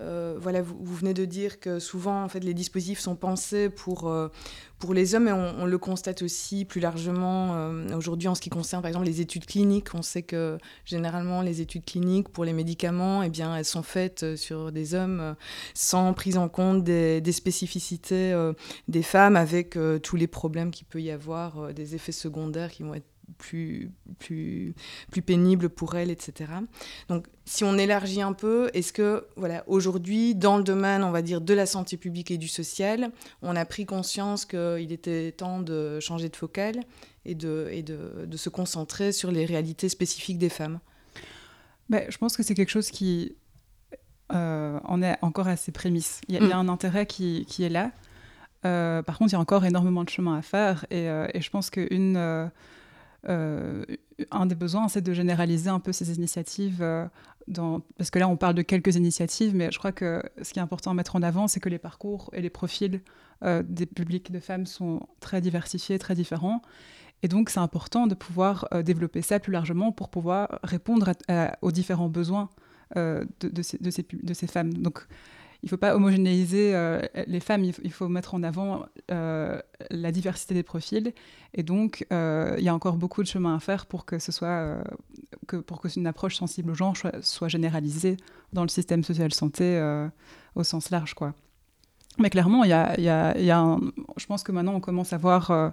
euh, 0.00 0.36
voilà, 0.38 0.60
vous, 0.60 0.76
vous, 0.78 0.94
venez 0.94 1.14
de 1.14 1.24
dire 1.24 1.60
que 1.60 1.78
souvent 1.78 2.24
en 2.24 2.28
fait, 2.28 2.40
les 2.40 2.52
dispositifs 2.52 2.98
sont 2.98 3.16
pensés 3.16 3.70
pour, 3.70 4.08
euh, 4.08 4.28
pour 4.84 4.92
les 4.92 5.14
hommes, 5.14 5.28
et 5.28 5.32
on, 5.32 5.64
le 5.64 5.78
constate 5.78 6.20
aussi 6.20 6.66
plus 6.66 6.80
largement 6.80 7.72
aujourd'hui 7.96 8.28
en 8.28 8.34
ce 8.34 8.42
qui 8.42 8.50
concerne 8.50 8.82
par 8.82 8.90
exemple 8.90 9.06
les 9.06 9.22
études 9.22 9.46
cliniques. 9.46 9.94
On 9.94 10.02
sait 10.02 10.22
que 10.22 10.58
généralement 10.84 11.40
les 11.40 11.62
études 11.62 11.86
cliniques 11.86 12.28
pour 12.28 12.44
les 12.44 12.52
médicaments, 12.52 13.22
eh 13.22 13.30
bien, 13.30 13.56
elles 13.56 13.64
sont 13.64 13.82
faites 13.82 14.36
sur 14.36 14.72
des 14.72 14.94
hommes 14.94 15.36
sans 15.72 16.12
prise 16.12 16.36
en 16.36 16.50
compte 16.50 16.84
des, 16.84 17.22
des 17.22 17.32
spécificités 17.32 18.34
des 18.88 19.02
femmes, 19.02 19.36
avec 19.36 19.78
tous 20.02 20.16
les 20.16 20.26
problèmes 20.26 20.70
qu'il 20.70 20.86
peut 20.86 21.00
y 21.00 21.10
avoir, 21.10 21.72
des 21.72 21.94
effets 21.94 22.12
secondaires 22.12 22.70
qui 22.70 22.82
vont 22.82 22.92
être 22.92 23.13
plus, 23.38 23.90
plus, 24.18 24.74
plus 25.10 25.22
pénible 25.22 25.68
pour 25.68 25.94
elle, 25.94 26.10
etc. 26.10 26.52
Donc, 27.08 27.26
si 27.44 27.64
on 27.64 27.76
élargit 27.76 28.22
un 28.22 28.32
peu, 28.32 28.70
est-ce 28.74 28.92
que, 28.92 29.26
voilà, 29.36 29.64
aujourd'hui, 29.66 30.34
dans 30.34 30.56
le 30.56 30.64
domaine, 30.64 31.02
on 31.02 31.10
va 31.10 31.22
dire, 31.22 31.40
de 31.40 31.54
la 31.54 31.66
santé 31.66 31.96
publique 31.96 32.30
et 32.30 32.38
du 32.38 32.48
social, 32.48 33.10
on 33.42 33.56
a 33.56 33.64
pris 33.64 33.86
conscience 33.86 34.44
qu'il 34.44 34.92
était 34.92 35.32
temps 35.32 35.60
de 35.60 36.00
changer 36.00 36.28
de 36.28 36.36
focale 36.36 36.80
et 37.24 37.34
de, 37.34 37.68
et 37.70 37.82
de, 37.82 38.26
de 38.26 38.36
se 38.36 38.48
concentrer 38.48 39.12
sur 39.12 39.30
les 39.30 39.44
réalités 39.44 39.88
spécifiques 39.88 40.38
des 40.38 40.48
femmes? 40.48 40.80
Ben, 41.88 42.04
Je 42.08 42.18
pense 42.18 42.36
que 42.36 42.42
c'est 42.42 42.54
quelque 42.54 42.70
chose 42.70 42.90
qui 42.90 43.36
euh, 44.32 44.78
en 44.84 45.02
est 45.02 45.16
encore 45.22 45.48
à 45.48 45.56
ses 45.56 45.72
prémices. 45.72 46.20
Il 46.28 46.34
y, 46.34 46.38
a, 46.38 46.40
mm. 46.40 46.52
un 46.52 46.68
intérêt 46.68 47.06
qui, 47.06 47.44
qui 47.46 47.62
est 47.62 47.68
là. 47.68 47.90
Euh, 48.64 49.02
par 49.02 49.18
contre, 49.18 49.32
il 49.32 49.34
y 49.34 49.36
a 49.36 49.40
encore 49.40 49.64
énormément 49.64 50.04
de 50.04 50.08
chemin 50.08 50.38
à 50.38 50.42
faire 50.42 50.86
et, 50.90 51.08
euh, 51.08 51.26
et 51.34 51.42
je 51.42 51.50
pense 51.50 51.68
qu'une 51.68 52.16
euh, 52.16 52.46
un 53.26 54.46
des 54.46 54.54
besoins, 54.54 54.88
c'est 54.88 55.02
de 55.02 55.12
généraliser 55.12 55.70
un 55.70 55.80
peu 55.80 55.92
ces 55.92 56.14
initiatives. 56.16 56.82
Euh. 56.82 57.06
Parce 57.98 58.10
que 58.10 58.18
là, 58.18 58.28
on 58.28 58.36
parle 58.36 58.54
de 58.54 58.62
quelques 58.62 58.96
initiatives, 58.96 59.54
mais 59.54 59.70
je 59.70 59.78
crois 59.78 59.92
que 59.92 60.22
ce 60.40 60.52
qui 60.52 60.58
est 60.58 60.62
important 60.62 60.92
à 60.92 60.94
mettre 60.94 61.14
en 61.14 61.22
avant, 61.22 61.46
c'est 61.46 61.60
que 61.60 61.68
les 61.68 61.78
parcours 61.78 62.30
et 62.32 62.40
les 62.40 62.48
profils 62.48 63.02
euh, 63.42 63.62
des 63.62 63.84
publics 63.84 64.32
de 64.32 64.40
femmes 64.40 64.64
sont 64.64 65.06
très 65.20 65.42
diversifiés, 65.42 65.98
très 65.98 66.14
différents. 66.14 66.62
Et 67.22 67.28
donc, 67.28 67.50
c'est 67.50 67.60
important 67.60 68.06
de 68.06 68.14
pouvoir 68.14 68.68
développer 68.84 69.22
ça 69.22 69.40
plus 69.40 69.52
largement 69.52 69.92
pour 69.92 70.10
pouvoir 70.10 70.58
répondre 70.62 71.12
aux 71.62 71.72
différents 71.72 72.10
besoins 72.10 72.50
de, 72.94 73.62
ces, 73.62 74.46
femmes. 74.46 74.70
Il 75.64 75.68
ne 75.68 75.70
faut 75.70 75.78
pas 75.78 75.96
homogénéiser 75.96 76.74
euh, 76.74 77.00
les 77.26 77.40
femmes, 77.40 77.64
il, 77.64 77.90
faut 77.90 78.06
mettre 78.06 78.34
en 78.34 78.42
avant 78.42 78.84
euh, 79.10 79.58
la 79.90 80.12
diversité 80.12 80.52
des 80.52 80.62
profils. 80.62 81.14
Et 81.54 81.62
donc, 81.62 82.06
euh, 82.12 82.54
il 82.58 82.64
y 82.64 82.68
a 82.68 82.74
encore 82.74 82.98
beaucoup 82.98 83.22
de 83.22 83.26
chemin 83.26 83.56
à 83.56 83.60
faire 83.60 83.86
pour 83.86 84.04
que 84.04 84.18
ce 84.18 84.30
soit 84.30 84.76
que, 85.46 85.56
pour 85.56 85.80
que 85.80 85.88
une 85.96 86.06
approche 86.06 86.36
sensible 86.36 86.72
au 86.72 86.74
genre 86.74 86.94
soit, 87.22 87.48
généralisée 87.48 88.18
dans 88.52 88.60
le 88.60 88.68
système 88.68 89.02
social 89.02 89.32
santé 89.32 89.80
au 90.54 90.64
sens 90.64 90.90
large. 90.90 91.14
Mais 92.18 92.28
clairement, 92.28 92.64
il 92.64 92.68
y 92.68 92.74
a, 92.74 93.34
je 94.18 94.26
pense 94.26 94.42
que 94.42 94.52
maintenant 94.52 94.74
on 94.74 94.80
commence 94.80 95.14
à 95.14 95.16
voir 95.16 95.72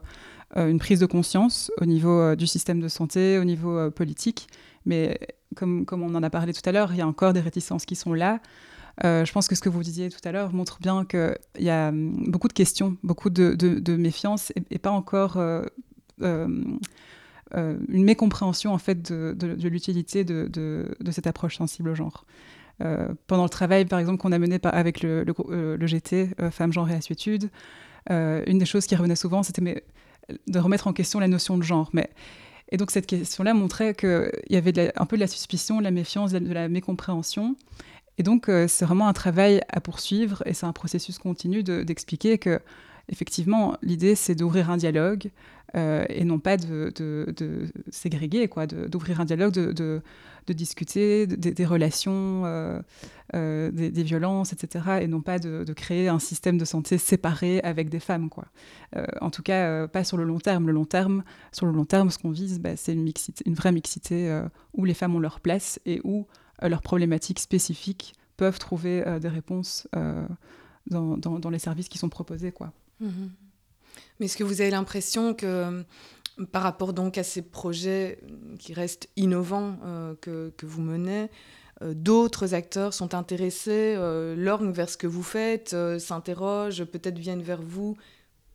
une 0.56 0.80
prise 0.80 1.02
de 1.02 1.06
conscience 1.06 1.70
au 1.82 1.86
niveau 1.86 2.34
du 2.38 2.48
système 2.48 2.80
de 2.80 2.88
santé, 2.88 3.38
au 3.40 3.44
niveau 3.44 3.92
politique. 3.92 4.48
Mais 4.86 5.20
comme 5.58 5.86
on 5.92 6.16
en 6.16 6.24
a 6.24 6.30
parlé 6.30 6.54
tout 6.54 6.62
à 6.64 6.72
l'heure, 6.72 6.94
il 6.94 6.98
y 7.00 7.02
a 7.02 7.08
encore 7.08 7.34
des 7.34 7.42
réticences 7.42 7.86
qui 7.86 7.98
sont 7.98 8.14
là. 8.14 8.40
Euh, 9.04 9.26
je 9.26 9.32
pense 9.32 9.48
que 9.48 9.56
ce 9.56 9.62
que 9.62 9.70
vous 9.70 9.82
disiez 9.82 10.10
tout 10.10 10.20
à 10.24 10.32
l'heure 10.32 10.54
montre 10.54 10.80
bien 10.80 11.06
qu'il 11.06 11.38
y 11.60 11.70
a 11.70 11.90
hum, 11.90 12.24
beaucoup 12.28 12.48
de 12.48 12.54
questions, 12.54 12.98
beaucoup 13.04 13.30
de, 13.30 13.96
méfiance 13.96 14.52
et, 14.70 14.78
pas 14.78 14.92
encore 14.92 15.38
euh, 15.38 15.64
euh, 16.22 16.48
une 17.54 18.04
mécompréhension 18.04 18.74
en 18.74 18.78
fait 18.78 19.12
de, 19.12 19.68
l'utilité 19.68 20.24
de, 20.24 20.96
cette 21.12 21.28
approche 21.28 21.58
sensible 21.58 21.90
au 21.90 21.96
genre. 21.96 22.26
pendant 23.28 23.44
le 23.44 23.50
travail, 23.50 23.86
par 23.86 24.00
exemple, 24.00 24.20
qu'on 24.20 24.32
a 24.32 24.40
mené 24.40 24.60
avec 24.64 25.02
le, 25.02 25.26
GT, 25.82 26.30
Femmes, 26.52 26.74
Genre 26.74 26.90
et 26.90 26.96
Assuétude, 26.96 27.50
une 28.10 28.58
des 28.60 28.66
choses 28.66 28.86
qui 28.86 28.96
revenait 28.96 29.16
souvent, 29.16 29.44
c'était 29.44 29.84
de 30.48 30.60
remettre 30.60 30.88
en 30.88 30.94
question 30.94 31.20
la 31.20 31.28
notion 31.28 31.58
de 31.58 31.64
genre. 31.64 31.90
Mais 31.94 32.10
et 32.72 32.78
donc 32.78 32.92
cette 32.92 33.06
question-là 33.06 33.54
montrait 33.54 33.94
qu'il 33.94 34.32
y 34.50 34.56
avait 34.56 34.94
un 34.96 35.06
peu 35.06 35.18
de 35.18 35.22
la 35.22 35.28
suspicion, 35.28 35.80
de 35.80 35.84
la 35.84 35.92
méfiance, 35.92 36.32
de 36.32 36.54
la 36.54 36.70
mécompréhension. 36.70 37.56
Et 38.18 38.24
donc, 38.24 38.50
euh, 38.50 38.68
c'est 38.68 38.86
vraiment 38.86 39.08
un 39.08 39.14
travail 39.14 39.62
à 39.70 39.82
poursuivre 39.82 40.44
et 40.46 40.54
c'est 40.54 40.66
un 40.66 40.74
processus 40.74 41.18
continu 41.18 41.64
d'expliquer 41.64 42.38
que, 42.38 42.60
effectivement, 43.10 43.78
l'idée, 43.82 44.16
c'est 44.16 44.36
d'ouvrir 44.36 44.70
un 44.70 44.78
dialogue 44.78 45.32
euh, 45.76 46.06
et 46.10 46.26
non 46.26 46.40
pas 46.40 46.58
de, 46.58 46.92
de, 46.96 47.68
ségréguer, 47.90 48.50
quoi, 48.50 48.68
d'ouvrir 48.68 49.22
un 49.22 49.26
dialogue, 49.26 49.54
de, 49.54 50.02
discuter 50.50 51.28
des 51.28 51.66
relations, 51.66 52.44
euh, 52.46 53.72
des, 53.72 54.04
violences, 54.04 54.52
etc. 54.52 55.00
Et 55.02 55.08
non 55.08 55.22
pas 55.22 55.40
de, 55.40 55.74
créer 55.74 56.10
un 56.10 56.20
système 56.20 56.58
de 56.58 56.66
santé 56.66 56.98
séparé 56.98 57.62
avec 57.62 57.88
des 57.88 58.02
femmes, 58.02 58.30
quoi. 58.30 58.46
en 59.22 59.30
tout 59.30 59.44
cas, 59.44 59.88
pas 59.88 60.04
sur 60.04 60.18
le 60.18 60.26
long 60.26 60.40
terme. 60.40 60.70
Long 60.70 60.86
terme, 60.86 61.24
sur 61.54 61.66
le 61.66 61.72
long 61.72 61.86
terme, 61.86 62.10
ce 62.10 62.18
qu'on 62.18 62.32
vise, 62.32 62.60
bah, 62.60 62.76
c'est 62.76 62.92
une, 62.92 63.10
une 63.46 63.56
vraie 63.56 63.72
mixité 63.72 64.42
où 64.74 64.84
les 64.84 64.94
femmes 64.94 65.16
ont 65.16 65.20
leur 65.20 65.40
place 65.40 65.80
et 65.86 66.02
où 66.04 66.28
leurs 66.62 66.82
problématiques 66.82 67.40
spécifiques 67.40 68.14
peuvent 68.38 68.60
trouver 68.60 69.06
euh, 69.08 69.20
des 69.20 69.28
réponses 69.28 69.88
euh, 69.96 70.26
dans, 70.88 71.50
les 71.50 71.60
services 71.60 71.90
qui 71.90 71.98
sont 71.98 72.10
proposés. 72.10 72.52
Quoi. 72.52 72.74
Mhm. 73.00 73.32
Mais 74.20 74.26
est-ce 74.26 74.38
que 74.38 74.44
vous 74.44 74.62
avez 74.62 74.72
l'impression 74.72 75.34
que 75.34 75.84
par 76.52 76.64
rapport 76.64 76.94
donc 76.94 77.18
à 77.18 77.24
ces 77.24 77.42
projets 77.42 78.20
qui 78.58 78.74
restent 78.74 79.10
innovants 79.16 79.78
que, 80.22 80.52
que, 80.58 80.66
vous 80.66 80.82
menez, 80.82 81.30
d'autres 81.82 82.54
acteurs 82.54 82.94
sont 82.94 83.14
intéressés, 83.14 83.96
l'orgue 84.38 84.74
vers 84.74 84.90
ce 84.90 84.98
que 84.98 85.08
vous 85.08 85.24
faites, 85.24 85.76
s'interrogent, 86.00 86.86
peut-être 86.86 87.20
viennent 87.20 87.44
vers 87.44 87.62
vous 87.62 87.98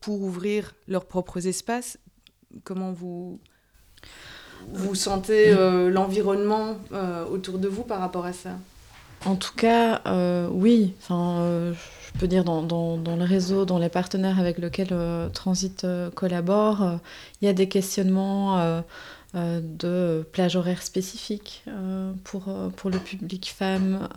pour 0.01 0.23
ouvrir 0.23 0.75
leurs 0.89 1.07
propres 1.07 1.47
espaces? 1.47 1.99
Comment 2.65 2.93
vous, 2.93 3.41
vous 4.73 4.95
sentez 4.95 5.49
euh, 5.49 5.91
l'environnement 5.91 6.77
euh, 6.93 7.25
autour 7.27 7.59
de 7.59 7.69
vous 7.69 7.83
par 7.83 8.01
rapport 8.01 8.27
à 8.27 8.33
ça? 8.33 8.51
En 9.25 9.35
tout 9.37 9.55
cas, 9.57 10.03
euh, 10.07 10.49
oui. 10.51 10.95
Enfin, 11.03 11.43
je 11.73 12.19
peux 12.19 12.29
dire 12.29 12.45
dans, 12.45 12.63
dans, 12.63 12.97
dans, 12.97 13.17
le 13.17 13.25
réseau, 13.25 13.65
dans 13.65 13.79
les 13.79 13.89
partenaires 13.89 14.39
avec 14.39 14.59
lesquels 14.59 14.95
Transit 15.33 15.87
collabore, 16.15 16.99
il 17.41 17.47
y 17.47 17.49
a 17.49 17.53
des 17.53 17.69
questionnements 17.69 18.83
de 19.35 20.27
plage 20.33 20.57
horaire 20.57 20.83
spécifique 20.83 21.65
pour, 22.25 22.45
pour 22.77 22.91
le 22.91 22.99
public 22.99 23.53
femme. 23.57 24.09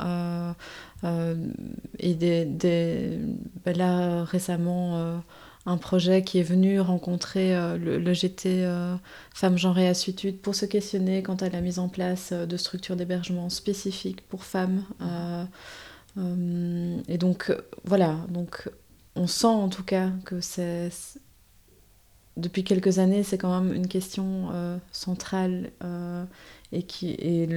et 1.03 2.13
des, 2.13 2.45
des 2.45 3.19
ben 3.65 3.77
là, 3.77 4.25
récemment 4.25 5.21
un 5.65 5.77
projet 5.77 6.23
qui 6.23 6.39
est 6.39 6.43
venu 6.43 6.79
rencontrer 6.79 7.55
euh, 7.55 7.77
le, 7.77 8.13
GT 8.13 8.65
euh, 8.65 8.95
Femmes, 9.33 9.57
Genre 9.57 9.77
et 9.77 9.87
Assuétude 9.87 10.39
pour 10.39 10.55
se 10.55 10.65
questionner 10.65 11.21
quant 11.21 11.35
à 11.35 11.49
la 11.49 11.61
mise 11.61 11.79
en 11.79 11.89
place 11.89 12.29
euh, 12.31 12.45
de 12.45 12.57
structures 12.57 12.95
d'hébergement 12.95 13.49
spécifiques 13.49 14.21
pour 14.27 14.43
femmes. 14.43 14.83
et 17.07 17.17
donc, 17.17 17.51
voilà, 17.85 18.17
donc 18.29 18.69
on 19.15 19.27
sent 19.27 19.47
en 19.47 19.69
tout 19.69 19.83
cas 19.83 20.09
que 20.25 20.41
c'est. 20.41 20.89
Depuis 22.37 22.63
quelques 22.63 22.99
années, 22.99 23.23
c'est 23.23 23.37
quand 23.37 23.61
même 23.61 23.73
une 23.73 23.87
question 23.87 24.49
centrale 24.93 25.71
et 26.71 26.83
qui 26.83 27.11
et 27.11 27.47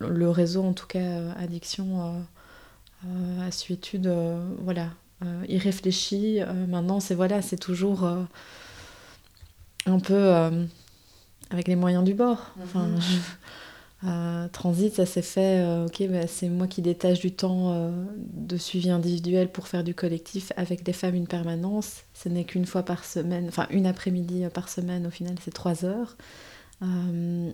le, 0.00 0.30
réseau, 0.30 0.64
en 0.64 0.72
tout 0.72 0.88
cas, 0.88 1.30
Addiction, 1.38 2.24
Assuétude, 3.40 4.12
voilà, 4.60 4.86
euh, 4.86 5.03
il 5.48 5.58
réfléchit. 5.58 6.40
Euh, 6.40 6.66
maintenant, 6.66 7.00
c'est 7.00 7.14
voilà, 7.14 7.42
c'est 7.42 7.56
toujours 7.56 8.04
euh, 8.04 8.22
un 9.86 9.98
peu 9.98 10.32
avec 11.50 11.68
les 11.68 11.76
moyens 11.76 12.04
du 12.04 12.14
bord. 12.14 12.52
Enfin, 12.62 12.88
transit, 14.52 14.94
ça 14.94 15.06
s'est 15.06 15.22
fait, 15.22 15.84
ok, 15.86 16.08
bah, 16.10 16.26
c'est 16.26 16.48
moi 16.48 16.66
qui 16.66 16.82
détache 16.82 17.20
du 17.20 17.32
temps 17.32 17.92
de 18.16 18.56
suivi 18.56 18.90
individuel 18.90 19.50
pour 19.50 19.68
faire 19.68 19.84
du 19.84 19.94
collectif 19.94 20.52
avec 20.56 20.82
des 20.82 20.92
femmes 20.92 21.14
une 21.14 21.26
permanence. 21.26 22.02
Ce 22.12 22.28
n'est 22.28 22.44
qu'une 22.44 22.66
fois 22.66 22.82
par 22.82 23.04
semaine, 23.04 23.46
enfin 23.48 23.66
une 23.70 23.86
après-midi 23.86 24.44
par 24.52 24.68
semaine, 24.68 25.06
au 25.06 25.10
final 25.10 25.36
c'est 25.42 25.54
trois 25.54 25.84
heures, 25.84 26.16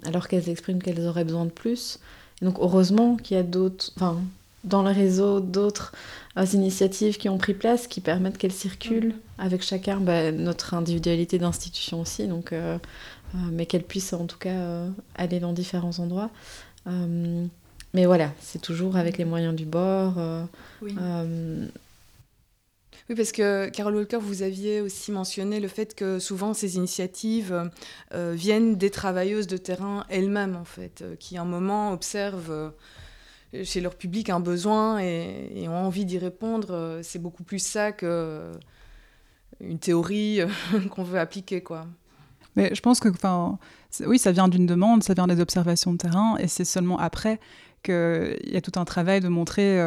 alors 0.06 0.28
qu'elles 0.28 0.48
expriment 0.48 0.82
qu'elles 0.82 1.06
auraient 1.06 1.24
besoin 1.24 1.44
de 1.44 1.50
plus. 1.50 2.00
donc 2.42 2.56
heureusement 2.58 3.16
qu'il 3.16 3.36
y 3.36 3.40
a 3.40 3.44
d'autres, 3.44 3.92
enfin 3.96 4.20
dans 4.64 4.82
le 4.82 4.90
réseau 4.90 5.40
d'autres 5.40 5.92
euh, 6.36 6.44
initiatives 6.52 7.16
qui 7.16 7.28
ont 7.28 7.38
pris 7.38 7.54
place, 7.54 7.86
qui 7.86 8.00
permettent 8.00 8.38
qu'elles 8.38 8.52
circulent 8.52 9.14
mhm. 9.14 9.20
avec 9.38 9.62
chacun 9.62 9.98
bah, 9.98 10.32
notre 10.32 10.74
individualité 10.74 11.38
d'institution 11.38 12.00
aussi, 12.00 12.26
donc, 12.26 12.52
euh, 12.52 12.78
euh, 13.34 13.38
mais 13.52 13.66
qu'elles 13.66 13.84
puissent 13.84 14.12
en 14.12 14.26
tout 14.26 14.38
cas 14.38 14.84
aller 15.14 15.40
dans 15.40 15.52
différents 15.52 15.98
endroits. 15.98 16.30
mais 16.86 18.06
voilà, 18.06 18.32
c'est 18.40 18.60
toujours 18.60 18.96
avec 18.96 19.18
les 19.18 19.24
moyens 19.24 19.54
du 19.54 19.64
bord. 19.64 20.14
oui. 20.82 20.94
Oui, 23.08 23.16
parce 23.16 23.32
que 23.32 23.68
Carole 23.70 23.96
Walker, 23.96 24.18
vous 24.20 24.42
aviez 24.42 24.80
aussi 24.80 25.10
mentionné 25.10 25.58
le 25.58 25.66
fait 25.66 25.96
que 25.96 26.20
souvent 26.20 26.54
ces 26.54 26.76
initiatives 26.76 27.68
viennent 28.14 28.76
des 28.76 28.90
travailleuses 28.90 29.48
de 29.48 29.56
terrain 29.56 30.04
elles-mêmes, 30.10 30.54
en 30.54 30.64
fait, 30.64 31.02
qui 31.18 31.36
à 31.36 31.42
un 31.42 31.44
moment 31.44 31.92
observent 31.92 32.70
chez 33.64 33.80
leur 33.80 33.94
public 33.94 34.30
un 34.30 34.40
besoin 34.40 34.98
et, 34.98 35.66
ont 35.68 35.86
envie 35.86 36.04
d'y 36.04 36.18
répondre. 36.18 36.68
Euh, 36.70 37.00
c'est 37.02 37.18
beaucoup 37.18 37.42
plus 37.42 37.58
ça 37.58 37.92
que 37.92 38.06
euh, 38.06 38.52
une 39.60 39.78
théorie 39.78 40.40
euh, 40.40 40.48
qu'on 40.90 41.02
veut 41.02 41.18
appliquer, 41.18 41.62
quoi. 41.62 41.86
Mais 42.56 42.74
je 42.74 42.80
pense 42.80 42.98
que, 43.00 43.08
enfin, 43.08 43.58
oui, 44.06 44.18
ça 44.18 44.32
vient 44.32 44.48
d'une 44.48 44.66
demande, 44.66 45.04
ça 45.04 45.14
vient 45.14 45.26
des 45.26 45.40
observations 45.40 45.92
de 45.92 45.98
terrain, 45.98 46.36
et 46.38 46.48
c'est 46.48 46.64
seulement 46.64 46.98
après 46.98 47.38
qu'il 47.82 48.38
y 48.44 48.56
a 48.56 48.60
tout 48.60 48.78
un 48.78 48.84
travail 48.84 49.20
de 49.20 49.28
montrer 49.28 49.80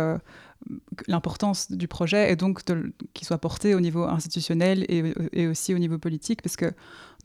l'importance 1.07 1.69
du 1.69 1.89
projet 1.89 2.31
et 2.31 2.37
donc 2.37 2.61
qu'il 3.13 3.27
soit 3.27 3.37
porté 3.37 3.75
au 3.75 3.81
niveau 3.81 4.03
institutionnel 4.03 4.85
et, 4.87 5.45
aussi 5.45 5.75
au 5.75 5.77
niveau 5.77 5.97
politique, 5.97 6.41
parce 6.41 6.55
que 6.55 6.71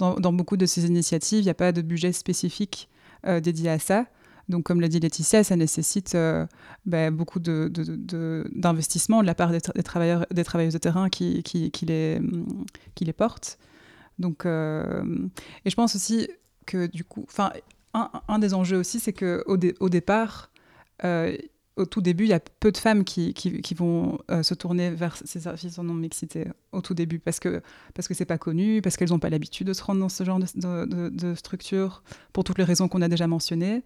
dans 0.00 0.32
beaucoup 0.32 0.56
de 0.56 0.66
ces 0.66 0.86
initiatives, 0.86 1.38
il 1.38 1.44
n'y 1.44 1.50
a 1.50 1.54
pas 1.54 1.70
de 1.70 1.82
budget 1.82 2.10
spécifique 2.10 2.88
dédié 3.24 3.70
à 3.70 3.78
ça. 3.78 4.06
Donc, 4.48 4.64
comme 4.64 4.80
l'a 4.80 4.88
dit 4.88 4.98
Laetitia, 4.98 5.44
ça 5.44 5.56
nécessite 5.56 6.14
euh, 6.14 6.46
ben, 6.86 7.14
beaucoup 7.14 7.38
d'investissement 7.38 9.18
de, 9.18 9.22
de, 9.22 9.26
la 9.26 9.34
part 9.34 9.50
des, 9.50 9.60
travailleurs, 9.60 10.26
des 10.30 10.44
travailleuses 10.44 10.72
de 10.72 10.78
terrain 10.78 11.10
qui, 11.10 11.42
qui, 11.42 11.70
les, 11.86 12.20
qui 12.94 13.04
les 13.04 13.12
portent. 13.12 13.58
Donc, 14.18 14.46
euh, 14.46 15.04
et 15.64 15.70
je 15.70 15.76
pense 15.76 15.94
aussi 15.94 16.28
que 16.66 16.86
du 16.86 17.04
coup, 17.04 17.24
enfin, 17.28 17.52
un, 17.92 18.38
des 18.38 18.54
enjeux 18.54 18.78
aussi, 18.78 19.00
c'est 19.00 19.12
qu'au 19.12 19.58
au 19.80 19.88
départ, 19.88 20.50
euh, 21.04 21.36
au 21.76 21.84
tout 21.84 22.00
début, 22.00 22.24
il 22.24 22.30
y 22.30 22.34
a 22.34 22.40
peu 22.40 22.72
de 22.72 22.76
femmes 22.76 23.04
qui, 23.04 23.34
qui, 23.34 23.74
vont 23.74 24.18
se 24.42 24.54
tourner 24.54 24.90
vers 24.90 25.16
ces 25.24 25.40
services 25.40 25.78
en 25.78 25.84
non-mixité 25.84 26.48
au 26.72 26.80
tout 26.80 26.92
début 26.92 27.20
parce 27.20 27.38
que 27.38 27.62
parce 27.94 28.08
que 28.08 28.14
c'est 28.14 28.24
pas 28.24 28.36
connu, 28.36 28.82
parce 28.82 28.96
qu'elles 28.96 29.10
n'ont 29.10 29.20
pas 29.20 29.30
l'habitude 29.30 29.68
de 29.68 29.72
se 29.72 29.84
rendre 29.84 30.00
dans 30.00 30.08
ce 30.08 30.24
genre 30.24 30.40
de, 30.40 31.08
de 31.08 31.34
structure 31.36 32.02
pour 32.32 32.42
toutes 32.42 32.58
les 32.58 32.64
raisons 32.64 32.88
qu'on 32.88 33.00
a 33.00 33.06
déjà 33.06 33.28
mentionnées. 33.28 33.84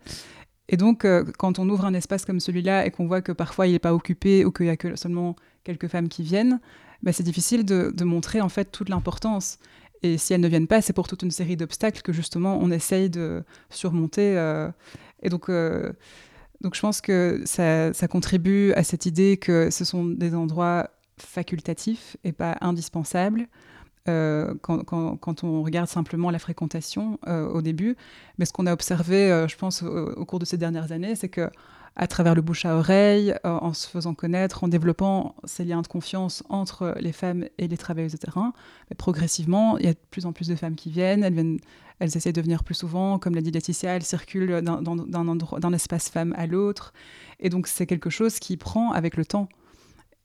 Et 0.69 0.77
donc, 0.77 1.05
euh, 1.05 1.25
quand 1.39 1.59
on 1.59 1.69
ouvre 1.69 1.85
un 1.85 1.95
espace 1.95 2.25
comme 2.25 2.41
celui-là 2.41 2.87
et 2.87 2.91
qu'on 2.91 3.07
voit 3.07 3.21
que 3.21 3.33
parfois 3.33 3.67
il 3.67 3.73
n'est 3.73 3.79
pas 3.79 3.95
occupé 3.95 4.45
ou 4.45 4.53
qu'il 4.53 4.67
y 4.67 4.71
a 4.71 4.77
que 4.77 4.97
seulement 4.97 5.37
quelques 5.65 5.89
femmes 5.89 6.09
qui 6.09 6.23
viennent, 6.23 6.61
bah, 7.03 7.13
c'est 7.13 7.23
difficile 7.23 7.65
de, 7.65 8.05
montrer 8.05 8.41
en 8.41 8.49
fait 8.49 8.67
toute 8.67 8.89
l'importance. 8.89 9.59
Et 10.03 10.19
si 10.19 10.33
elles 10.33 10.41
ne 10.41 10.49
viennent 10.49 10.67
pas, 10.67 10.81
c'est 10.83 10.93
pour 10.93 11.09
toute 11.09 11.23
une 11.23 11.31
série 11.31 11.57
d'obstacles 11.57 12.03
que 12.03 12.13
justement 12.13 12.59
on 12.61 12.71
essaye 12.71 13.11
de 13.11 13.45
surmonter. 13.71 14.37
Euh. 14.37 14.71
et 15.23 15.29
donc, 15.29 15.49
euh, 15.49 15.93
donc 16.61 16.75
je 16.75 16.81
pense 16.81 17.01
que 17.01 17.43
ça, 17.45 17.93
contribue 18.09 18.73
à 18.73 18.85
cette 18.85 19.07
idée 19.07 19.37
que 19.37 19.71
ce 19.71 19.85
sont 19.85 20.05
des 20.05 20.35
endroits 20.35 20.91
facultatifs 21.19 22.17
et 22.25 22.33
pas 22.33 22.57
indispensables. 22.61 23.47
Euh, 24.09 24.55
quand, 24.61 25.45
on 25.45 25.63
regarde 25.63 25.89
simplement 25.89 26.31
la 26.31 26.41
fréquentation 26.41 27.21
euh, 27.29 27.49
au 27.49 27.63
début. 27.63 27.97
Mais 28.39 28.45
ce 28.45 28.53
qu'on 28.53 28.67
a 28.67 28.73
observé, 28.73 29.31
euh, 29.31 29.47
je 29.47 29.57
pense, 29.57 29.83
au, 29.83 30.25
cours 30.25 30.41
de 30.41 30.45
ces 30.45 30.57
dernières 30.57 30.91
années, 30.93 31.15
c'est 31.15 31.29
que 31.29 31.49
à 31.95 32.07
travers 32.07 32.35
le 32.35 32.41
bouche 32.41 32.65
à 32.65 32.75
oreille, 32.75 33.35
en 33.45 33.75
se 33.75 33.87
faisant 33.87 34.15
connaître, 34.15 34.65
en 34.65 34.69
développant 34.69 35.37
ces 35.45 35.63
liens 35.63 35.83
de 35.83 35.87
confiance 35.87 36.43
entre 36.49 36.95
les 36.99 37.13
femmes 37.13 37.45
et 37.59 37.69
les 37.69 37.77
travailleuses 37.77 38.13
de 38.13 38.17
terrain, 38.17 38.55
progressivement, 38.97 39.77
il 39.77 39.85
y 39.85 39.89
a 39.89 39.93
de 39.93 39.99
plus 40.11 40.25
en 40.25 40.33
plus 40.33 40.49
de 40.49 40.55
femmes 40.55 40.75
qui 40.75 40.91
viennent, 40.91 41.23
elles, 41.23 41.35
viennent, 41.35 41.59
elles 41.99 42.17
essaient 42.17 42.33
de 42.33 42.41
venir 42.41 42.65
plus 42.65 42.77
souvent, 42.77 43.19
comme 43.19 43.35
l'a 43.35 43.43
dit 43.43 43.51
Laetitia, 43.51 43.95
elles 43.95 44.05
circulent 44.05 44.63
d'un 44.63 45.73
espace 45.75 46.09
femme 46.09 46.35
à 46.39 46.47
l'autre, 46.47 46.95
et 47.41 47.51
donc 47.51 47.67
c'est 47.67 47.85
quelque 47.85 48.09
chose 48.09 48.39
qui 48.39 48.57
prend 48.57 48.93
avec 48.93 49.19
le 49.19 49.27
temps. 49.27 49.51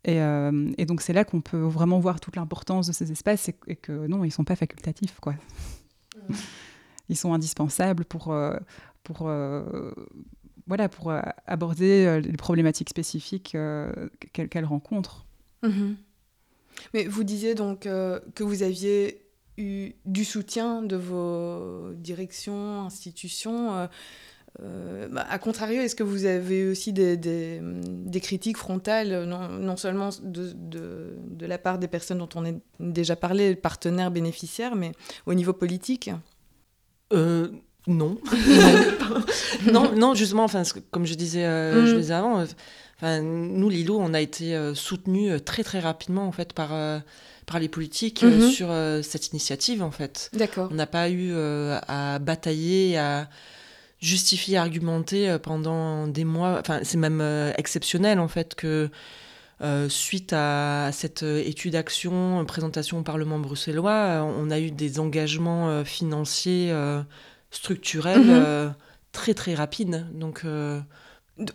Euh, 0.07 0.71
et, 0.77 0.85
donc 0.85 1.01
c'est 1.01 1.13
là 1.13 1.25
qu'on 1.25 1.41
peut 1.41 1.59
vraiment 1.59 1.99
voir 1.99 2.19
toute 2.19 2.35
l'importance 2.35 2.87
de 2.87 2.93
ces 2.93 3.11
espaces 3.11 3.49
et, 3.49 3.75
que 3.75 4.07
non, 4.07 4.23
ils 4.23 4.27
ne 4.27 4.31
sont 4.31 4.45
pas 4.45 4.55
facultatifs. 4.55 5.19
Quoi. 5.19 5.33
Mm. 6.29 6.33
Ils 7.09 7.17
sont 7.17 7.33
indispensables 7.33 8.05
pour, 8.05 8.31
euh, 8.31 8.57
pour, 9.03 9.27
euh, 9.27 9.91
voilà, 10.65 10.89
pour 10.89 11.13
aborder 11.45 12.21
les 12.21 12.37
problématiques 12.37 12.89
spécifiques 12.89 13.55
qu'elles 14.33 14.65
rencontrent. 14.65 15.25
Mm-hmm. 15.63 15.95
Mais 16.93 17.05
vous 17.05 17.23
disiez 17.23 17.55
donc 17.55 17.81
que 17.81 18.43
vous 18.43 18.63
aviez 18.63 19.27
eu 19.57 19.93
du 20.05 20.23
soutien 20.23 20.81
de 20.83 20.95
vos 20.95 21.93
directions, 21.95 22.81
institutions. 22.81 23.75
Euh, 23.75 23.87
bah, 24.59 25.25
a 25.29 25.37
contrario, 25.37 25.81
est-ce 25.81 25.95
que 25.95 26.03
vous 26.03 26.25
avez 26.25 26.67
aussi 26.67 26.91
des, 26.91 27.15
des, 27.15 28.19
critiques 28.19 28.57
frontales, 28.57 29.25
non, 29.25 29.47
non 29.49 29.77
seulement 29.77 30.09
de, 30.23 30.51
de, 30.53 31.15
de, 31.29 31.45
la 31.45 31.57
part 31.57 31.77
des 31.77 31.87
personnes 31.87 32.17
dont 32.17 32.29
on 32.35 32.45
a 32.45 32.51
déjà 32.79 33.15
parlé, 33.15 33.55
partenaires, 33.55 34.09
bénéficiaires, 34.09 34.75
mais 34.75 34.93
au 35.27 35.35
niveau 35.35 35.53
politique? 35.53 36.09
Euh, 37.13 37.49
non. 37.87 38.17
non. 39.71 39.95
non, 39.95 40.13
justement, 40.13 40.43
enfin, 40.43 40.63
comme 40.91 41.05
je 41.05 41.13
disais, 41.13 41.45
euh, 41.45 41.85
je 41.85 41.95
mm. 41.95 41.99
disais 41.99 42.13
avant, 42.13 42.43
enfin, 42.97 43.21
nous, 43.21 43.69
Lilo, 43.69 43.97
on 43.97 44.13
a 44.13 44.19
été 44.19 44.59
soutenus 44.75 45.39
très 45.45 45.63
très 45.63 45.79
rapidement 45.79 46.27
en 46.27 46.33
fait 46.33 46.51
par 46.51 46.69
par 47.45 47.59
les 47.59 47.69
politiques 47.69 48.23
mm-hmm. 48.23 48.49
sur 48.49 48.67
cette 49.03 49.29
initiative 49.29 49.81
en 49.81 49.91
fait. 49.91 50.29
D'accord. 50.33 50.67
On 50.69 50.75
n'a 50.75 50.87
pas 50.87 51.09
eu 51.09 51.33
à 51.33 52.19
batailler, 52.19 52.97
à 52.97 53.29
justifier, 53.99 54.57
argumenter 54.57 55.29
euh, 55.29 55.39
pendant 55.39 56.07
des 56.07 56.23
mois. 56.23 56.57
Enfin, 56.59 56.79
c'est 56.83 56.97
même 56.97 57.21
euh, 57.21 57.51
exceptionnel 57.57 58.19
en 58.19 58.27
fait 58.27 58.55
que 58.55 58.89
euh, 59.61 59.89
suite 59.89 60.33
à 60.33 60.91
cette 60.91 61.23
étude 61.23 61.73
d'action, 61.73 62.45
présentation 62.45 62.99
au 62.99 63.03
Parlement 63.03 63.39
bruxellois, 63.39 64.23
on 64.23 64.51
a 64.51 64.59
eu 64.59 64.69
des 64.69 64.99
engagements 64.99 65.83
financiers 65.83 66.71
structurels 67.49 68.21
mhm. 68.21 68.75
très 69.11 69.33
très 69.33 69.55
rapides. 69.55 70.05
Donc 70.13 70.45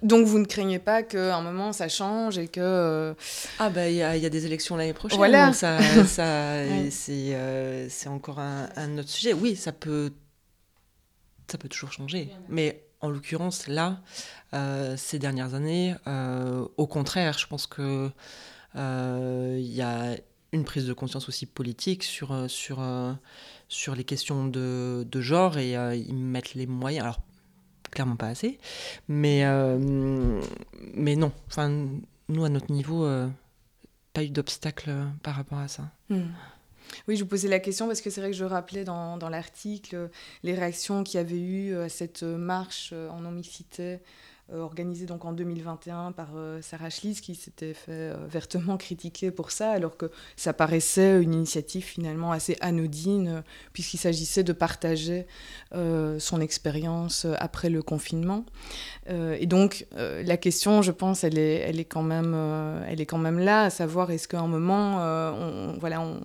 donc 0.03 0.27
vous 0.27 0.41
ne 0.41 0.45
craignez 0.45 0.81
pas 0.81 1.05
qu'à 1.05 1.37
un 1.37 1.43
moment 1.43 1.73
ça 1.73 1.89
change 1.89 2.39
et 2.39 2.49
que... 2.49 3.15
Ah 3.61 3.71
bah 3.71 3.89
il 3.89 3.97
y, 3.97 4.03
a 4.03 4.29
des 4.29 4.47
élections 4.47 4.77
l'année 4.77 4.93
prochaine, 4.93 5.19
voilà. 5.19 5.53
ça, 5.53 5.79
ça 6.07 6.57
c'est 6.99 8.09
encore 8.09 8.41
un, 8.41 8.69
un, 8.75 8.99
autre 8.99 9.11
sujet. 9.11 9.33
Oui, 9.33 9.55
ça 9.55 9.71
peut 9.71 10.11
ça 11.51 11.59
peut 11.59 11.69
toujours 11.69 11.93
changer. 11.93 12.31
Mais 12.49 12.85
en 13.03 13.11
l'occurrence, 13.11 13.67
là, 13.67 14.01
euh, 14.55 14.97
ces 14.97 15.19
dernières 15.19 15.55
années, 15.55 15.95
euh, 16.07 16.67
au 16.77 16.87
contraire, 16.87 17.37
je 17.39 17.47
pense 17.47 17.67
que 17.67 18.11
euh, 18.77 19.57
il 19.59 19.73
y 19.73 19.83
a 19.83 20.17
une 20.53 20.65
prise 20.65 20.87
de 20.87 20.93
conscience 20.93 21.29
aussi 21.29 21.47
politique 21.47 22.05
sur, 22.05 22.49
sur, 22.49 22.81
sur 23.69 23.95
les 23.95 24.05
questions 24.05 24.47
de, 24.47 25.07
de 25.11 25.21
genre 25.21 25.59
et 25.59 25.73
ils 25.97 26.15
mettent 26.15 26.55
les 26.55 26.67
moyens. 26.67 27.05
Alors, 27.05 27.21
clairement 27.91 28.17
pas 28.17 28.29
assez, 28.29 28.59
mais, 29.09 29.45
mais 30.95 31.17
non. 31.17 31.33
Enfin, 31.49 31.89
nous, 32.29 32.45
à 32.45 32.51
notre 32.51 32.71
niveau, 32.71 33.09
pas 34.13 34.23
eu 34.23 34.29
d'obstacle 34.29 34.95
par 35.23 35.37
rapport 35.37 35.59
à 35.59 35.69
ça. 35.69 35.91
Hmm. 36.11 36.29
Oui, 37.09 37.17
je 37.17 37.23
vous 37.23 37.29
posais 37.29 37.49
la 37.49 37.61
question 37.61 37.87
parce 37.87 38.01
que 38.01 38.11
c'est 38.11 38.21
vrai 38.21 38.31
que 38.31 38.37
je 38.37 38.45
rappelais 38.45 38.85
dans, 38.85 39.17
dans 39.17 39.29
l'article 39.29 40.11
les 40.43 40.55
réactions 40.55 41.03
qu'il 41.05 41.17
y 41.17 41.21
avait 41.21 41.41
eu 41.41 41.77
à 41.77 41.89
cette 41.89 42.23
marche 42.23 42.93
en 42.93 43.21
non-mixité 43.21 44.01
euh, 44.51 44.61
organisée 44.61 45.07
donc 45.07 45.25
en 45.25 45.33
2021 45.33 46.11
par 46.11 46.31
euh, 46.35 46.61
Sarah 46.63 46.91
Schlitz 46.91 47.21
qui 47.21 47.37
s'était 47.37 47.75
fait 47.75 47.93
euh, 47.93 48.17
vertement 48.29 48.77
critiquer 48.77 49.31
pour 49.31 49.53
ça 49.53 49.71
alors 49.71 49.97
que 49.97 50.11
ça 50.35 50.53
paraissait 50.53 51.23
une 51.23 51.33
initiative 51.33 51.85
finalement 51.85 52.33
assez 52.33 52.57
anodine 52.61 53.45
puisqu'il 53.73 53.99
s'agissait 53.99 54.43
de 54.43 54.53
partager 54.53 55.27
son 55.73 56.41
expérience 56.41 57.27
après 57.39 57.71
le 57.71 57.83
confinement. 57.83 58.45
et 59.09 59.47
donc 59.47 59.87
la 59.97 60.37
question, 60.37 60.83
je 60.83 60.91
pense, 60.91 61.25
elle 61.25 61.39
est, 61.39 61.57
elle 61.57 61.81
est, 61.81 61.85
quand, 61.85 62.03
même, 62.03 62.35
elle 62.89 63.01
est 63.01 63.07
quand 63.07 63.19
même 63.19 63.39
là, 63.39 63.65
à 63.65 63.71
savoir 63.71 64.11
est-ce 64.11 64.29
qu'à 64.29 64.41
un 64.41 64.49
moment, 64.49 64.97
voilà, 65.79 66.01
on, 66.01 66.21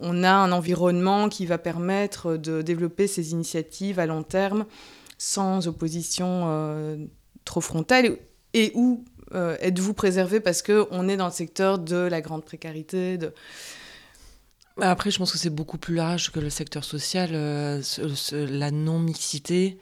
on 0.00 0.22
a 0.22 0.30
un 0.30 0.52
environnement 0.52 1.28
qui 1.28 1.46
va 1.46 1.58
permettre 1.58 2.36
de 2.36 2.62
développer 2.62 3.06
ces 3.06 3.32
initiatives 3.32 3.98
à 3.98 4.06
long 4.06 4.22
terme 4.22 4.66
sans 5.24 5.68
opposition 5.68 7.08
trop 7.44 7.60
frontale 7.60 8.18
et 8.54 8.72
où 8.74 9.04
êtes-vous 9.32 9.94
préservé 9.94 10.40
parce 10.40 10.62
qu'on 10.62 11.08
est 11.08 11.16
dans 11.16 11.26
le 11.26 11.32
secteur 11.32 11.78
de 11.78 11.96
la 11.96 12.20
grande 12.20 12.44
précarité 12.44 13.18
de... 13.18 13.32
Bah, 14.76 14.90
après, 14.90 15.10
je 15.10 15.18
pense 15.18 15.30
que 15.30 15.38
c'est 15.38 15.50
beaucoup 15.50 15.78
plus 15.78 15.94
large 15.94 16.32
que 16.32 16.40
le 16.40 16.50
secteur 16.50 16.82
social. 16.82 17.30
la 18.32 18.70
non-mixité 18.70 19.78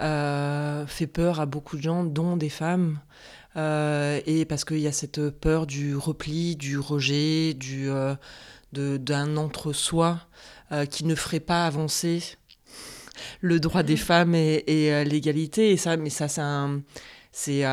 fait 0.00 1.06
peur 1.12 1.40
à 1.40 1.46
beaucoup 1.46 1.76
de 1.76 1.82
gens, 1.82 2.04
dont 2.04 2.36
des 2.36 2.48
femmes. 2.48 2.98
Euh, 3.58 4.20
et 4.26 4.44
parce 4.44 4.64
qu'il 4.64 4.78
y 4.78 4.86
a 4.86 4.92
cette 4.92 5.30
peur 5.30 5.66
du 5.66 5.96
repli, 5.96 6.56
du 6.56 6.78
rejet, 6.78 7.54
du, 7.54 7.90
euh, 7.90 8.14
d'un 8.72 9.36
entre-soi 9.36 10.20
euh, 10.70 10.86
qui 10.86 11.04
ne 11.04 11.14
ferait 11.14 11.40
pas 11.40 11.66
avancer 11.66 12.22
le 13.40 13.60
droit 13.60 13.82
des 13.82 13.94
mm. 13.94 13.98
femmes 13.98 14.34
et, 14.34 15.04
l'égalité. 15.04 15.72
Et 15.72 15.76
ça, 15.76 15.96
mais 15.96 16.10
ça, 16.10 16.28
c'est 16.28 16.40
un, 16.40 16.82
c'est 17.32 17.64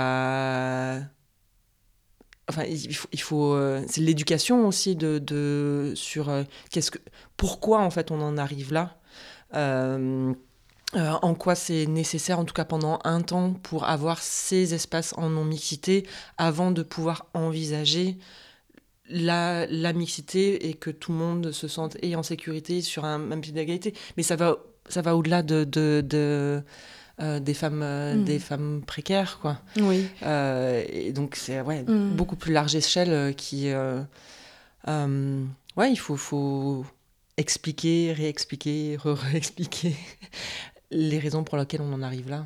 enfin 2.47 2.63
il 2.63 2.95
faut, 2.95 3.07
il 3.11 3.21
faut 3.21 3.57
c'est 3.87 4.01
l'éducation 4.01 4.67
aussi 4.67 4.95
de, 4.95 5.17
de 5.19 5.93
sur 5.95 6.31
qu'est-ce 6.69 6.91
que 6.91 6.99
pourquoi 7.37 7.81
en 7.81 7.89
fait 7.89 8.11
on 8.11 8.21
en 8.21 8.37
arrive 8.37 8.71
là 8.71 8.99
euh, 10.93 11.17
en 11.21 11.35
quoi 11.35 11.55
c'est 11.55 11.87
nécessaire, 11.87 12.39
en 12.39 12.45
tout 12.45 12.53
cas 12.53 12.63
pendant 12.63 12.99
un 13.03 13.21
temps, 13.21 13.53
pour 13.53 13.85
avoir 13.85 14.21
ces 14.21 14.73
espaces 14.73 15.13
en 15.17 15.29
non-mixité 15.29 16.07
avant 16.37 16.71
de 16.71 16.83
pouvoir 16.83 17.27
envisager 17.33 18.17
la, 19.09 19.65
la, 19.67 19.93
mixité 19.93 20.69
et 20.69 20.73
que 20.73 20.89
tout 20.89 21.11
le 21.11 21.17
monde 21.17 21.51
se 21.51 21.67
sente 21.67 21.97
et 22.01 22.15
en 22.15 22.23
sécurité 22.23 22.81
sur 22.81 23.03
un 23.03 23.17
même 23.17 23.41
pied 23.41 23.51
d'égalité. 23.51 23.93
Mais 24.15 24.23
ça 24.23 24.35
va, 24.35 24.57
ça 24.89 25.01
va 25.01 25.15
au-delà 25.15 25.43
de, 25.43 25.63
de, 25.63 26.63
euh, 27.21 27.39
des, 27.39 27.53
femmes, 27.53 27.81
euh, 27.83 28.15
mm. 28.15 28.23
des 28.23 28.39
femmes 28.39 28.81
précaires. 28.85 29.39
Quoi. 29.41 29.57
Oui. 29.77 30.07
et 30.21 31.11
donc 31.13 31.35
c'est 31.35 31.61
ouais, 31.61 31.83
mm. 31.83 32.15
beaucoup 32.15 32.35
plus 32.35 32.53
large 32.53 32.75
échelle 32.75 33.35
qui... 33.35 33.71
ouais, 34.87 35.91
il 35.91 35.97
faut, 35.97 36.17
faut 36.17 36.85
expliquer, 37.37 38.13
réexpliquer, 38.13 38.97
re-réexpliquer 39.03 39.95
les 40.91 41.19
raisons 41.19 41.43
pour 41.43 41.57
lesquelles 41.57 41.81
on 41.81 41.93
en 41.93 42.01
arrive 42.01 42.29
là. 42.29 42.45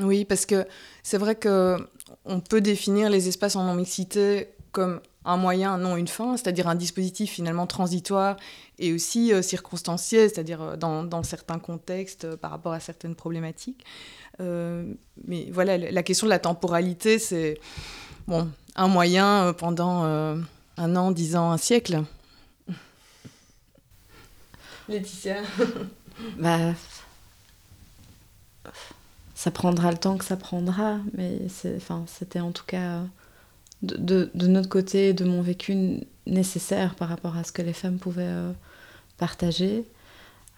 Oui, 0.00 0.24
parce 0.24 0.46
que 0.46 0.66
c'est 1.02 1.18
vrai 1.18 1.34
que 1.34 1.76
on 2.24 2.40
peut 2.40 2.60
définir 2.60 3.10
les 3.10 3.28
espaces 3.28 3.56
en 3.56 3.64
non-mixité 3.64 4.48
comme 4.70 5.00
un 5.24 5.36
moyen, 5.36 5.76
non 5.78 5.96
une 5.96 6.08
fin, 6.08 6.36
c'est-à-dire 6.36 6.68
un 6.68 6.74
dispositif 6.74 7.32
finalement 7.32 7.66
transitoire 7.66 8.36
et 8.78 8.92
aussi 8.92 9.32
euh, 9.32 9.42
circonstanciel, 9.42 10.30
c'est-à-dire 10.30 10.62
euh, 10.62 10.76
dans, 10.76 11.22
certains 11.22 11.58
contextes 11.58 12.24
euh, 12.24 12.36
par 12.36 12.50
rapport 12.50 12.72
à 12.72 12.80
certaines 12.80 13.14
problématiques. 13.14 13.84
mais 14.38 15.50
voilà, 15.50 15.76
la 15.78 16.02
question 16.02 16.26
de 16.26 16.30
la 16.30 16.38
temporalité, 16.38 17.18
c'est 17.18 17.58
bon, 18.26 18.48
un 18.76 18.88
moyen 18.88 19.52
pendant 19.52 20.04
un 20.04 20.96
an, 20.96 21.10
dix 21.10 21.34
ans, 21.34 21.50
un 21.50 21.56
siècle. 21.56 22.04
Laetitia 24.88 25.42
bah, 26.38 26.72
ça 29.34 29.50
prendra 29.50 29.90
le 29.90 29.98
temps 29.98 30.16
que 30.16 30.24
ça 30.24 30.36
prendra, 30.36 30.98
mais 31.14 31.40
c'était 32.06 32.40
en 32.40 32.52
tout 32.52 32.64
cas 32.64 33.02
de, 33.82 34.30
notre 34.34 34.68
côté, 34.68 35.12
de 35.12 35.24
mon 35.24 35.42
vécu, 35.42 36.00
nécessaire 36.26 36.94
par 36.94 37.08
rapport 37.08 37.36
à 37.36 37.44
ce 37.44 37.52
que 37.52 37.62
les 37.62 37.72
femmes 37.72 37.98
pouvaient 37.98 38.22
euh, 38.22 38.52
partager. 39.16 39.84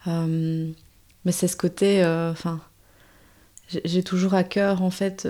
Euh, 0.07 0.71
mais 1.25 1.31
c'est 1.31 1.47
ce 1.47 1.55
côté, 1.55 2.03
euh, 2.03 2.31
enfin, 2.31 2.59
j'ai 3.85 4.03
toujours 4.03 4.33
à 4.33 4.43
cœur 4.43 4.81
en 4.81 4.89
fait, 4.89 5.27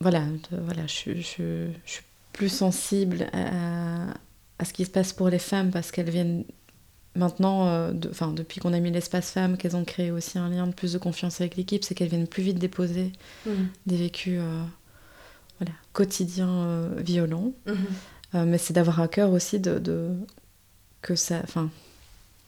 voilà, 0.00 0.24
voilà, 0.50 0.86
je, 0.86 1.20
suis 1.22 2.02
plus 2.32 2.50
sensible 2.50 3.26
à, 3.32 4.64
ce 4.64 4.72
qui 4.72 4.84
se 4.84 4.90
passe 4.90 5.12
pour 5.12 5.28
les 5.28 5.38
femmes 5.38 5.70
parce 5.70 5.90
qu'elles 5.90 6.10
viennent 6.10 6.44
maintenant, 7.16 7.66
euh, 7.68 7.92
depuis 7.92 8.60
qu'on 8.60 8.72
a 8.72 8.80
mis 8.80 8.90
l'espace 8.90 9.30
femmes, 9.30 9.56
qu'elles 9.56 9.76
ont 9.76 9.84
créé 9.84 10.10
aussi 10.10 10.38
un 10.38 10.48
lien 10.50 10.66
de 10.66 10.72
plus 10.72 10.92
de 10.92 10.98
confiance 10.98 11.40
avec 11.40 11.56
l'équipe, 11.56 11.82
c'est 11.84 11.94
qu'elles 11.94 12.08
viennent 12.08 12.28
plus 12.28 12.42
vite 12.42 12.58
déposer 12.58 13.12
mm. 13.46 13.50
des 13.86 13.96
vécus 13.96 14.40
voilà, 15.58 15.72
quotidiens 15.92 16.48
euh, 16.48 16.88
violents. 16.98 17.52
Mm-hmm. 17.66 18.44
mais 18.46 18.58
c'est 18.58 18.72
d'avoir 18.72 19.00
à 19.00 19.08
cœur 19.08 19.30
aussi 19.30 19.60
de, 19.60 20.10
que, 21.02 21.14
ça, 21.14 21.42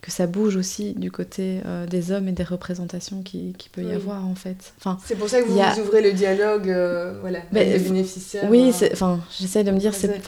que 0.01 0.11
ça 0.11 0.27
bouge 0.27 0.57
aussi 0.57 0.95
du 0.95 1.11
côté 1.11 1.61
des 1.91 2.11
hommes 2.11 2.29
et 2.29 2.33
des 2.33 2.45
représentations 2.45 3.23
qu'il 3.23 3.53
qui 3.55 3.69
peut 3.69 3.83
y 3.83 3.93
avoir 3.93 4.27
en 4.27 4.35
fait. 4.35 4.73
c'est 5.05 5.17
pour 5.17 5.29
ça 5.29 5.43
que 5.43 5.47
vous, 5.47 5.81
ouvrez 5.81 6.03
le 6.03 6.13
dialogue 6.13 6.75
voilà, 7.21 7.41
avec 7.51 7.73
les 7.73 7.79
bénéficiaires. 7.79 8.51
Oui, 8.51 8.73
j'essaie 9.39 9.65
de 9.65 9.71
me 9.71 9.79
dire, 9.79 9.95
c'est 9.95 10.21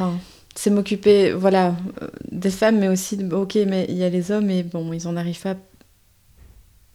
c'est 0.57 0.71
m'occuper 0.71 1.33
voilà 1.33 1.77
euh, 2.03 2.09
des 2.33 2.51
femmes 2.51 2.79
mais 2.79 2.89
aussi 2.89 3.19
ok 3.31 3.59
mais 3.67 3.87
il 3.89 3.97
y 3.97 4.03
a 4.03 4.09
les 4.09 4.33
hommes 4.33 4.51
et 4.51 4.63
bon 4.63 4.93
ils 4.93 5.07
en 5.07 5.17
arrivent 5.17 5.41
pas 5.41 5.55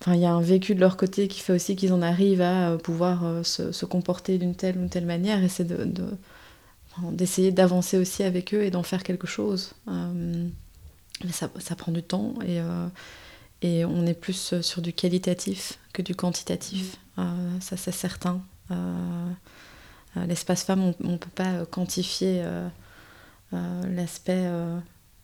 enfin 0.01 0.15
il 0.15 0.21
y 0.21 0.25
a 0.25 0.33
un 0.33 0.41
vécu 0.41 0.75
de 0.75 0.79
leur 0.79 0.97
côté 0.97 1.27
qui 1.27 1.39
fait 1.39 1.53
aussi 1.53 1.75
qu'ils 1.75 1.93
en 1.93 2.01
arrivent 2.01 2.41
à 2.41 2.71
euh, 2.71 2.77
pouvoir 2.77 3.23
euh, 3.25 3.43
se, 3.43 3.85
comporter 3.85 4.37
d'une 4.37 4.55
telle 4.55 4.77
ou 4.77 4.87
telle 4.87 5.05
manière. 5.05 5.43
Et 5.43 5.49
c'est 5.49 5.63
de, 5.63 5.87
d'essayer 7.11 7.51
d'avancer 7.51 7.97
aussi 7.97 8.23
avec 8.23 8.53
eux 8.53 8.63
et 8.63 8.71
d'en 8.71 8.83
faire 8.83 9.03
quelque 9.03 9.27
chose. 9.27 9.73
Mais 9.87 11.31
ça, 11.31 11.49
ça, 11.59 11.75
prend 11.75 11.91
du 11.91 12.03
temps 12.03 12.33
et 12.45 12.59
et 13.63 13.85
on 13.85 14.07
est 14.07 14.15
plus 14.15 14.59
sur 14.61 14.81
du 14.81 14.91
qualitatif 14.91 15.77
que 15.93 16.01
du 16.01 16.15
quantitatif. 16.15 16.97
Ça 17.59 17.77
c'est 17.77 17.91
certain. 17.91 18.41
L'espace 20.15 20.63
femme 20.63 20.93
on, 21.03 21.11
ne 21.11 21.17
peut 21.17 21.29
pas 21.33 21.65
quantifier 21.67 22.43
euh, 23.53 23.83
l'aspect 23.89 24.45
euh, 24.45 24.79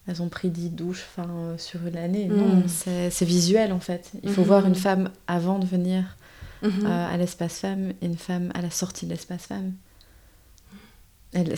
elles 0.08 0.22
ont 0.22 0.30
pris 0.30 0.50
10 0.50 0.70
douches 0.72 1.06
enfin, 1.12 1.30
euh, 1.30 1.58
sur 1.58 1.86
une 1.86 1.98
année. 1.98 2.26
Non, 2.26 2.58
mm. 2.58 3.10
c'est 3.10 3.26
visuel 3.26 3.72
en 3.72 3.80
fait. 3.80 4.12
Il 4.24 4.32
faut 4.32 4.42
mm-hmm. 4.42 4.46
voir 4.46 4.66
une 4.66 4.76
femme 4.76 5.10
avant 5.28 5.60
de 5.60 5.66
venir 5.66 6.18
mm-hmm. 6.64 6.86
à 6.86 7.18
l'espace 7.18 7.60
femme 7.60 7.94
et 8.02 8.06
une 8.06 8.18
femme 8.18 8.52
à 8.54 8.62
la 8.62 8.72
sortie 8.72 9.06
de 9.06 9.12
l'espace 9.12 9.44
femme. 9.44 9.74
Elle, 11.34 11.54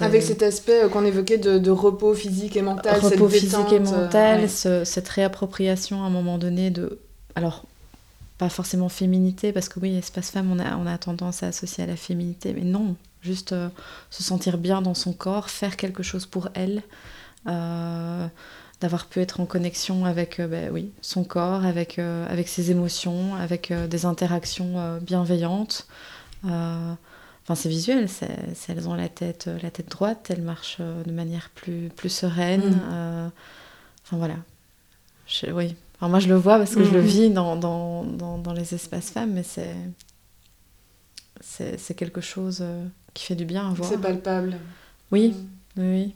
Avec 0.00 0.22
cet 0.22 0.42
aspect 0.42 0.82
qu'on 0.92 1.04
évoquait 1.04 1.38
de, 1.38 1.70
repos 1.70 2.14
physique 2.14 2.56
et 2.56 2.62
mental. 2.62 3.00
Repos 3.00 3.28
physique 3.28 3.72
et 3.72 3.78
mental, 3.78 4.48
cette 4.48 5.08
réappropriation 5.08 6.02
à 6.02 6.06
un 6.06 6.10
moment 6.10 6.36
donné 6.36 6.70
de... 6.70 6.98
Alors, 7.36 7.64
pas 8.38 8.48
forcément 8.48 8.88
féminité, 8.88 9.52
parce 9.52 9.68
que 9.68 9.78
oui, 9.78 9.96
espace 9.96 10.30
femme, 10.30 10.50
on 10.50 10.58
a, 10.58 10.76
on 10.76 10.86
a 10.86 10.98
tendance 10.98 11.44
à 11.44 11.46
associer 11.46 11.84
à 11.84 11.86
la 11.86 11.96
féminité, 11.96 12.52
mais 12.52 12.64
non, 12.64 12.96
Juste 13.22 13.52
euh, 13.52 13.68
se 14.10 14.22
sentir 14.22 14.58
bien 14.58 14.82
dans 14.82 14.94
son 14.94 15.12
corps, 15.12 15.48
faire 15.48 15.76
quelque 15.76 16.02
chose 16.02 16.26
pour 16.26 16.48
elle, 16.54 16.78
euh, 16.78 16.82
d'avoir 17.44 19.06
pu 19.06 19.20
être 19.20 19.40
en 19.40 19.46
connexion 19.46 20.04
avec 20.04 20.40
euh, 20.40 20.48
ben 20.48 20.70
oui, 20.72 20.90
son 21.00 21.24
corps, 21.24 21.64
avec, 21.64 21.98
avec 21.98 22.48
ses 22.48 22.70
émotions, 22.70 23.34
avec 23.36 23.72
des 23.72 24.06
interactions 24.06 24.98
bienveillantes. 25.00 25.86
Enfin, 26.44 27.54
c'est 27.54 27.68
visuel, 27.68 28.08
elles 28.68 28.88
ont 28.88 28.94
la 28.94 29.08
tête, 29.08 29.48
la 29.62 29.70
tête 29.70 29.88
droite, 29.88 30.28
elles 30.30 30.42
marchent 30.42 30.80
de 30.80 31.10
manière 31.12 31.50
plus, 31.54 31.90
plus 31.96 32.08
sereine. 32.08 32.70
Mm. 32.70 33.30
enfin 34.04 34.16
voilà. 34.16 34.36
oui. 35.52 35.76
Enfin, 35.96 36.08
moi, 36.08 36.18
je 36.18 36.28
le 36.28 36.34
vois 36.34 36.58
parce 36.58 36.74
que 36.74 36.82
je 36.82 36.90
le 36.90 37.02
mm. 37.02 37.06
vis 37.06 37.30
dans, 37.30 37.54
dans, 37.54 38.02
dans, 38.04 38.38
dans 38.38 38.52
les 38.52 38.74
espaces 38.74 39.10
femmes, 39.10 39.32
mais 39.34 39.44
c'est, 39.44 39.74
c'est, 41.40 41.78
c'est 41.78 41.94
quelque 41.94 42.20
chose 42.20 42.64
qui 43.14 43.24
fait 43.24 43.36
du 43.36 43.44
bien 43.44 43.68
à 43.68 43.72
voir. 43.72 43.88
C'est 43.88 44.00
palpable. 44.00 44.56
Oui, 45.12 45.34
mm. 45.76 45.82
oui. 45.82 46.14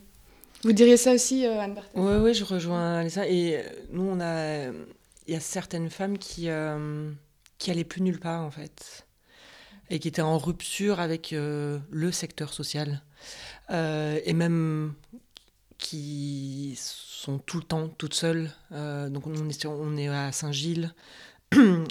Vous 0.66 0.72
diriez 0.72 0.96
ça 0.96 1.12
aussi, 1.12 1.46
euh, 1.46 1.60
Anne 1.60 1.74
Barthès 1.74 1.92
Oui, 1.94 2.34
je 2.34 2.42
rejoins 2.42 3.08
ça. 3.08 3.28
Et 3.28 3.58
euh, 3.58 3.62
nous, 3.92 4.02
on 4.02 4.18
a, 4.18 4.64
il 5.28 5.32
y 5.32 5.36
a 5.36 5.38
certaines 5.38 5.90
femmes 5.90 6.18
qui 6.18 6.48
euh, 6.48 7.08
qui 7.58 7.70
allaient 7.70 7.84
plus 7.84 8.02
nulle 8.02 8.18
part 8.18 8.42
en 8.42 8.50
fait, 8.50 9.06
et 9.90 10.00
qui 10.00 10.08
étaient 10.08 10.22
en 10.22 10.38
rupture 10.38 10.98
avec 10.98 11.30
le 11.30 12.10
secteur 12.10 12.52
social, 12.52 13.00
et 13.70 14.32
même 14.34 14.94
qui 15.78 16.76
sont 16.76 17.38
tout 17.38 17.58
le 17.58 17.62
temps 17.62 17.88
toutes 17.88 18.14
seules. 18.14 18.50
donc 18.72 19.26
on 19.28 19.48
est, 19.48 19.66
on 19.66 19.96
est 19.96 20.08
à 20.08 20.32
Saint-Gilles, 20.32 20.92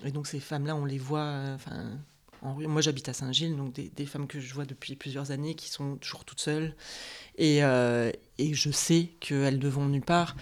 et 0.05 0.11
donc 0.11 0.28
ces 0.28 0.41
femmes-là, 0.41 0.76
on 0.76 0.86
les 0.86 0.99
voit, 0.99 1.34
enfin 1.55 1.97
moi, 2.45 2.82
j'habite 2.82 3.09
à 3.09 3.13
Saint-Gilles, 3.13 3.55
donc 3.55 3.73
des, 3.73 4.05
femmes 4.05 4.28
que 4.28 4.39
je 4.39 4.53
vois 4.53 4.65
depuis 4.65 4.95
plusieurs 4.95 5.32
années 5.32 5.55
qui 5.55 5.69
sont 5.69 5.95
toujours 5.97 6.26
toutes 6.26 6.41
seules. 6.41 6.76
Et, 7.38 7.63
euh, 7.63 8.11
et 8.38 8.53
je 8.53 8.71
sais 8.71 9.09
qu'elles 9.19 9.59
ne 9.59 9.67
vont 9.67 9.86
nulle 9.86 10.01
part. 10.01 10.36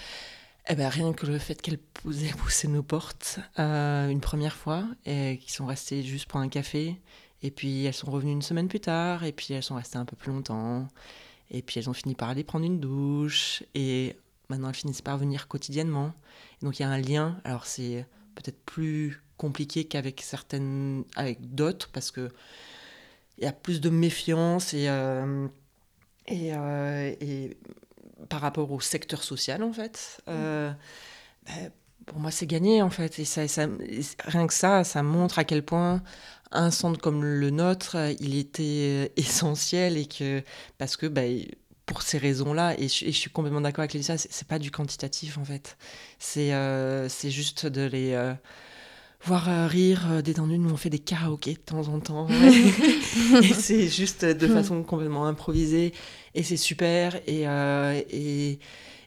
Eh 0.70 0.76
ben, 0.76 0.88
rien 0.88 1.12
que 1.12 1.26
le 1.26 1.40
fait 1.40 1.62
qu'elles 1.62 1.80
aient 2.24 2.34
poussé 2.38 2.70
nos 2.70 2.84
portes 2.84 3.40
euh, 3.60 4.08
une 4.08 4.22
première 4.22 4.56
fois, 4.56 4.86
et 5.06 5.38
qu'ils 5.38 5.52
sont 5.52 5.66
restées 5.66 6.04
juste 6.04 6.28
pour 6.28 6.40
un 6.40 6.48
café, 6.48 6.96
et 7.42 7.52
puis 7.52 7.84
elles 7.84 7.94
sont 7.94 8.10
revenues 8.10 8.32
une 8.32 8.42
semaine 8.42 8.70
plus 8.70 8.80
tard, 8.80 9.26
et 9.26 9.34
puis 9.34 9.54
elles 9.54 9.64
sont 9.64 9.76
restées 9.76 9.98
un 9.98 10.06
peu 10.06 10.16
plus 10.16 10.32
longtemps, 10.32 10.88
et 11.52 11.62
puis 11.62 11.80
elles 11.80 11.90
ont 11.90 11.94
fini 11.94 12.16
par 12.16 12.30
aller 12.30 12.46
prendre 12.46 12.66
une 12.66 12.80
douche, 12.80 13.62
et 13.76 14.16
maintenant 14.48 14.70
elles 14.70 14.76
finissent 14.76 15.02
par 15.02 15.18
venir 15.18 15.50
quotidiennement. 15.50 16.14
donc 16.62 16.80
il 16.80 16.84
y 16.84 16.86
a 16.86 16.90
un 16.90 16.98
lien, 16.98 17.42
alors 17.44 17.66
c'est 17.66 18.06
peut-être 18.36 18.64
plus 18.64 19.22
compliqué 19.36 19.84
qu'avec 19.84 20.22
certaines, 20.22 21.04
avec 21.18 21.54
d'autres, 21.54 21.90
parce 21.92 22.10
que 22.12 22.32
il 23.38 23.44
y 23.44 23.48
a 23.48 23.52
plus 23.52 23.82
de 23.82 23.90
méfiance 23.90 24.74
et, 24.74 24.88
euh, 24.88 25.48
et, 26.28 26.50
et, 27.22 27.58
par 28.30 28.42
rapport 28.42 28.72
au 28.72 28.80
secteur 28.80 29.24
social, 29.24 29.64
en 29.64 29.74
fait. 29.74 30.22
Ben, 30.28 30.76
pour 32.06 32.20
moi, 32.20 32.32
c'est 32.32 32.48
gagné, 32.48 32.82
en 32.82 32.90
fait. 32.90 33.20
Et 33.20 33.26
ça, 33.26 33.48
ça, 33.48 33.68
rien 34.26 34.48
que 34.48 34.54
ça, 34.54 34.84
ça 34.84 35.04
montre 35.04 35.40
à 35.40 35.44
quel 35.44 35.64
point 35.64 36.02
un 36.54 36.72
centre 36.72 37.00
comme 37.00 37.24
le 37.24 37.50
nôtre, 37.50 37.98
il 38.20 38.38
était 38.38 39.12
essentiel 39.18 39.98
et 39.98 40.06
que, 40.06 40.44
parce 40.78 40.96
que, 40.98 41.08
bah, 41.08 41.22
pour 41.86 42.02
ces 42.02 42.18
raisons-là, 42.18 42.76
et, 42.80 42.88
je 42.88 43.12
suis 43.12 43.30
complètement 43.30 43.62
d'accord 43.62 43.82
avec 43.82 43.94
Lisa, 43.94 44.18
c'est 44.18 44.48
pas 44.48 44.60
du 44.60 44.72
quantitatif 44.72 45.38
en 45.38 45.46
fait. 45.46 45.78
C'est 46.20 46.54
euh, 46.54 47.10
juste 47.10 47.66
de 47.66 47.82
les 47.82 48.14
euh, 48.14 48.34
voir 49.26 49.50
euh, 49.50 49.68
rire 49.68 50.22
détendus. 50.24 50.58
Nous, 50.58 50.70
on 50.70 50.78
fait 50.78 50.90
des 50.90 51.00
karaokés 51.00 51.54
de 51.54 51.60
temps 51.60 51.88
en 51.88 52.00
temps. 52.00 52.28
et 53.42 53.54
c'est 53.54 53.88
juste 53.88 54.26
de 54.26 54.48
façon 54.48 54.84
complètement 54.84 55.26
improvisée. 55.26 55.94
Et 56.36 56.44
c'est 56.44 56.58
super. 56.58 57.16
Et, 57.28 57.44
et, 58.12 58.60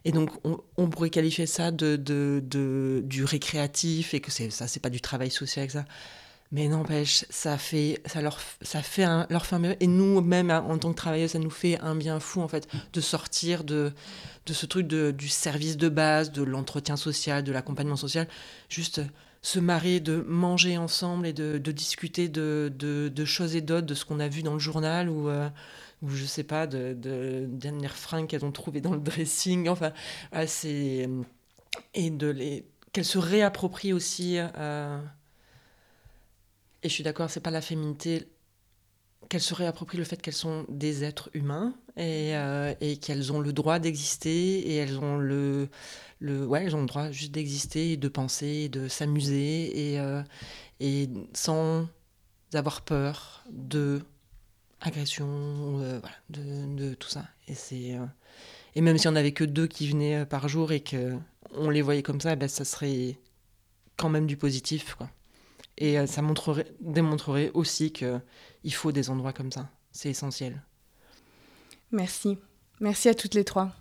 et, 0.05 0.11
donc, 0.11 0.29
on, 0.77 0.89
pourrait 0.89 1.09
qualifier 1.09 1.45
ça 1.45 1.71
de, 1.71 1.95
de, 1.95 2.41
de, 2.45 3.03
du 3.05 3.23
récréatif 3.25 4.13
et 4.13 4.21
que 4.21 4.31
ça, 4.31 4.67
c'est 4.67 4.79
pas 4.79 4.89
du 4.89 5.01
travail 5.01 5.29
social 5.29 5.63
avec 5.63 5.71
ça. 5.71 5.85
Mais 6.51 6.69
n'empêche, 6.69 7.25
ça 7.29 7.57
fait, 7.57 8.01
ça 8.05 8.21
leur, 8.21 8.39
ça 8.61 8.81
fait 8.81 9.03
un, 9.03 9.27
leur 9.29 9.45
fait 9.45 9.77
Et 9.81 9.87
nous, 9.87 10.21
même 10.21 10.49
hein, 10.49 10.65
en 10.69 10.77
tant 10.77 10.91
que 10.91 10.95
travailleurs, 10.97 11.29
ça 11.29 11.39
nous 11.39 11.49
fait 11.49 11.77
un 11.81 11.95
bien 11.95 12.21
fou, 12.21 12.41
en 12.41 12.47
fait, 12.47 12.69
de 12.93 13.01
sortir 13.01 13.65
de, 13.65 13.91
de 14.45 14.53
ce 14.53 14.65
truc 14.65 14.87
de, 14.87 15.11
du 15.11 15.27
service 15.27 15.75
de 15.75 15.89
base, 15.89 16.31
de 16.31 16.43
l'entretien 16.43 16.95
social, 16.95 17.43
de 17.43 17.51
l'accompagnement 17.51 17.97
social. 17.97 18.27
Juste 18.69 19.01
se 19.47 19.59
marrer, 19.59 20.01
de 20.01 20.25
manger 20.27 20.77
ensemble 20.77 21.25
et 21.25 21.31
de, 21.31 21.57
discuter 21.71 22.27
de, 22.27 22.69
de, 22.77 23.25
choses 23.25 23.55
et 23.55 23.61
d'autres, 23.61 23.87
de 23.87 23.93
ce 23.93 24.03
qu'on 24.03 24.19
a 24.19 24.27
vu 24.27 24.43
dans 24.43 24.51
le 24.51 24.59
journal 24.59 25.09
ou, 25.09 25.29
euh, 25.29 25.47
ou 26.01 26.09
je 26.09 26.25
sais 26.25 26.43
pas, 26.43 26.67
de, 26.67 26.93
de 26.93 27.45
dernières 27.47 27.95
qu'elles 28.27 28.43
ont 28.43 28.51
trouvées 28.51 28.81
dans 28.81 28.91
le 28.91 28.99
dressing. 28.99 29.69
Enfin, 29.69 29.93
c'est. 30.47 31.07
Et 31.93 32.09
de 32.09 32.27
les. 32.27 32.65
Qu'elles 32.91 33.05
se 33.05 33.19
réapproprient 33.19 33.93
aussi. 33.93 34.35
Euh, 34.37 34.99
et 36.83 36.89
je 36.89 36.93
suis 36.93 37.03
d'accord, 37.05 37.29
c'est 37.29 37.39
pas 37.39 37.51
la 37.51 37.61
féminité 37.61 38.27
qu'elles 39.29 39.41
se 39.41 39.53
réapproprient 39.53 39.97
le 39.97 40.03
fait 40.03 40.21
qu'elles 40.21 40.33
sont 40.33 40.65
des 40.69 41.03
êtres 41.03 41.29
humains 41.33 41.73
et, 41.97 42.35
euh, 42.35 42.73
et 42.79 42.97
qu'elles 42.97 43.33
ont 43.33 43.39
le 43.39 43.51
droit 43.51 43.79
d'exister 43.79 44.59
et 44.59 44.75
elles 44.75 44.99
ont 44.99 45.17
le, 45.17 45.69
le, 46.19 46.45
ouais, 46.45 46.63
elles 46.63 46.75
ont 46.75 46.81
le 46.81 46.87
droit 46.87 47.11
juste 47.11 47.31
d'exister 47.31 47.97
de 47.97 48.07
penser 48.07 48.69
de 48.69 48.87
s'amuser 48.87 49.91
et, 49.91 49.99
euh, 49.99 50.21
et 50.79 51.09
sans 51.33 51.87
avoir 52.53 52.81
peur 52.81 53.43
de 53.51 54.01
agression, 54.81 55.27
euh, 55.79 55.99
voilà, 55.99 56.15
de, 56.29 56.75
de, 56.75 56.93
tout 56.93 57.09
ça. 57.09 57.25
Et, 57.47 57.55
c'est, 57.55 57.97
et 58.75 58.81
même 58.81 58.97
si 58.97 59.07
on 59.07 59.11
n'avait 59.11 59.31
que 59.31 59.43
deux 59.43 59.67
qui 59.67 59.89
venaient 59.89 60.25
par 60.25 60.47
jour 60.47 60.71
et 60.71 60.83
qu'on 60.83 61.69
les 61.69 61.81
voyait 61.81 62.03
comme 62.03 62.21
ça, 62.21 62.35
ben, 62.35 62.47
ça 62.47 62.65
serait 62.65 63.17
quand 63.97 64.09
même 64.09 64.27
du 64.27 64.37
positif. 64.37 64.95
Quoi. 64.95 65.09
Et 65.77 65.99
euh, 65.99 66.07
ça 66.07 66.21
montrerait, 66.21 66.71
démontrerait 66.79 67.51
aussi 67.53 67.91
qu'il 67.91 68.73
faut 68.73 68.91
des 68.91 69.09
endroits 69.09 69.33
comme 69.33 69.51
ça. 69.51 69.69
C'est 69.91 70.09
essentiel. 70.09 70.61
Merci. 71.91 72.37
Merci 72.79 73.09
à 73.09 73.13
toutes 73.13 73.33
les 73.33 73.43
trois. 73.43 73.71